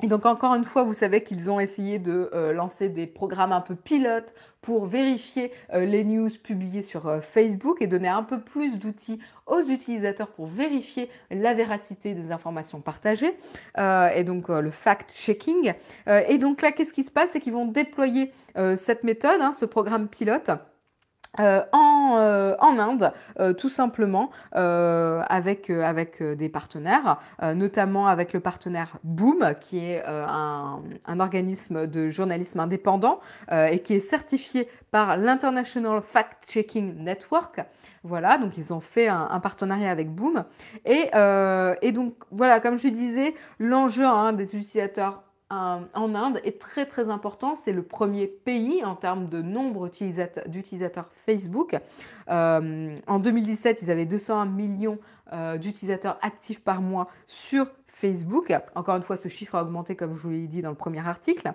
et 0.02 0.08
donc 0.08 0.26
encore 0.26 0.54
une 0.54 0.64
fois, 0.64 0.82
vous 0.82 0.92
savez 0.92 1.22
qu'ils 1.22 1.50
ont 1.50 1.60
essayé 1.60 2.00
de 2.00 2.28
euh, 2.34 2.52
lancer 2.52 2.88
des 2.88 3.06
programmes 3.06 3.52
un 3.52 3.60
peu 3.60 3.76
pilotes 3.76 4.34
pour 4.60 4.86
vérifier 4.86 5.52
euh, 5.72 5.84
les 5.84 6.02
news 6.02 6.30
publiées 6.42 6.82
sur 6.82 7.06
euh, 7.06 7.20
Facebook 7.20 7.80
et 7.80 7.86
donner 7.86 8.08
un 8.08 8.24
peu 8.24 8.40
plus 8.40 8.76
d'outils 8.78 9.20
aux 9.46 9.62
utilisateurs 9.62 10.28
pour 10.28 10.46
vérifier 10.46 11.08
la 11.30 11.54
véracité 11.54 12.12
des 12.12 12.32
informations 12.32 12.80
partagées 12.80 13.36
et 13.76 14.24
donc 14.24 14.48
le 14.48 14.70
fact-checking. 14.70 15.74
et 16.06 16.38
donc 16.38 16.62
là, 16.62 16.72
qu'est-ce 16.72 16.94
qui 16.94 17.02
se 17.02 17.10
passe? 17.10 17.32
C'est 17.32 17.40
qu'ils 17.40 17.52
vont 17.52 17.66
déployer 17.66 18.32
cette 18.76 19.04
méthode, 19.04 19.42
hein, 19.42 19.52
ce 19.52 19.66
programme 19.66 20.08
pilote 20.08 20.50
euh, 21.40 21.62
en, 21.72 22.16
euh, 22.18 22.54
en, 22.60 22.78
Inde, 22.78 23.12
euh, 23.40 23.52
tout 23.52 23.68
simplement, 23.68 24.30
avec, 24.52 25.70
avec 25.70 26.22
des 26.22 26.48
partenaires, 26.48 27.18
notamment 27.42 28.06
avec 28.06 28.32
le 28.32 28.40
partenaire 28.40 28.98
Boom, 29.02 29.54
qui 29.60 29.78
est 29.78 30.04
un, 30.06 30.80
un, 31.04 31.20
organisme 31.20 31.86
de 31.86 32.10
journalisme 32.10 32.60
indépendant 32.60 33.20
et 33.50 33.80
qui 33.80 33.94
est 33.94 34.00
certifié 34.00 34.68
par 34.90 35.16
l'International 35.16 36.02
Fact-Checking 36.02 37.02
Network. 37.02 37.60
Voilà, 38.02 38.38
donc 38.38 38.56
ils 38.58 38.72
ont 38.72 38.80
fait 38.80 39.08
un, 39.08 39.28
un 39.30 39.40
partenariat 39.40 39.90
avec 39.90 40.10
Boom. 40.10 40.44
Et, 40.84 41.10
et, 41.82 41.92
donc, 41.92 42.14
voilà, 42.30 42.60
comme 42.60 42.76
je 42.76 42.88
disais, 42.88 43.34
l'enjeu 43.58 44.04
hein, 44.04 44.32
des 44.32 44.44
utilisateurs 44.44 45.22
en 45.94 46.14
Inde 46.14 46.40
est 46.44 46.60
très 46.60 46.86
très 46.86 47.10
important. 47.10 47.54
C'est 47.54 47.72
le 47.72 47.82
premier 47.82 48.26
pays 48.26 48.84
en 48.84 48.94
termes 48.94 49.28
de 49.28 49.42
nombre 49.42 49.90
d'utilisateurs 50.46 51.08
Facebook. 51.12 51.76
Euh, 52.30 52.94
en 53.06 53.18
2017, 53.18 53.82
ils 53.82 53.90
avaient 53.90 54.06
201 54.06 54.46
millions 54.46 54.98
euh, 55.32 55.58
d'utilisateurs 55.58 56.18
actifs 56.22 56.62
par 56.62 56.80
mois 56.80 57.08
sur 57.26 57.66
Facebook. 57.86 58.52
Encore 58.74 58.96
une 58.96 59.02
fois, 59.02 59.16
ce 59.16 59.28
chiffre 59.28 59.54
a 59.54 59.62
augmenté 59.62 59.96
comme 59.96 60.14
je 60.14 60.22
vous 60.22 60.30
l'ai 60.30 60.46
dit 60.46 60.62
dans 60.62 60.70
le 60.70 60.76
premier 60.76 61.06
article. 61.06 61.52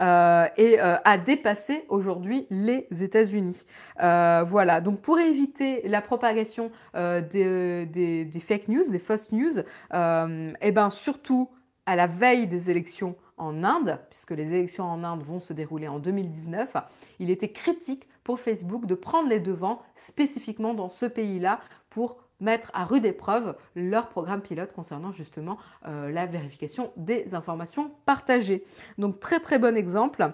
Euh, 0.00 0.46
et 0.56 0.78
a 0.78 1.18
dépassé 1.18 1.84
aujourd'hui 1.88 2.46
les 2.50 2.86
États-Unis. 3.00 3.66
voilà, 3.96 4.80
donc 4.80 5.00
pour 5.00 5.18
éviter 5.18 5.86
la 5.88 6.00
propagation 6.00 6.70
des, 6.94 8.40
fake 8.46 8.68
news, 8.68 8.88
des 8.88 9.00
fausse 9.00 9.30
news, 9.32 9.58
et 9.58 10.54
eh 10.60 10.72
ben 10.72 10.90
surtout 10.90 11.48
à 11.88 11.96
la 11.96 12.06
veille 12.06 12.46
des 12.46 12.70
élections 12.70 13.16
en 13.38 13.64
Inde, 13.64 13.98
puisque 14.10 14.32
les 14.32 14.52
élections 14.52 14.84
en 14.84 15.02
Inde 15.04 15.22
vont 15.22 15.40
se 15.40 15.54
dérouler 15.54 15.88
en 15.88 15.98
2019, 15.98 16.76
il 17.18 17.30
était 17.30 17.50
critique 17.50 18.06
pour 18.24 18.40
Facebook 18.40 18.84
de 18.84 18.94
prendre 18.94 19.30
les 19.30 19.40
devants 19.40 19.80
spécifiquement 19.96 20.74
dans 20.74 20.90
ce 20.90 21.06
pays-là 21.06 21.60
pour 21.88 22.18
mettre 22.40 22.70
à 22.74 22.84
rude 22.84 23.06
épreuve 23.06 23.56
leur 23.74 24.10
programme 24.10 24.42
pilote 24.42 24.70
concernant 24.74 25.12
justement 25.12 25.56
euh, 25.86 26.10
la 26.10 26.26
vérification 26.26 26.92
des 26.98 27.34
informations 27.34 27.90
partagées. 28.04 28.66
Donc 28.98 29.18
très 29.18 29.40
très 29.40 29.58
bon 29.58 29.74
exemple. 29.74 30.30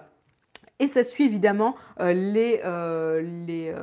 Et 0.79 0.89
ça 0.89 1.05
suit 1.05 1.23
évidemment 1.23 1.77
euh, 2.01 2.11
les, 2.11 2.59
euh, 2.65 3.21
les, 3.21 3.73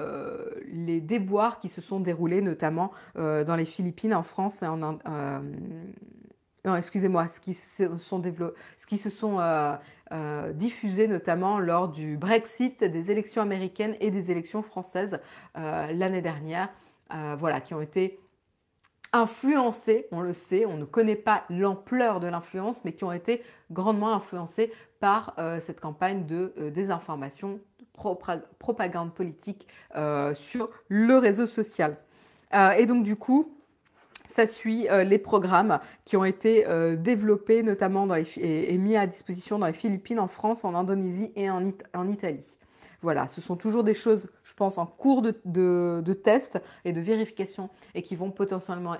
les, 0.70 1.00
déboires 1.00 1.58
qui 1.58 1.68
se 1.68 1.80
sont 1.80 2.00
déroulés 2.00 2.42
notamment 2.42 2.92
dans 3.14 3.56
les 3.56 3.64
Philippines, 3.64 4.12
en 4.12 4.22
France 4.22 4.62
et 4.62 4.66
en, 4.66 4.82
Inde 4.82 5.00
non, 6.64 6.76
excusez-moi, 6.76 7.26
ce 7.28 7.40
qui 7.40 7.54
se 7.54 7.88
sont, 7.98 8.22
se 8.22 9.10
sont 9.10 9.40
euh, 9.40 9.74
euh, 10.12 10.52
diffusés 10.52 11.08
notamment 11.08 11.58
lors 11.58 11.88
du 11.88 12.16
Brexit, 12.16 12.84
des 12.84 13.10
élections 13.10 13.42
américaines 13.42 13.96
et 13.98 14.12
des 14.12 14.30
élections 14.30 14.62
françaises 14.62 15.18
euh, 15.58 15.92
l'année 15.92 16.22
dernière, 16.22 16.68
voilà, 17.36 17.60
qui 17.60 17.74
ont 17.74 17.82
été 17.82 18.18
influencés, 19.12 20.06
on 20.12 20.20
le 20.20 20.32
sait, 20.32 20.64
on 20.64 20.78
ne 20.78 20.86
connaît 20.86 21.16
pas 21.16 21.44
l'ampleur 21.50 22.20
de 22.20 22.26
l'influence, 22.26 22.82
mais 22.86 22.92
qui 22.94 23.04
ont 23.04 23.12
été 23.12 23.42
grandement 23.70 24.14
influencés 24.14 24.72
par 24.98 25.36
cette 25.60 25.78
campagne 25.78 26.24
de 26.24 26.54
désinformation, 26.74 27.60
de 27.82 28.40
propagande 28.58 29.12
politique 29.12 29.68
sur 30.32 30.70
le 30.88 31.18
réseau 31.18 31.46
social. 31.46 31.98
et 32.54 32.86
donc 32.86 33.02
du 33.04 33.16
coup, 33.16 33.54
ça 34.32 34.46
suit 34.46 34.88
euh, 34.88 35.04
les 35.04 35.18
programmes 35.18 35.78
qui 36.04 36.16
ont 36.16 36.24
été 36.24 36.66
euh, 36.66 36.96
développés 36.96 37.62
notamment 37.62 38.08
et, 38.14 38.78
mis 38.78 38.96
à 38.96 39.06
disposition 39.06 39.58
dans 39.58 39.66
les 39.66 39.72
Philippines, 39.72 40.18
en 40.18 40.28
France, 40.28 40.64
en 40.64 40.74
Indonésie 40.74 41.32
et 41.36 41.50
en, 41.50 42.08
Italie. 42.08 42.46
Voilà, 43.02 43.28
ce 43.28 43.40
sont 43.40 43.56
toujours 43.56 43.84
des 43.84 43.94
choses, 43.94 44.30
je 44.44 44.54
pense, 44.54 44.78
en 44.78 44.86
cours 44.86 45.22
de, 45.22 45.34
de, 45.44 46.12
test 46.12 46.60
et 46.84 46.92
de 46.92 47.00
vérification 47.00 47.68
et 47.94 48.02
qui 48.02 48.14
vont 48.14 48.30
potentiellement 48.30 48.96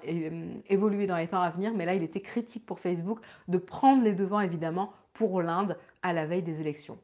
évoluer 0.69 1.07
dans 1.07 1.17
les 1.17 1.29
temps 1.29 1.41
à 1.41 1.51
venir. 1.51 1.73
Mais 1.75 1.87
là, 1.87 1.95
il 1.95 2.03
était 2.03 2.21
critique 2.21 2.67
pour 2.67 2.81
Facebook 2.81 3.21
de 3.49 3.59
prendre 3.59 4.03
les 4.03 4.13
devants, 4.13 4.41
évidemment, 4.41 4.93
pour 5.13 5.41
l'Inde 5.41 5.79
à 6.03 6.13
la 6.13 6.27
veille 6.27 6.43
des 6.43 6.61
élections. 6.61 6.99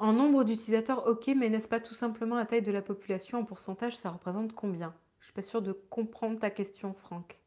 En 0.00 0.12
nombre 0.14 0.44
d'utilisateurs, 0.44 1.06
ok, 1.06 1.28
mais 1.36 1.50
n'est-ce 1.50 1.68
pas 1.68 1.78
tout 1.78 1.94
simplement 1.94 2.34
la 2.36 2.46
taille 2.46 2.62
de 2.62 2.72
la 2.72 2.82
population 2.82 3.38
en 3.38 3.44
pourcentage 3.44 3.98
Ça 3.98 4.10
représente 4.10 4.54
combien? 4.54 4.94
Je 5.20 5.26
suis 5.26 5.34
pas 5.34 5.42
sûre 5.42 5.60
de 5.62 5.72
comprendre 5.72 6.40
ta 6.40 6.50
question, 6.50 6.94
Franck. 6.94 7.38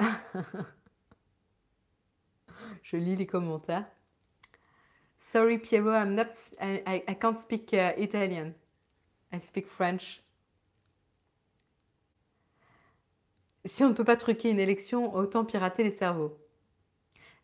Je 2.82 2.96
lis 2.96 3.16
les 3.16 3.26
commentaires. 3.26 3.84
Sorry, 5.30 5.58
Piero, 5.58 5.90
I'm 5.90 6.14
not, 6.14 6.28
I, 6.58 7.04
I, 7.06 7.14
can't 7.14 7.38
speak 7.38 7.74
uh, 7.74 7.92
Italian. 7.98 8.54
I 9.30 9.40
speak 9.40 9.68
French. 9.68 10.22
Si 13.68 13.84
on 13.84 13.88
ne 13.88 13.94
peut 13.94 14.04
pas 14.04 14.16
truquer 14.16 14.50
une 14.50 14.60
élection, 14.60 15.14
autant 15.14 15.44
pirater 15.44 15.84
les 15.84 15.90
cerveaux. 15.90 16.38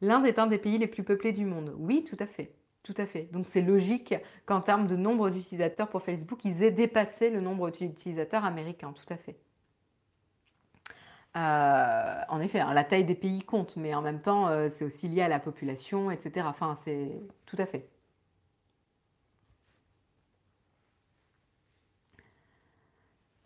L'Inde 0.01 0.27
est 0.27 0.39
un 0.39 0.47
des 0.47 0.59
pays 0.59 0.79
les 0.79 0.87
plus 0.87 1.05
peuplés 1.05 1.33
du 1.33 1.45
monde. 1.45 1.75
Oui, 1.79 2.05
tout 2.05 2.17
à 2.19 2.27
fait. 2.27 2.55
Tout 2.83 2.95
à 2.97 3.07
fait. 3.07 3.29
Donc 3.33 3.47
c'est 3.49 3.63
logique 3.63 4.15
qu'en 4.47 4.61
termes 4.61 4.87
de 4.87 4.97
nombre 4.97 5.31
d'utilisateurs 5.31 5.89
pour 5.89 6.03
Facebook, 6.03 6.45
ils 6.45 6.63
aient 6.63 6.71
dépassé 6.71 7.31
le 7.31 7.41
nombre 7.41 7.71
d'utilisateurs 7.71 8.45
américains. 8.45 8.93
Tout 8.93 9.13
à 9.13 9.17
fait. 9.17 9.37
Euh, 11.37 12.21
en 12.29 12.41
effet, 12.41 12.61
hein, 12.61 12.73
la 12.75 12.85
taille 12.85 13.05
des 13.05 13.15
pays 13.15 13.43
compte, 13.43 13.77
mais 13.77 13.95
en 13.95 14.03
même 14.03 14.21
temps, 14.21 14.49
euh, 14.49 14.69
c'est 14.71 14.85
aussi 14.85 15.09
lié 15.09 15.23
à 15.23 15.29
la 15.29 15.41
population, 15.41 16.11
etc. 16.11 16.47
Enfin, 16.49 16.77
c'est 16.77 17.11
tout 17.47 17.57
à 17.59 17.67
fait. 17.67 17.89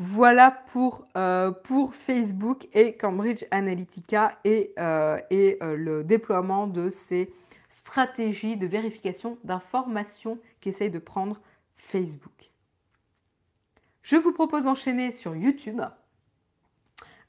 Voilà 0.00 0.52
pour, 0.52 1.08
euh, 1.16 1.50
pour, 1.50 1.92
Facebook 1.92 2.68
et 2.72 2.96
Cambridge 2.96 3.44
Analytica 3.50 4.38
et, 4.44 4.72
euh, 4.78 5.18
euh, 5.32 5.76
le 5.76 6.04
déploiement 6.04 6.68
de 6.68 6.88
ces 6.88 7.32
stratégies 7.68 8.56
de 8.56 8.68
vérification 8.68 9.38
d'informations 9.42 10.38
qu'essaye 10.60 10.90
de 10.90 11.00
prendre 11.00 11.40
Facebook. 11.76 12.52
Je 14.02 14.14
vous 14.14 14.32
propose 14.32 14.64
d'enchaîner 14.64 15.10
sur 15.10 15.34
YouTube. 15.34 15.80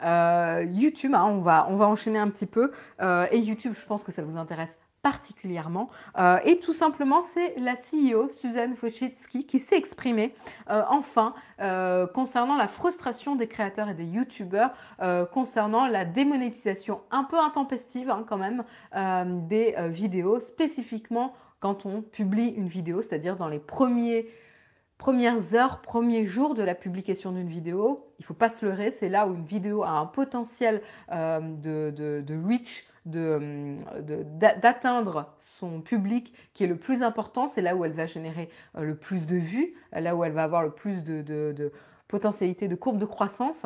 YouTube, 0.02 1.14
hein, 1.16 1.26
on, 1.26 1.42
va, 1.42 1.68
on 1.70 1.76
va 1.76 1.88
enchaîner 1.88 2.20
un 2.20 2.30
petit 2.30 2.46
peu. 2.46 2.72
et 3.02 3.38
YouTube, 3.40 3.74
je 3.78 3.86
pense 3.86 4.04
que 4.04 4.12
ça 4.12 4.22
vous 4.22 4.38
intéresse 4.38 4.80
particulièrement. 5.02 5.90
Euh, 6.18 6.40
et 6.44 6.60
tout 6.60 6.74
simplement, 6.74 7.22
c'est 7.22 7.56
la 7.58 7.76
CEO, 7.76 8.30
Suzanne 8.30 8.76
Wojcicki, 8.82 9.46
qui 9.46 9.60
s'est 9.60 9.78
exprimée 9.78 10.34
euh, 10.70 10.84
enfin 10.90 11.34
euh, 11.62 12.08
concernant 12.08 12.58
la 12.58 12.68
frustration 12.68 13.36
des 13.36 13.48
créateurs 13.48 13.90
et 13.90 13.94
des 13.94 14.06
YouTubeurs, 14.06 14.72
concernant 15.32 15.88
la 15.88 16.06
démonétisation 16.06 17.02
un 17.12 17.24
peu 17.24 17.38
intempestive 17.38 18.10
hein, 18.10 18.26
quand 18.28 18.38
même 18.38 18.64
des 19.48 19.76
vidéos, 19.90 20.40
spécifiquement 20.40 21.34
quand 21.60 21.86
on 21.86 22.02
publie 22.02 22.50
une 22.50 22.68
vidéo, 22.68 23.02
c'est-à-dire 23.02 23.36
dans 23.38 23.48
les 23.48 23.60
premiers 23.60 24.30
premières 24.98 25.54
heures, 25.54 25.82
premiers 25.82 26.26
jours 26.26 26.56
de 26.56 26.64
la 26.64 26.76
publication 26.76 27.32
d'une 27.32 27.48
vidéo. 27.48 28.06
Il 28.20 28.24
ne 28.24 28.26
faut 28.26 28.34
pas 28.34 28.50
se 28.50 28.66
leurrer, 28.66 28.92
c'est 28.92 29.10
là 29.10 29.28
où 29.28 29.34
une 29.34 29.46
vidéo 29.46 29.84
a 29.84 29.92
un 29.92 30.06
potentiel 30.06 30.82
de, 31.10 31.92
de, 31.92 32.22
de, 32.26 32.48
reach 32.48 32.86
d'atteindre 33.10 35.34
son 35.40 35.82
public 35.82 36.34
qui 36.54 36.64
est 36.64 36.68
le 36.68 36.78
plus 36.78 37.04
important, 37.04 37.48
c'est 37.48 37.62
là 37.62 37.76
où 37.76 37.86
elle 37.86 37.94
va 37.94 38.06
générer 38.06 38.50
euh, 38.78 38.84
le 38.84 38.96
plus 38.96 39.26
de 39.26 39.36
vues, 39.36 39.76
là 39.92 40.16
où 40.16 40.24
elle 40.24 40.34
va 40.34 40.44
avoir 40.44 40.64
le 40.64 40.72
plus 40.72 41.04
de, 41.04 41.72
potentialité 42.08 42.68
de 42.68 42.76
courbe 42.76 42.98
de 42.98 43.06
croissance. 43.06 43.66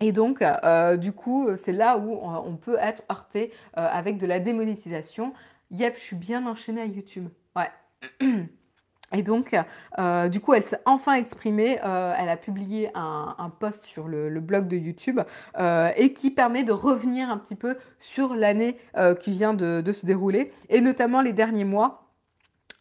Et 0.00 0.12
donc, 0.12 0.42
euh, 0.42 0.96
du 0.96 1.12
coup, 1.12 1.54
c'est 1.56 1.72
là 1.72 1.98
où 1.98 2.18
on 2.22 2.56
peut 2.56 2.78
être 2.80 3.02
heurté 3.10 3.52
euh, 3.76 3.86
avec 3.86 4.16
de 4.16 4.26
la 4.26 4.40
démonétisation. 4.40 5.34
Yep, 5.72 5.96
je 5.96 6.00
suis 6.00 6.16
bien 6.16 6.46
enchaînée 6.46 6.80
à 6.80 6.86
YouTube. 6.86 7.28
Ouais. 7.54 7.70
Et 9.12 9.22
donc, 9.22 9.56
euh, 9.98 10.28
du 10.28 10.40
coup, 10.40 10.54
elle 10.54 10.62
s'est 10.62 10.80
enfin 10.84 11.14
exprimée. 11.14 11.80
Euh, 11.84 12.14
elle 12.16 12.28
a 12.28 12.36
publié 12.36 12.90
un, 12.94 13.52
post 13.58 13.84
sur 13.84 14.06
le, 14.06 14.40
blog 14.40 14.68
de 14.68 14.76
YouTube 14.76 15.20
euh, 15.58 15.90
et 15.96 16.12
qui 16.12 16.30
permet 16.30 16.62
de 16.62 16.72
revenir 16.72 17.28
un 17.30 17.36
petit 17.36 17.56
peu 17.56 17.76
sur 17.98 18.34
l'année 18.34 18.76
qui 19.20 19.32
vient 19.32 19.54
de, 19.54 19.92
se 19.92 20.06
dérouler 20.06 20.52
et 20.68 20.80
notamment 20.80 21.20
les 21.20 21.32
derniers 21.32 21.64
mois. 21.64 22.06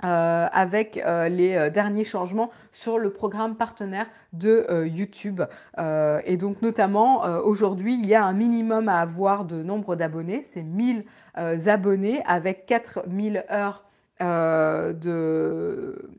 avec 0.01 1.01
les 1.29 1.69
derniers 1.73 2.05
changements 2.05 2.51
sur 2.71 2.99
le 2.99 3.09
programme 3.11 3.55
partenaire 3.55 4.07
de 4.31 4.85
YouTube. 4.85 5.41
et 5.77 6.37
donc 6.37 6.61
notamment, 6.61 7.23
aujourd'hui, 7.43 7.99
il 7.99 8.07
y 8.07 8.15
a 8.15 8.23
un 8.23 8.33
minimum 8.33 8.87
à 8.87 8.99
avoir 8.99 9.45
de 9.45 9.61
nombre 9.61 9.95
d'abonnés, 9.95 10.43
c'est 10.43 10.63
1000 10.63 11.03
abonnés 11.35 12.21
avec 12.25 12.65
4000 12.65 13.43
heures 13.51 13.83
de, 14.21 16.09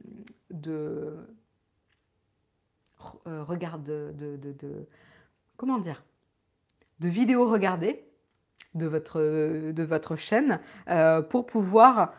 de 0.51 1.17
euh, 3.27 3.43
regarde 3.45 3.83
de, 3.83 4.13
de, 4.17 4.87
comment 5.57 5.79
dire 5.79 6.03
de 7.01 7.09
vidéos 7.09 7.49
regardées 7.49 8.05
de 8.75 8.87
votre, 8.87 9.21
de 9.21 9.83
votre 9.83 10.17
chaîne 10.17 10.61
euh, 10.89 11.23
pour 11.23 11.47
pouvoir 11.47 12.13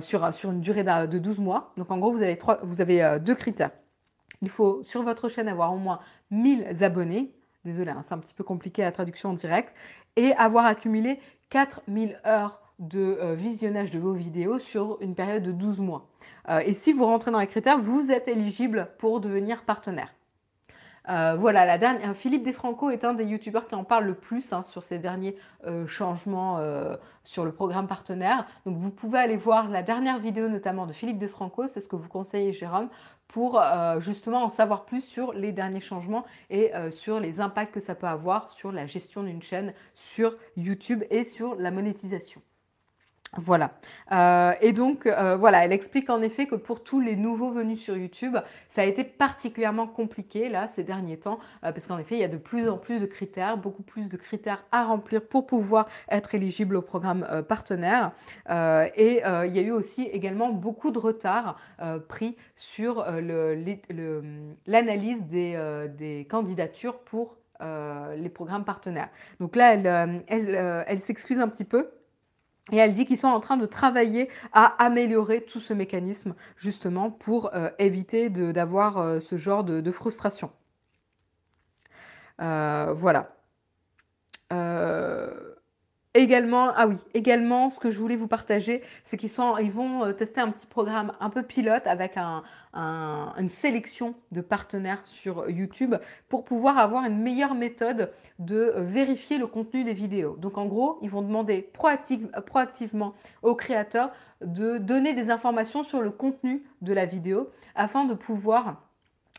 sur, 0.00 0.34
sur 0.34 0.50
une 0.50 0.60
durée 0.60 0.82
de 0.82 1.18
12 1.18 1.38
mois. 1.38 1.72
Donc 1.76 1.92
en 1.92 1.98
gros, 1.98 2.10
vous 2.10 2.22
avez, 2.22 2.36
trois, 2.36 2.58
vous 2.64 2.80
avez 2.80 3.18
deux 3.20 3.36
critères. 3.36 3.70
Il 4.42 4.48
faut 4.48 4.82
sur 4.84 5.02
votre 5.02 5.28
chaîne 5.28 5.48
avoir 5.48 5.72
au 5.72 5.78
moins 5.78 6.00
1000 6.30 6.82
abonnés. 6.82 7.34
Désolé, 7.64 7.90
hein, 7.90 8.02
c'est 8.02 8.14
un 8.14 8.18
petit 8.18 8.34
peu 8.34 8.44
compliqué 8.44 8.82
la 8.82 8.92
traduction 8.92 9.30
en 9.30 9.34
direct. 9.34 9.74
Et 10.16 10.32
avoir 10.32 10.66
accumulé 10.66 11.20
4000 11.50 12.20
heures 12.26 12.60
de 12.80 13.34
visionnage 13.34 13.90
de 13.90 13.98
vos 13.98 14.12
vidéos 14.12 14.58
sur 14.58 14.98
une 15.00 15.14
période 15.14 15.42
de 15.42 15.52
12 15.52 15.80
mois. 15.80 16.08
et 16.64 16.74
si 16.74 16.92
vous 16.92 17.04
rentrez 17.04 17.30
dans 17.30 17.38
les 17.38 17.46
critères, 17.46 17.78
vous 17.78 18.10
êtes 18.10 18.26
éligible 18.26 18.88
pour 18.98 19.20
devenir 19.20 19.62
partenaire. 19.62 20.12
Euh, 21.08 21.34
voilà, 21.36 21.64
la 21.64 21.78
dernière, 21.78 22.14
Philippe 22.14 22.44
Desfranco 22.44 22.90
est 22.90 23.04
un 23.04 23.14
des 23.14 23.24
youtubeurs 23.24 23.66
qui 23.66 23.74
en 23.74 23.84
parle 23.84 24.04
le 24.04 24.14
plus 24.14 24.52
hein, 24.52 24.62
sur 24.62 24.82
ces 24.82 24.98
derniers 24.98 25.36
euh, 25.66 25.86
changements 25.86 26.58
euh, 26.58 26.96
sur 27.24 27.44
le 27.44 27.52
programme 27.52 27.86
partenaire. 27.86 28.46
Donc 28.66 28.76
vous 28.76 28.90
pouvez 28.90 29.18
aller 29.18 29.36
voir 29.36 29.68
la 29.68 29.82
dernière 29.82 30.18
vidéo 30.18 30.48
notamment 30.48 30.86
de 30.86 30.92
Philippe 30.92 31.18
Desfranco, 31.18 31.66
c'est 31.66 31.80
ce 31.80 31.88
que 31.88 31.96
vous 31.96 32.08
conseillez 32.08 32.52
Jérôme, 32.52 32.88
pour 33.28 33.62
justement 34.00 34.42
en 34.42 34.48
savoir 34.48 34.84
plus 34.84 35.02
sur 35.02 35.32
les 35.32 35.52
derniers 35.52 35.80
changements 35.80 36.24
et 36.50 36.72
sur 36.90 37.20
les 37.20 37.40
impacts 37.40 37.72
que 37.72 37.78
ça 37.78 37.94
peut 37.94 38.08
avoir 38.08 38.50
sur 38.50 38.72
la 38.72 38.88
gestion 38.88 39.22
d'une 39.22 39.40
chaîne 39.40 39.72
sur 39.94 40.36
YouTube 40.56 41.04
et 41.10 41.22
sur 41.22 41.54
la 41.54 41.70
monétisation. 41.70 42.42
Voilà. 43.36 43.70
Euh, 44.10 44.54
et 44.60 44.72
donc, 44.72 45.06
euh, 45.06 45.36
voilà, 45.36 45.64
elle 45.64 45.72
explique 45.72 46.10
en 46.10 46.20
effet 46.20 46.46
que 46.46 46.56
pour 46.56 46.82
tous 46.82 46.98
les 46.98 47.14
nouveaux 47.14 47.52
venus 47.52 47.80
sur 47.80 47.96
YouTube, 47.96 48.36
ça 48.68 48.82
a 48.82 48.84
été 48.84 49.04
particulièrement 49.04 49.86
compliqué 49.86 50.48
là 50.48 50.66
ces 50.66 50.82
derniers 50.82 51.16
temps, 51.16 51.38
euh, 51.64 51.70
parce 51.70 51.86
qu'en 51.86 51.98
effet, 51.98 52.16
il 52.16 52.20
y 52.20 52.24
a 52.24 52.28
de 52.28 52.36
plus 52.36 52.68
en 52.68 52.76
plus 52.76 53.00
de 53.00 53.06
critères, 53.06 53.56
beaucoup 53.56 53.84
plus 53.84 54.08
de 54.08 54.16
critères 54.16 54.64
à 54.72 54.82
remplir 54.82 55.22
pour 55.22 55.46
pouvoir 55.46 55.86
être 56.08 56.34
éligible 56.34 56.74
au 56.74 56.82
programme 56.82 57.44
partenaire. 57.48 58.10
et 58.48 59.22
il 59.22 59.56
y 59.56 59.58
a 59.58 59.62
eu 59.62 59.70
aussi 59.70 60.02
également 60.02 60.50
beaucoup 60.50 60.90
de 60.90 60.98
retard 60.98 61.56
pris 62.08 62.36
sur 62.56 63.04
l'analyse 64.66 65.24
des, 65.26 66.26
candidatures 66.28 66.98
pour 66.98 67.36
les 67.60 68.28
programmes 68.28 68.64
partenaires. 68.64 69.08
Donc 69.38 69.54
là, 69.54 69.74
elle 70.26 71.00
s'excuse 71.00 71.38
un 71.38 71.48
petit 71.48 71.64
peu. 71.64 71.90
Et 72.72 72.76
elle 72.76 72.94
dit 72.94 73.04
qu'ils 73.06 73.18
sont 73.18 73.28
en 73.28 73.40
train 73.40 73.56
de 73.56 73.66
travailler 73.66 74.28
à 74.52 74.66
améliorer 74.82 75.42
tout 75.42 75.60
ce 75.60 75.74
mécanisme 75.74 76.34
justement 76.56 77.10
pour 77.10 77.54
euh, 77.54 77.70
éviter 77.78 78.30
d'avoir 78.30 78.98
euh, 78.98 79.20
ce 79.20 79.36
genre 79.36 79.64
de, 79.64 79.90
frustration. 79.90 80.50
Euh, 82.40 82.92
voilà. 82.94 83.36
Également, 86.14 86.72
ah 86.74 86.88
également, 87.14 87.70
ce 87.70 87.78
que 87.78 87.88
je 87.90 87.98
voulais 88.00 88.16
vous 88.16 88.26
partager, 88.26 88.82
c'est 89.04 89.16
qu'ils 89.16 89.30
ils 89.62 89.70
vont 89.70 90.04
euh, 90.04 90.12
tester 90.12 90.40
un 90.40 90.50
petit 90.50 90.66
programme 90.66 91.12
un 91.20 91.30
peu 91.30 91.44
pilote 91.44 91.86
avec 91.86 92.16
une 92.74 93.48
sélection 93.48 94.16
de 94.32 94.40
partenaires 94.40 95.02
sur 95.04 95.48
YouTube 95.48 95.94
pour 96.28 96.44
pouvoir 96.44 96.78
avoir 96.78 97.04
une 97.04 97.22
meilleure 97.22 97.54
méthode 97.54 98.12
de 98.40 98.74
vérifier 98.78 99.38
le 99.38 99.46
contenu 99.46 99.84
des 99.84 99.94
vidéos. 99.94 100.34
Donc 100.36 100.58
en 100.58 100.66
gros, 100.66 100.98
ils 101.00 101.10
vont 101.10 101.22
demander 101.22 101.70
proactivement 101.72 103.14
aux 103.42 103.54
créateurs 103.54 104.10
de 104.44 104.78
donner 104.78 105.12
des 105.12 105.30
informations 105.30 105.84
sur 105.84 106.00
le 106.00 106.10
contenu 106.10 106.64
de 106.82 106.92
la 106.92 107.04
vidéo 107.04 107.50
afin 107.76 108.04
de 108.04 108.14
pouvoir 108.14 108.82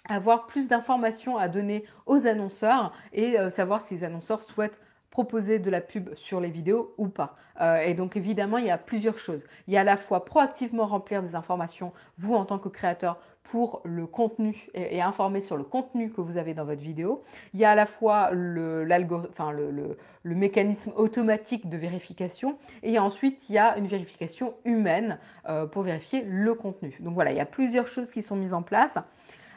avoir 0.07 0.47
plus 0.47 0.69
d'informations 0.69 1.37
à 1.37 1.49
donner 1.49 1.83
aux 2.05 2.27
annonceurs 2.27 2.93
et 3.11 3.37
euh, 3.37 3.49
savoir 3.49 3.81
si 3.81 3.95
les 3.95 4.03
annonceurs 4.05 4.41
souhaitent 4.41 4.79
proposer 5.11 5.59
de 5.59 5.69
la 5.69 5.81
pub 5.81 6.09
sur 6.15 6.39
les 6.39 6.49
vidéos 6.49 6.95
ou 6.97 7.07
pas. 7.07 7.35
Euh, 7.59 7.79
et 7.81 7.93
donc 7.93 8.15
évidemment, 8.17 8.57
il 8.57 8.65
y 8.65 8.71
a 8.71 8.77
plusieurs 8.77 9.17
choses. 9.17 9.43
Il 9.67 9.73
y 9.73 9.77
a 9.77 9.81
à 9.81 9.83
la 9.83 9.97
fois 9.97 10.25
proactivement 10.25 10.87
remplir 10.87 11.21
des 11.21 11.35
informations, 11.35 11.91
vous 12.17 12.33
en 12.33 12.45
tant 12.45 12.57
que 12.57 12.69
créateur, 12.69 13.19
pour 13.43 13.81
le 13.83 14.05
contenu 14.05 14.67
et, 14.73 15.01
informer 15.01 15.41
sur 15.41 15.57
le 15.57 15.63
contenu 15.63 16.11
que 16.11 16.21
vous 16.21 16.37
avez 16.37 16.53
dans 16.53 16.63
votre 16.63 16.81
vidéo. 16.81 17.23
Il 17.53 17.59
y 17.59 17.65
a 17.65 17.71
à 17.71 17.75
la 17.75 17.85
fois 17.85 18.29
le, 18.31 18.85
le, 18.85 20.35
mécanisme 20.35 20.93
automatique 20.95 21.67
de 21.67 21.75
vérification 21.75 22.57
et 22.83 22.99
ensuite 22.99 23.49
il 23.49 23.55
y 23.55 23.57
a 23.57 23.77
une 23.77 23.87
vérification 23.87 24.53
humaine 24.63 25.17
euh, 25.49 25.65
pour 25.65 25.81
vérifier 25.83 26.23
le 26.23 26.53
contenu. 26.53 26.95
Donc 26.99 27.15
voilà, 27.15 27.31
il 27.31 27.37
y 27.37 27.41
a 27.41 27.45
plusieurs 27.45 27.87
choses 27.87 28.11
qui 28.11 28.21
sont 28.21 28.35
mises 28.35 28.53
en 28.53 28.61
place. 28.61 28.97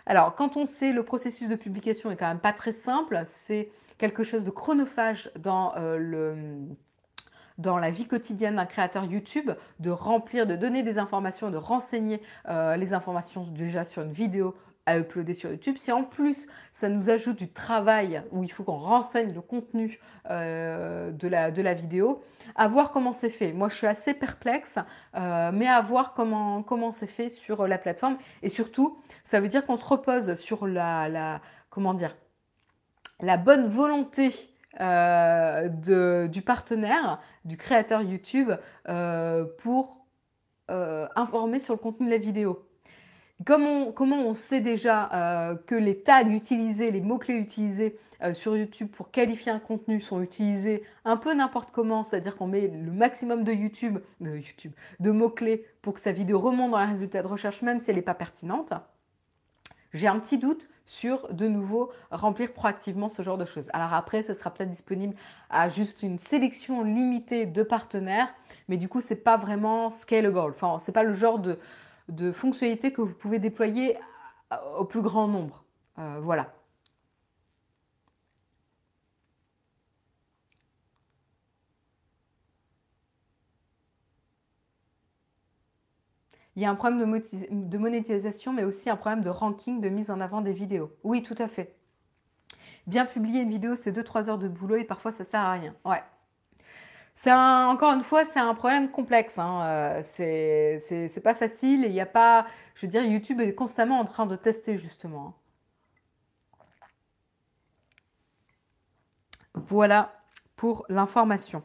Alors 0.06 0.34
quand 0.34 0.56
on 0.56 0.66
sait 0.66 0.92
le 0.92 1.02
processus 1.02 1.48
de 1.48 1.56
publication 1.56 2.10
est 2.10 2.16
quand 2.16 2.28
même 2.28 2.40
pas 2.40 2.54
très 2.54 2.72
simple, 2.72 3.22
c'est 3.26 3.68
quelque 3.98 4.24
chose 4.24 4.44
de 4.44 4.50
chronophage 4.50 5.30
dans 5.38 5.72
euh, 5.76 6.58
dans 7.58 7.78
la 7.78 7.90
vie 7.90 8.06
quotidienne 8.06 8.56
d'un 8.56 8.66
créateur 8.66 9.04
YouTube, 9.04 9.52
de 9.78 9.90
remplir, 9.90 10.46
de 10.46 10.56
donner 10.56 10.82
des 10.82 10.98
informations, 10.98 11.50
de 11.50 11.56
renseigner 11.56 12.20
euh, 12.48 12.76
les 12.76 12.92
informations 12.92 13.42
déjà 13.42 13.84
sur 13.84 14.02
une 14.02 14.12
vidéo 14.12 14.56
à 14.86 14.98
uploader 14.98 15.34
sur 15.34 15.50
YouTube. 15.50 15.76
Si 15.78 15.92
en 15.92 16.02
plus 16.02 16.48
ça 16.72 16.88
nous 16.88 17.10
ajoute 17.10 17.36
du 17.36 17.48
travail 17.48 18.22
où 18.32 18.42
il 18.42 18.50
faut 18.50 18.64
qu'on 18.64 18.76
renseigne 18.76 19.32
le 19.32 19.40
contenu 19.40 20.00
euh, 20.30 21.12
de, 21.12 21.28
la, 21.28 21.52
de 21.52 21.62
la 21.62 21.74
vidéo, 21.74 22.22
à 22.56 22.66
voir 22.68 22.90
comment 22.90 23.12
c'est 23.12 23.30
fait. 23.30 23.52
Moi 23.52 23.68
je 23.68 23.76
suis 23.76 23.86
assez 23.86 24.14
perplexe, 24.14 24.78
mais 25.14 25.68
à 25.68 25.80
voir 25.80 26.12
comment, 26.12 26.62
comment 26.62 26.92
c'est 26.92 27.06
fait 27.06 27.30
sur 27.30 27.66
la 27.66 27.78
plateforme. 27.78 28.18
Et 28.42 28.50
surtout, 28.50 28.98
ça 29.24 29.40
veut 29.40 29.48
dire 29.48 29.64
qu'on 29.64 29.76
se 29.76 29.86
repose 29.86 30.34
sur 30.34 30.66
la, 30.66 31.08
la 31.08 31.40
comment 31.70 31.94
dire, 31.94 32.14
la 33.20 33.36
bonne 33.36 33.66
volonté 33.66 34.32
euh, 34.80 36.26
du 36.26 36.42
partenaire, 36.42 37.20
du 37.44 37.56
créateur 37.56 38.02
YouTube, 38.02 38.50
euh, 38.88 39.44
pour 39.58 40.04
euh, 40.70 41.06
informer 41.14 41.58
sur 41.58 41.74
le 41.74 41.78
contenu 41.78 42.06
de 42.06 42.10
la 42.10 42.18
vidéo. 42.18 42.66
Comment 43.44 43.92
on, 43.96 44.34
sait 44.34 44.60
déjà 44.60 45.58
que 45.66 45.74
les 45.74 46.00
tags 46.00 46.28
utilisés, 46.30 46.90
les 46.90 47.00
mots-clés 47.00 47.34
utilisés 47.34 47.98
sur 48.32 48.56
YouTube 48.56 48.88
pour 48.88 49.10
qualifier 49.10 49.50
un 49.50 49.58
contenu 49.58 50.00
sont 50.00 50.22
utilisés 50.22 50.84
un 51.04 51.16
peu 51.16 51.34
n'importe 51.34 51.72
comment, 51.72 52.04
c'est-à-dire 52.04 52.36
qu'on 52.36 52.46
met 52.46 52.68
le 52.68 52.92
maximum 52.92 53.42
de 53.42 53.52
YouTube, 53.52 53.98
de, 54.20 54.36
YouTube, 54.36 54.72
de 55.00 55.10
mots-clés 55.10 55.66
pour 55.82 55.94
que 55.94 56.00
sa 56.00 56.12
vidéo 56.12 56.38
remonte 56.38 56.70
dans 56.70 56.78
les 56.78 56.86
résultats 56.86 57.22
de 57.22 57.26
recherche, 57.26 57.60
même 57.62 57.80
si 57.80 57.90
elle 57.90 57.96
n'est 57.96 58.02
pas 58.02 58.14
pertinente 58.14 58.72
J'ai 59.92 60.06
un 60.06 60.20
petit 60.20 60.38
doute 60.38 60.70
sur 60.86 61.32
de 61.32 61.48
nouveau 61.48 61.90
remplir 62.10 62.52
proactivement 62.52 63.08
ce 63.08 63.22
genre 63.22 63.38
de 63.38 63.44
choses. 63.44 63.66
Alors 63.72 63.94
après, 63.94 64.22
ce 64.22 64.34
sera 64.34 64.50
peut-être 64.50 64.70
disponible 64.70 65.14
à 65.50 65.68
juste 65.68 66.02
une 66.02 66.18
sélection 66.18 66.82
limitée 66.82 67.46
de 67.46 67.62
partenaires, 67.62 68.28
mais 68.68 68.76
du 68.76 68.88
coup, 68.88 69.00
c'est 69.00 69.16
pas 69.16 69.36
vraiment 69.36 69.90
scalable. 69.90 70.38
Enfin, 70.38 70.78
c'est 70.78 70.92
pas 70.92 71.02
le 71.02 71.14
genre 71.14 71.38
de, 71.38 71.58
de 72.08 72.32
fonctionnalité 72.32 72.92
que 72.92 73.00
vous 73.00 73.14
pouvez 73.14 73.38
déployer 73.38 73.96
au 74.78 74.84
plus 74.84 75.02
grand 75.02 75.26
nombre. 75.28 75.64
Euh, 75.98 76.18
voilà. 76.22 76.52
Il 86.56 86.62
y 86.62 86.66
a 86.66 86.70
un 86.70 86.74
problème 86.76 87.20
de 87.50 87.78
monétisation, 87.78 88.52
mais 88.52 88.64
aussi 88.64 88.88
un 88.88 88.96
problème 88.96 89.22
de 89.22 89.30
ranking, 89.30 89.80
de 89.80 89.88
mise 89.88 90.10
en 90.10 90.20
avant 90.20 90.40
des 90.40 90.52
vidéos. 90.52 90.92
Oui, 91.02 91.22
tout 91.22 91.34
à 91.38 91.48
fait. 91.48 91.76
Bien 92.86 93.06
publier 93.06 93.40
une 93.40 93.50
vidéo, 93.50 93.74
c'est 93.74 93.92
2-3 93.92 94.28
heures 94.28 94.38
de 94.38 94.48
boulot 94.48 94.76
et 94.76 94.84
parfois 94.84 95.10
ça 95.10 95.24
sert 95.24 95.40
à 95.40 95.52
rien. 95.52 95.74
Ouais. 95.84 96.02
Encore 97.26 97.92
une 97.92 98.02
fois, 98.02 98.24
c'est 98.24 98.40
un 98.40 98.54
problème 98.54 98.90
complexe. 98.90 99.38
Hein. 99.38 99.62
Euh, 99.64 100.02
c'est 100.14 101.22
pas 101.22 101.34
facile 101.34 101.84
et 101.84 101.88
il 101.88 101.92
n'y 101.92 102.00
a 102.00 102.06
pas. 102.06 102.46
Je 102.74 102.86
veux 102.86 102.90
dire, 102.90 103.04
YouTube 103.04 103.40
est 103.40 103.54
constamment 103.54 103.98
en 103.98 104.04
train 104.04 104.26
de 104.26 104.36
tester 104.36 104.78
justement. 104.78 105.34
Voilà 109.54 110.12
pour 110.56 110.84
l'information. 110.88 111.62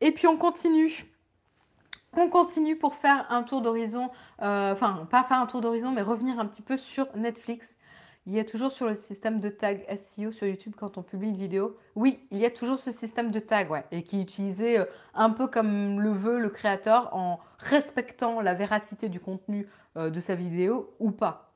Et 0.00 0.12
puis 0.12 0.26
on 0.26 0.36
continue 0.36 1.13
on 2.18 2.28
continue 2.28 2.76
pour 2.76 2.94
faire 2.94 3.26
un 3.30 3.42
tour 3.42 3.62
d'horizon, 3.62 4.10
euh, 4.42 4.72
enfin 4.72 5.06
pas 5.10 5.24
faire 5.24 5.40
un 5.40 5.46
tour 5.46 5.60
d'horizon, 5.60 5.90
mais 5.90 6.02
revenir 6.02 6.38
un 6.38 6.46
petit 6.46 6.62
peu 6.62 6.76
sur 6.76 7.06
Netflix. 7.16 7.76
Il 8.26 8.32
y 8.32 8.40
a 8.40 8.44
toujours 8.44 8.72
sur 8.72 8.86
le 8.86 8.96
système 8.96 9.38
de 9.38 9.50
tag 9.50 9.84
SEO 9.98 10.32
sur 10.32 10.46
YouTube 10.46 10.72
quand 10.78 10.96
on 10.96 11.02
publie 11.02 11.28
une 11.28 11.36
vidéo. 11.36 11.76
Oui, 11.94 12.26
il 12.30 12.38
y 12.38 12.46
a 12.46 12.50
toujours 12.50 12.78
ce 12.78 12.90
système 12.90 13.30
de 13.30 13.38
tag, 13.38 13.70
ouais, 13.70 13.84
et 13.90 14.02
qui 14.02 14.18
est 14.18 14.22
utilisé 14.22 14.78
euh, 14.78 14.86
un 15.14 15.30
peu 15.30 15.46
comme 15.46 16.00
le 16.00 16.10
veut 16.10 16.38
le 16.38 16.48
créateur 16.48 17.14
en 17.14 17.38
respectant 17.58 18.40
la 18.40 18.54
véracité 18.54 19.08
du 19.08 19.20
contenu 19.20 19.68
euh, 19.96 20.10
de 20.10 20.20
sa 20.20 20.34
vidéo 20.34 20.94
ou 21.00 21.10
pas. 21.10 21.52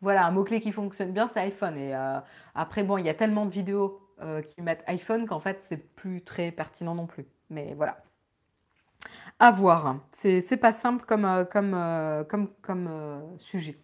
Voilà, 0.00 0.26
un 0.26 0.30
mot-clé 0.30 0.60
qui 0.60 0.70
fonctionne 0.70 1.12
bien, 1.12 1.26
c'est 1.26 1.40
iPhone. 1.40 1.76
Et 1.76 1.92
après, 2.54 2.84
bon, 2.84 2.98
il 2.98 3.04
y 3.04 3.08
a 3.08 3.14
tellement 3.14 3.46
de 3.46 3.50
vidéos 3.50 4.00
qui 4.46 4.62
mettent 4.62 4.84
iPhone 4.86 5.26
qu'en 5.26 5.40
fait, 5.40 5.58
c'est 5.64 5.76
plus 5.76 6.22
très 6.22 6.52
pertinent 6.52 6.94
non 6.94 7.06
plus. 7.06 7.26
Mais 7.50 7.74
voilà 7.74 7.98
C'est 10.14 10.56
pas 10.60 10.72
simple 10.72 11.04
comme, 11.06 11.24
euh, 11.24 11.44
euh, 11.54 12.24
euh, 12.68 13.20
sujet. 13.38 13.78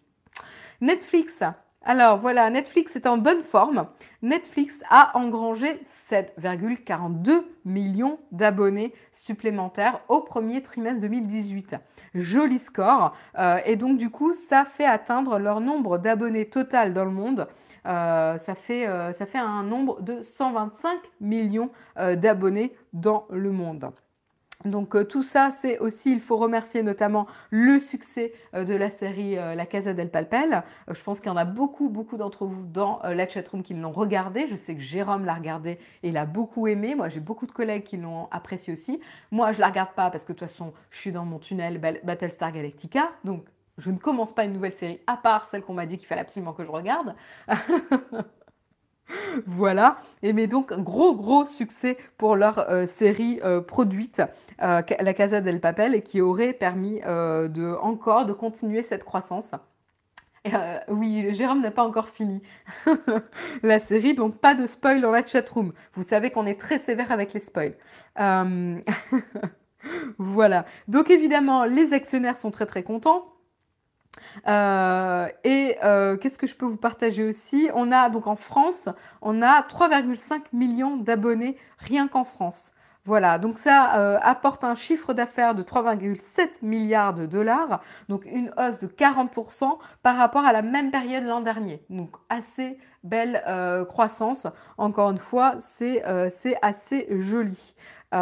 Netflix. 0.81 1.43
Alors 1.81 2.17
voilà, 2.17 2.49
Netflix 2.49 2.97
est 2.97 3.07
en 3.07 3.17
bonne 3.17 3.41
forme. 3.41 3.87
Netflix 4.21 4.81
a 4.89 5.17
engrangé 5.17 5.81
7,42 6.09 7.45
millions 7.63 8.19
d'abonnés 8.33 8.93
supplémentaires 9.13 10.01
au 10.09 10.19
premier 10.19 10.61
trimestre 10.61 10.99
2018. 10.99 11.77
Joli 12.15 12.59
score. 12.59 13.15
et 13.65 13.75
donc 13.77 13.97
du 13.97 14.09
coup, 14.09 14.33
ça 14.33 14.65
fait 14.65 14.85
atteindre 14.85 15.37
leur 15.39 15.61
nombre 15.61 15.97
d'abonnés 15.97 16.49
total 16.49 16.93
dans 16.93 17.05
le 17.05 17.11
monde 17.11 17.47
ça 17.83 18.55
fait 18.55 18.87
un 18.87 19.63
nombre 19.63 20.01
de 20.01 20.23
125 20.23 20.97
millions 21.21 21.69
d'abonnés 21.95 22.75
dans 22.93 23.27
le 23.29 23.51
monde. 23.51 23.91
Donc 24.63 24.95
euh, 24.95 25.03
tout 25.03 25.23
ça, 25.23 25.51
c'est 25.51 25.79
aussi, 25.79 26.11
il 26.11 26.21
faut 26.21 26.37
remercier 26.37 26.81
notamment 26.81 27.27
le 27.51 27.79
succès 27.79 28.33
euh, 28.53 28.63
de 28.63 28.73
la 28.73 28.89
série 28.89 29.37
euh, 29.37 29.53
La 29.53 29.65
Casa 29.65 29.93
del 29.93 30.09
Palpel. 30.09 30.63
je 30.89 31.03
pense 31.03 31.19
qu'il 31.19 31.27
y 31.27 31.31
en 31.31 31.37
a 31.37 31.45
beaucoup, 31.45 31.89
beaucoup 31.89 32.17
d'entre 32.17 32.45
vous 32.45 32.65
dans 32.65 33.01
la 33.03 33.27
chatroom 33.27 33.63
qui 33.63 33.73
l'ont 33.73 33.91
regardé. 33.91 34.47
Je 34.47 34.55
sais 34.55 34.75
que 34.75 34.81
Jérôme 34.81 35.25
l'a 35.25 35.35
regardé 35.35 35.77
et 36.03 36.11
l'a 36.11 36.25
beaucoup 36.25 36.67
aimé. 36.67 36.95
Moi, 36.95 37.09
j'ai 37.09 37.19
beaucoup 37.19 37.45
de 37.45 37.51
collègues 37.51 37.83
qui 37.83 37.97
l'ont 37.97 38.27
apprécié 38.31 38.73
aussi. 38.73 38.99
Moi, 39.31 39.51
je 39.51 39.59
la 39.59 39.67
regarde 39.67 39.93
pas 39.95 40.09
parce 40.09 40.23
que 40.23 40.33
de 40.33 40.39
toute 40.39 40.47
façon, 40.47 40.73
je 40.89 40.99
suis 40.99 41.11
dans 41.11 41.25
mon 41.25 41.39
tunnel 41.39 41.79
Battlestar 42.03 42.51
Galactica. 42.51 43.11
Donc, 43.23 43.45
je 43.77 43.91
ne 43.91 43.97
commence 43.97 44.33
pas 44.33 44.45
une 44.45 44.53
nouvelle 44.53 44.73
série 44.73 44.99
à 45.05 45.17
part 45.17 45.47
celle 45.49 45.61
qu'on 45.61 45.73
m'a 45.73 45.85
dit 45.85 45.97
qu'il 45.97 46.07
fallait 46.07 46.21
absolument 46.21 46.53
que 46.53 46.63
je 46.63 46.71
regarde. 46.71 47.15
voilà. 49.45 49.97
Et 50.23 50.33
mais 50.33 50.47
donc, 50.47 50.73
gros, 50.73 51.15
gros 51.15 51.45
succès 51.45 51.97
pour 52.17 52.35
leur 52.35 52.69
euh, 52.69 52.87
série 52.87 53.39
euh, 53.43 53.61
produite, 53.61 54.21
euh, 54.61 54.81
La 54.99 55.13
Casa 55.13 55.41
del 55.41 55.59
Papel, 55.59 55.95
et 55.95 56.01
qui 56.01 56.21
aurait 56.21 56.53
permis 56.53 57.01
de, 57.01 57.75
encore 57.81 58.25
de 58.25 58.33
continuer 58.33 58.83
cette 58.83 59.03
croissance. 59.03 59.51
oui, 60.89 61.33
Jérôme 61.33 61.61
n'a 61.61 61.71
pas 61.71 61.83
encore 61.83 62.09
fini 62.09 62.41
la 63.63 63.79
série, 63.79 64.13
donc 64.13 64.37
pas 64.37 64.53
de 64.53 64.67
spoil 64.67 65.01
dans 65.01 65.11
la 65.11 65.25
chatroom. 65.25 65.73
Vous 65.93 66.03
savez 66.03 66.29
qu'on 66.29 66.45
est 66.45 66.59
très 66.59 66.77
sévère 66.77 67.11
avec 67.11 67.33
les 67.33 67.39
spoils. 67.39 67.75
voilà. 70.17 70.65
Donc 70.87 71.09
évidemment, 71.09 71.65
les 71.65 71.93
actionnaires 71.93 72.37
sont 72.37 72.51
très 72.51 72.65
très 72.65 72.83
contents. 72.83 73.34
Euh, 74.47 75.27
et 75.43 75.77
euh, 75.83 76.17
qu'est-ce 76.17 76.37
que 76.37 76.47
je 76.47 76.55
peux 76.55 76.65
vous 76.65 76.77
partager 76.77 77.23
aussi? 77.23 77.69
On 77.73 77.91
a 77.91 78.09
donc 78.09 78.27
en 78.27 78.35
France, 78.35 78.89
on 79.21 79.41
a 79.41 79.61
3,5 79.61 80.41
millions 80.53 80.97
d'abonnés 80.97 81.57
rien 81.77 82.07
qu'en 82.07 82.23
France. 82.23 82.71
Voilà, 83.05 83.37
donc 83.37 83.59
ça 83.59 83.97
euh, 83.97 84.17
apporte 84.23 84.63
un 84.63 84.73
chiffre 84.73 85.13
d'affaires 85.13 85.53
de 85.53 85.61
3,7 85.61 86.63
milliards 86.63 87.13
de 87.13 87.27
dollars, 87.27 87.81
donc 88.09 88.25
une 88.25 88.51
hausse 88.57 88.79
de 88.79 88.87
40% 88.87 89.77
par 90.01 90.17
rapport 90.17 90.43
à 90.43 90.51
la 90.51 90.63
même 90.63 90.89
période 90.89 91.23
l'an 91.23 91.41
dernier. 91.41 91.85
Donc 91.91 92.15
assez 92.29 92.79
belle 93.03 93.43
croissance. 93.87 94.47
Encore 94.79 95.11
une 95.11 95.19
fois, 95.19 95.57
c'est 95.59 96.01
assez 96.63 97.07
joli. 97.19 97.75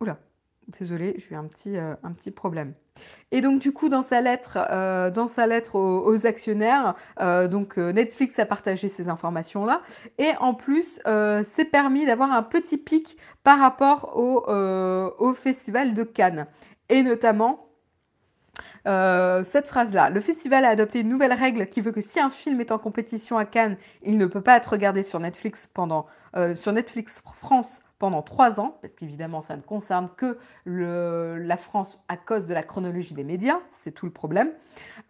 Oula, 0.00 0.18
désolé, 0.78 1.14
j'ai 1.18 1.34
eu 1.34 1.38
un 1.38 1.44
petit, 1.44 1.76
un 1.78 2.12
petit 2.12 2.30
problème. 2.30 2.74
Et 3.32 3.40
donc 3.40 3.60
du 3.60 3.72
coup, 3.72 3.88
dans 3.88 4.02
sa 4.02 4.20
lettre, 4.20 4.58
euh, 4.70 5.10
aux, 5.74 6.26
actionnaires, 6.26 6.94
euh, 7.20 7.48
donc 7.48 7.78
euh, 7.78 7.92
Netflix 7.92 8.38
a 8.38 8.46
partagé 8.46 8.88
ces 8.88 9.08
informations-là. 9.08 9.82
Et 10.18 10.30
en 10.38 10.54
plus, 10.54 11.00
c'est 11.44 11.64
permis 11.64 12.06
d'avoir 12.06 12.32
un 12.32 12.42
petit 12.42 12.78
pic 12.78 13.16
par 13.42 13.58
rapport 13.58 14.16
au, 14.16 14.44
au 14.46 15.34
festival 15.34 15.94
de 15.94 16.02
Cannes. 16.04 16.46
Et 16.88 17.02
notamment, 17.02 17.66
cette 18.84 19.66
phrase-là. 19.66 20.10
Le 20.10 20.20
festival 20.20 20.64
a 20.64 20.68
adopté 20.68 21.00
une 21.00 21.08
nouvelle 21.08 21.32
règle 21.32 21.66
qui 21.66 21.80
veut 21.80 21.92
que 21.92 22.00
si 22.00 22.20
un 22.20 22.30
film 22.30 22.60
est 22.60 22.70
en 22.70 22.78
compétition 22.78 23.36
à 23.36 23.44
Cannes, 23.44 23.76
il 24.02 24.18
ne 24.18 24.26
peut 24.26 24.42
pas 24.42 24.56
être 24.56 24.70
regardé 24.72 25.02
sur 25.02 25.18
Netflix 25.18 25.68
pendant 25.72 26.06
sur 26.54 26.72
Netflix 26.72 27.22
France 27.36 27.80
pendant 27.98 28.22
trois 28.22 28.60
ans, 28.60 28.76
parce 28.82 28.94
qu'évidemment 28.94 29.42
ça 29.42 29.56
ne 29.56 29.62
concerne 29.62 30.08
que 30.16 30.38
la 30.66 31.56
France 31.56 32.00
à 32.08 32.16
cause 32.16 32.46
de 32.46 32.54
la 32.54 32.62
chronologie 32.62 33.14
des 33.14 33.24
médias, 33.24 33.60
c'est 33.70 33.92
tout 33.92 34.06
le 34.06 34.12
problème. 34.12 34.50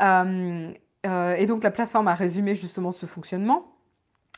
Euh, 0.02 0.70
euh, 1.06 1.34
et 1.34 1.46
donc 1.46 1.62
la 1.62 1.70
plateforme 1.70 2.08
a 2.08 2.14
résumé 2.14 2.54
justement 2.54 2.92
ce 2.92 3.06
fonctionnement. 3.06 3.66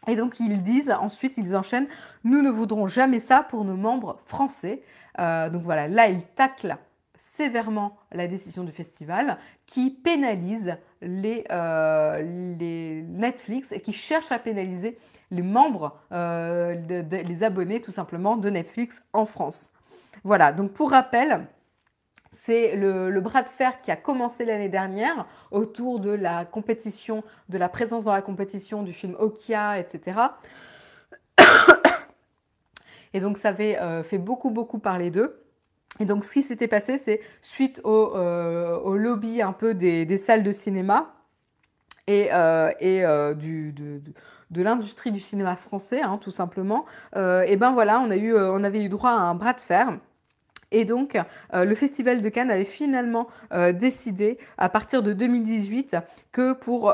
Et 0.07 0.15
donc 0.15 0.39
ils 0.39 0.63
disent 0.63 0.91
ensuite, 0.91 1.35
ils 1.37 1.57
enchaînent, 1.57 1.89
nous 2.25 2.43
ne 2.43 2.51
voudrons 2.51 2.87
jamais 2.87 3.21
ça 3.21 3.43
pour 3.43 3.65
nos 3.65 3.77
membres 3.77 4.21
français. 4.27 4.83
Euh, 5.19 5.51
donc 5.51 5.63
voilà, 5.63 5.89
là 5.89 6.09
ils 6.09 6.23
taclent 6.23 6.77
sévèrement 7.19 7.97
la 8.13 8.29
décision 8.29 8.63
du 8.63 8.73
festival 8.73 9.39
qui 9.67 9.91
pénalise 9.91 10.77
les, 11.03 11.45
les 11.51 13.03
Netflix 13.03 13.73
et 13.73 13.81
qui 13.81 13.93
cherche 13.93 14.33
à 14.33 14.39
pénaliser 14.39 14.99
les 15.31 15.43
membres, 15.43 15.99
euh, 16.13 16.75
les 16.75 17.43
abonnés 17.43 17.81
tout 17.81 17.93
simplement 17.93 18.37
de 18.37 18.49
Netflix 18.51 19.03
en 19.13 19.27
France. 19.27 19.71
Voilà, 20.25 20.53
donc 20.53 20.73
pour 20.73 20.91
rappel, 20.91 21.47
c'est 22.33 22.77
le, 22.77 23.21
bras 23.21 23.43
de 23.43 23.49
fer 23.49 23.81
qui 23.81 23.91
a 23.91 23.97
commencé 23.97 24.45
l'année 24.45 24.69
dernière 24.69 25.27
autour 25.51 26.01
de 26.01 26.11
la 26.11 26.45
compétition, 26.45 27.25
de 27.49 27.59
la 27.59 27.69
présence 27.69 28.05
dans 28.05 28.13
la 28.13 28.23
compétition 28.23 28.83
du 28.83 28.93
film 28.93 29.17
Okia, 29.19 29.79
etc. 29.79 30.21
Et 33.13 33.21
donc 33.21 33.39
ça 33.39 33.49
avait 33.49 33.79
euh, 33.79 34.03
fait 34.03 34.19
beaucoup, 34.19 34.51
beaucoup 34.51 34.79
parler 34.79 35.11
d'eux. 35.11 35.43
Et 35.99 36.05
donc 36.05 36.25
ce 36.25 36.33
qui 36.33 36.43
s'était 36.43 36.69
passé, 36.69 36.99
c'est 36.99 37.21
suite 37.43 37.81
au, 37.83 38.15
euh, 38.15 38.97
lobby 38.97 39.43
un 39.43 39.53
peu 39.53 39.75
des, 39.75 40.19
salles 40.19 40.43
de 40.43 40.53
cinéma 40.53 41.15
et, 42.07 42.31
du, 43.37 43.75
de 44.51 44.63
l'industrie 44.63 45.13
du 45.13 45.21
cinéma 45.21 45.57
français, 45.57 46.03
hein, 46.03 46.19
tout 46.21 46.31
simplement, 46.31 46.85
euh, 47.17 47.43
et 47.43 47.57
ben 47.57 47.73
voilà, 47.73 48.01
on, 48.01 48.11
a 48.11 48.17
eu, 48.17 48.35
euh, 48.35 48.53
on 48.53 48.63
avait 48.65 48.83
eu 48.83 48.89
droit 48.89 49.11
à 49.11 49.15
un 49.15 49.35
bras 49.35 49.53
de 49.53 49.61
fer. 49.61 49.99
Et 50.73 50.85
donc, 50.85 51.17
euh, 51.55 51.65
le 51.65 51.75
Festival 51.77 52.23
de 52.23 52.29
Cannes 52.29 52.51
avait 52.51 52.65
finalement 52.65 53.29
décidé, 53.73 54.37
à 54.59 54.69
partir 54.69 55.03
de 55.03 55.13
2018, 55.13 55.97
que 56.33 56.55
pour 56.55 56.93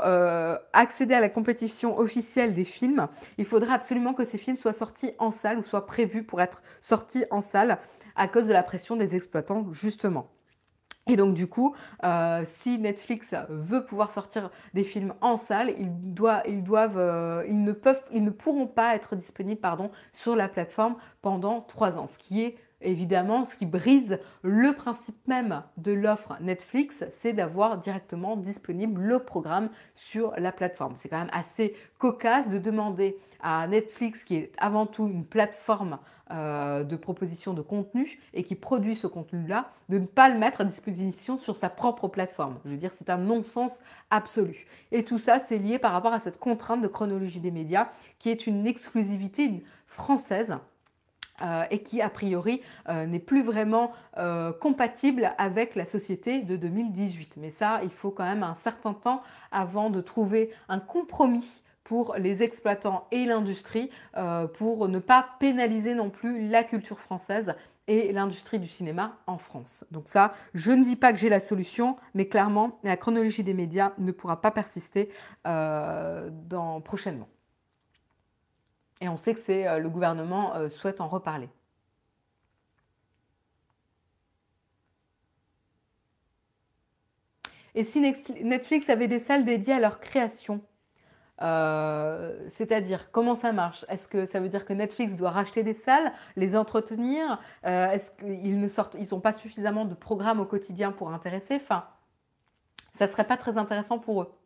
accéder 0.75 1.15
à 1.15 1.21
la 1.21 1.31
compétition 1.31 1.99
officielle 1.99 2.53
des 2.53 2.67
films, 2.67 3.09
il 3.39 3.47
faudrait 3.47 3.73
absolument 3.73 4.13
que 4.13 4.25
ces 4.25 4.37
films 4.37 4.59
soient 4.59 4.75
sortis 4.75 5.13
en 5.19 5.33
salle 5.33 5.59
ou 5.59 5.65
soient 5.65 5.87
prévus 5.87 6.23
pour 6.23 6.43
être 6.43 6.63
sortis 6.81 7.25
en 7.31 7.41
salle 7.41 7.79
à 8.15 8.29
cause 8.29 8.47
de 8.47 8.53
la 8.53 8.63
pression 8.63 8.95
des 8.95 9.17
exploitants, 9.17 9.67
justement. 9.73 10.29
Et 11.09 11.17
donc 11.17 11.35
du 11.35 11.49
coup, 11.49 11.75
euh, 12.05 12.45
si 12.45 12.79
Netflix 12.79 13.35
veut 13.49 13.85
pouvoir 13.85 14.13
sortir 14.13 14.51
des 14.73 14.85
films 14.85 15.15
en 15.21 15.37
salle, 15.37 15.75
ils, 15.79 15.91
euh, 16.23 17.45
ne, 17.49 17.73
peuvent, 17.73 18.03
pourront 18.39 18.69
pas 18.69 18.95
être 18.95 19.17
disponibles 19.17 19.61
sur 20.13 20.37
la 20.37 20.49
plateforme 20.49 20.95
pendant 21.21 21.61
trois 21.61 21.99
ans, 21.99 22.07
ce 22.07 22.19
qui 22.19 22.43
est 22.43 22.57
évidemment 22.83 23.45
ce 23.45 23.57
qui 23.57 23.67
brise 23.67 24.19
le 24.43 24.73
principe 24.73 25.17
même 25.27 25.63
de 25.77 25.93
l'offre 25.93 26.37
Netflix, 26.41 27.05
c'est 27.13 27.33
d'avoir 27.33 27.79
directement 27.79 28.37
disponible 28.37 29.01
le 29.01 29.19
programme 29.21 29.71
sur 29.95 30.33
la 30.39 30.53
plateforme. 30.53 30.95
C'est 30.99 31.09
quand 31.09 31.19
même 31.19 31.31
assez 31.33 31.75
cocasse 31.99 32.49
de 32.49 32.59
demander 32.59 33.17
à 33.43 33.67
Netflix, 33.67 34.25
qui 34.25 34.37
est 34.37 34.53
avant 34.59 34.87
tout 34.87 35.07
une 35.07 35.25
plateforme 35.25 35.99
euh, 36.31 36.85
de 36.85 36.97
proposition 36.97 37.53
de 37.53 37.61
contenu 37.61 38.19
et 38.33 38.43
qui 38.43 38.55
produit 38.55 38.95
ce 38.95 39.07
contenu-là, 39.07 39.71
de 39.89 39.99
ne 39.99 40.07
pas 40.07 40.31
le 40.31 40.39
mettre 40.39 40.63
à 40.63 40.65
disposition 40.65 41.37
sur 41.37 41.57
sa 41.57 41.69
propre 41.69 42.09
plateforme. 42.09 42.59
Je 42.65 42.71
veux 42.71 42.77
dire, 42.79 42.93
c'est 42.95 43.11
un 43.11 43.19
non-sens 43.19 43.81
absolu. 44.11 44.67
Et 44.93 45.05
tout 45.05 45.19
ça, 45.19 45.41
c'est 45.41 45.59
lié 45.59 45.79
par 45.79 45.93
rapport 45.93 46.15
à 46.15 46.21
cette 46.21 46.39
contrainte 46.39 46.81
de 46.81 46.89
chronologie 46.89 47.41
des 47.41 47.51
médias, 47.51 47.91
qui 48.19 48.31
est 48.31 48.47
une 48.47 48.67
exclusivité 48.67 49.63
française. 49.87 50.57
Euh, 51.43 51.65
et 51.71 51.83
qui 51.83 52.01
a 52.01 52.09
priori 52.09 52.63
euh, 52.89 53.07
n'est 53.07 53.19
plus 53.19 53.43
vraiment 53.43 53.93
compatible 54.61 55.33
avec 55.39 55.75
la 55.75 55.87
société 55.87 56.43
de 56.43 56.57
2018. 56.57 57.35
Mais 57.39 57.51
ça, 57.51 57.81
il 57.83 57.91
faut 57.91 58.11
quand 58.11 58.25
même 58.25 58.43
un 58.43 58.55
certain 58.55 58.95
temps 58.95 59.23
avant 59.51 59.91
de 59.91 60.01
trouver 60.01 60.51
un 60.69 60.79
compromis 60.79 61.63
pour 61.85 62.15
les 62.17 62.43
exploitants 62.43 63.07
et 63.11 63.25
l'industrie 63.25 63.91
euh, 64.17 64.47
pour 64.47 64.89
ne 64.89 64.99
pas 64.99 65.27
pénaliser 65.41 65.95
non 65.95 66.11
plus 66.11 66.49
la 66.49 66.65
culture 66.65 66.99
française 66.99 67.55
et 67.89 68.13
l'industrie 68.13 68.61
du 68.61 68.69
cinéma 68.69 69.19
en 69.27 69.39
France. 69.39 69.85
Donc 69.91 70.05
ça, 70.07 70.35
je 70.55 70.73
ne 70.73 70.85
dis 70.85 70.97
pas 70.97 71.13
que 71.13 71.19
j'ai 71.19 71.29
la 71.29 71.41
solution, 71.41 71.97
mais 72.15 72.27
clairement, 72.27 72.79
la 72.85 72.97
chronologie 72.97 73.43
des 73.43 73.55
médias 73.55 73.93
ne 73.99 74.13
pourra 74.13 74.41
pas 74.41 74.53
persister 74.53 75.11
euh, 75.47 76.31
prochainement. 76.85 77.29
Et 79.03 79.09
on 79.09 79.19
sait 79.19 79.35
que 79.35 79.41
c'est 79.41 79.67
euh, 79.69 79.79
le 79.79 79.91
gouvernement 79.91 80.55
souhaite 80.71 81.01
en 81.01 81.09
reparler. 81.09 81.51
Et 87.75 87.85
si 87.85 88.01
Netflix 88.01 88.89
avait 88.89 89.09
des 89.09 89.21
salles 89.21 89.45
dédiées 89.45 89.75
à 89.75 89.81
leur 89.81 90.01
création 90.01 90.63
euh, 91.43 92.47
c'est-à-dire, 92.49 93.11
comment 93.11 93.35
ça 93.35 93.53
marche? 93.53 93.85
Est-ce 93.89 94.07
que 94.09 94.27
ça 94.27 94.41
veut 94.41 94.49
dire 94.49 94.65
que 94.65 94.73
Netflix 94.73 95.15
doit 95.15 95.31
racheter 95.31 95.63
des 95.63 95.75
salles, 95.75 96.13
les 96.37 96.57
entretenir? 96.57 97.41
Euh, 97.67 97.91
Est-ce 97.91 98.11
qu'ils 98.13 98.61
ne 98.61 99.11
n'ont 99.11 99.21
pas 99.21 99.33
suffisamment 99.33 99.85
de 99.85 99.95
programmes 99.95 100.41
au 100.41 100.47
quotidien 100.47 100.93
pour 100.93 101.13
intéresser? 101.13 101.57
Enfin, 101.57 101.85
ça 102.95 103.09
serait 103.09 103.27
pas 103.27 103.37
très 103.37 103.59
intéressant 103.59 103.99
pour 103.99 104.23
eux. 104.23 104.42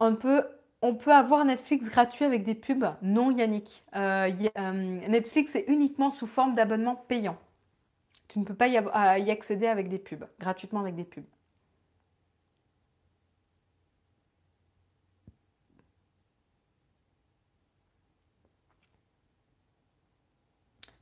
On 0.00 0.14
peut, 0.16 0.44
avoir 1.12 1.44
Netflix 1.44 1.88
gratuit 1.90 2.24
avec 2.24 2.42
des 2.44 2.54
pubs 2.54 2.86
Non, 3.02 3.30
Yannick. 3.30 3.84
Euh, 3.94 4.30
Netflix 5.08 5.54
est 5.54 5.66
uniquement 5.68 6.10
sous 6.10 6.26
forme 6.26 6.54
d'abonnement 6.54 6.96
payant. 6.96 7.38
tu 8.28 8.38
ne 8.38 8.44
peux 8.44 8.54
pas 8.54 8.68
y, 8.68 8.76
accéder 9.30 9.66
avec 9.66 9.88
des 9.88 9.98
pubs, 9.98 10.26
gratuitement 10.38 10.80
avec 10.80 10.96
des 10.96 11.04
pubs. 11.04 11.24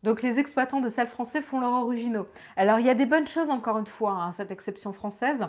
Donc 0.02 0.22
les 0.22 0.38
exploitants 0.38 0.80
de 0.80 0.90
salles 0.90 1.08
français 1.08 1.42
font 1.42 1.60
leurs 1.60 1.72
originaux. 1.72 2.28
Alors 2.56 2.78
il 2.78 2.86
y 2.86 2.90
a 2.90 2.94
des 2.94 3.06
bonnes 3.06 3.26
choses 3.26 3.50
encore 3.50 3.78
une 3.78 3.86
fois, 3.86 4.12
hein, 4.12 4.32
cette 4.32 4.50
exception 4.50 4.92
française. 4.92 5.48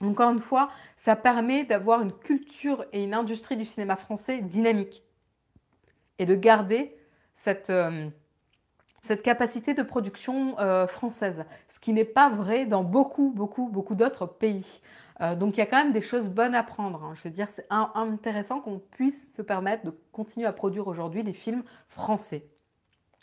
Encore 0.00 0.30
une 0.30 0.40
fois, 0.40 0.70
ça 0.96 1.16
permet 1.16 1.64
d'avoir 1.64 2.02
une 2.02 2.12
culture 2.12 2.84
et 2.92 3.02
une 3.02 3.14
industrie 3.14 3.56
du 3.56 3.64
cinéma 3.64 3.96
français 3.96 4.42
dynamique 4.42 5.02
et 6.18 6.26
de 6.26 6.34
garder 6.34 6.96
cette, 7.34 7.70
euh, 7.70 8.08
capacité 9.24 9.72
de 9.72 9.82
production 9.82 10.58
euh, 10.58 10.86
française, 10.86 11.44
ce 11.68 11.80
qui 11.80 11.92
n'est 11.92 12.04
pas 12.04 12.28
vrai 12.28 12.66
dans 12.66 12.84
beaucoup, 12.84 13.32
beaucoup, 13.34 13.68
beaucoup 13.68 13.94
d'autres 13.94 14.26
pays. 14.26 14.80
Euh, 15.22 15.34
donc 15.34 15.56
il 15.56 15.60
y 15.60 15.62
a 15.62 15.66
quand 15.66 15.82
même 15.82 15.92
des 15.92 16.02
choses 16.02 16.28
bonnes 16.28 16.54
à 16.54 16.62
prendre. 16.62 17.02
Hein. 17.02 17.14
Je 17.14 17.22
veux 17.22 17.30
dire, 17.30 17.48
c'est 17.48 17.66
intéressant 17.70 18.60
qu'on 18.60 18.78
puisse 18.78 19.34
se 19.34 19.40
permettre 19.40 19.84
de 19.84 19.98
continuer 20.12 20.46
à 20.46 20.52
produire 20.52 20.88
aujourd'hui 20.88 21.24
des 21.24 21.32
films 21.32 21.62
français 21.88 22.46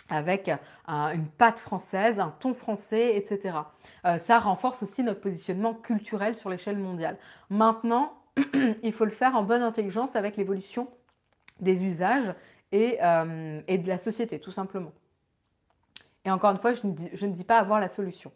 avec 0.10 0.50
une 0.88 1.28
patte 1.38 1.60
française, 1.60 2.20
un 2.20 2.34
ton 2.40 2.54
français, 2.54 3.16
etc. 3.16 3.58
Euh, 4.06 4.20
ça 4.20 4.40
renforce 4.40 4.84
aussi 4.84 5.04
notre 5.04 5.22
positionnement 5.22 5.74
culturel 5.74 6.36
sur 6.36 6.50
l'échelle 6.50 6.78
mondiale. 6.78 7.18
Maintenant, 7.50 8.14
il 8.84 8.94
faut 8.94 9.06
le 9.06 9.12
faire 9.12 9.36
en 9.36 9.44
bonne 9.44 9.62
intelligence 9.62 10.16
avec 10.16 10.38
l'évolution 10.38 10.90
des 11.60 11.84
usages 11.84 12.34
et, 12.72 12.98
euh, 13.04 13.62
de 13.68 13.88
la 13.88 13.98
société, 13.98 14.40
tout 14.40 14.52
simplement. 14.52 14.92
Et 16.26 16.32
encore 16.32 16.52
une 16.52 16.60
fois, 16.60 16.74
je 16.74 16.88
ne 16.88 16.94
dis, 16.94 17.10
je 17.14 17.26
ne 17.26 17.34
dis 17.34 17.44
pas 17.44 17.60
avoir 17.60 17.80
la 17.80 17.90
solution. 17.90 18.32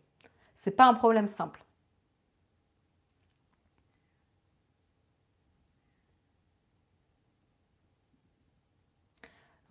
Ce 0.56 0.70
n'est 0.70 0.76
pas 0.76 0.86
un 0.86 0.94
problème 0.94 1.28
simple. 1.28 1.64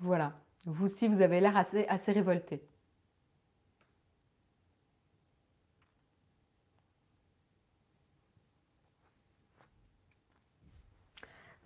Voilà. 0.00 0.32
Vous 0.66 0.84
aussi, 0.86 1.08
vous 1.08 1.20
avez 1.22 1.40
l'air 1.40 1.56
assez, 1.56 2.12
révolté. 2.12 2.60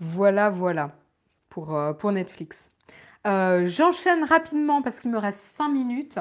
Voilà, 0.01 0.51
voilà, 0.51 0.91
pour, 1.51 1.75
euh, 1.77 1.93
Netflix. 2.13 2.71
Euh, 3.27 3.67
j'enchaîne 3.69 4.25
rapidement 4.25 4.83
parce 4.83 5.01
qu'il 5.01 5.11
me 5.11 5.19
reste 5.19 5.41
5 5.41 5.69
minutes 5.69 6.19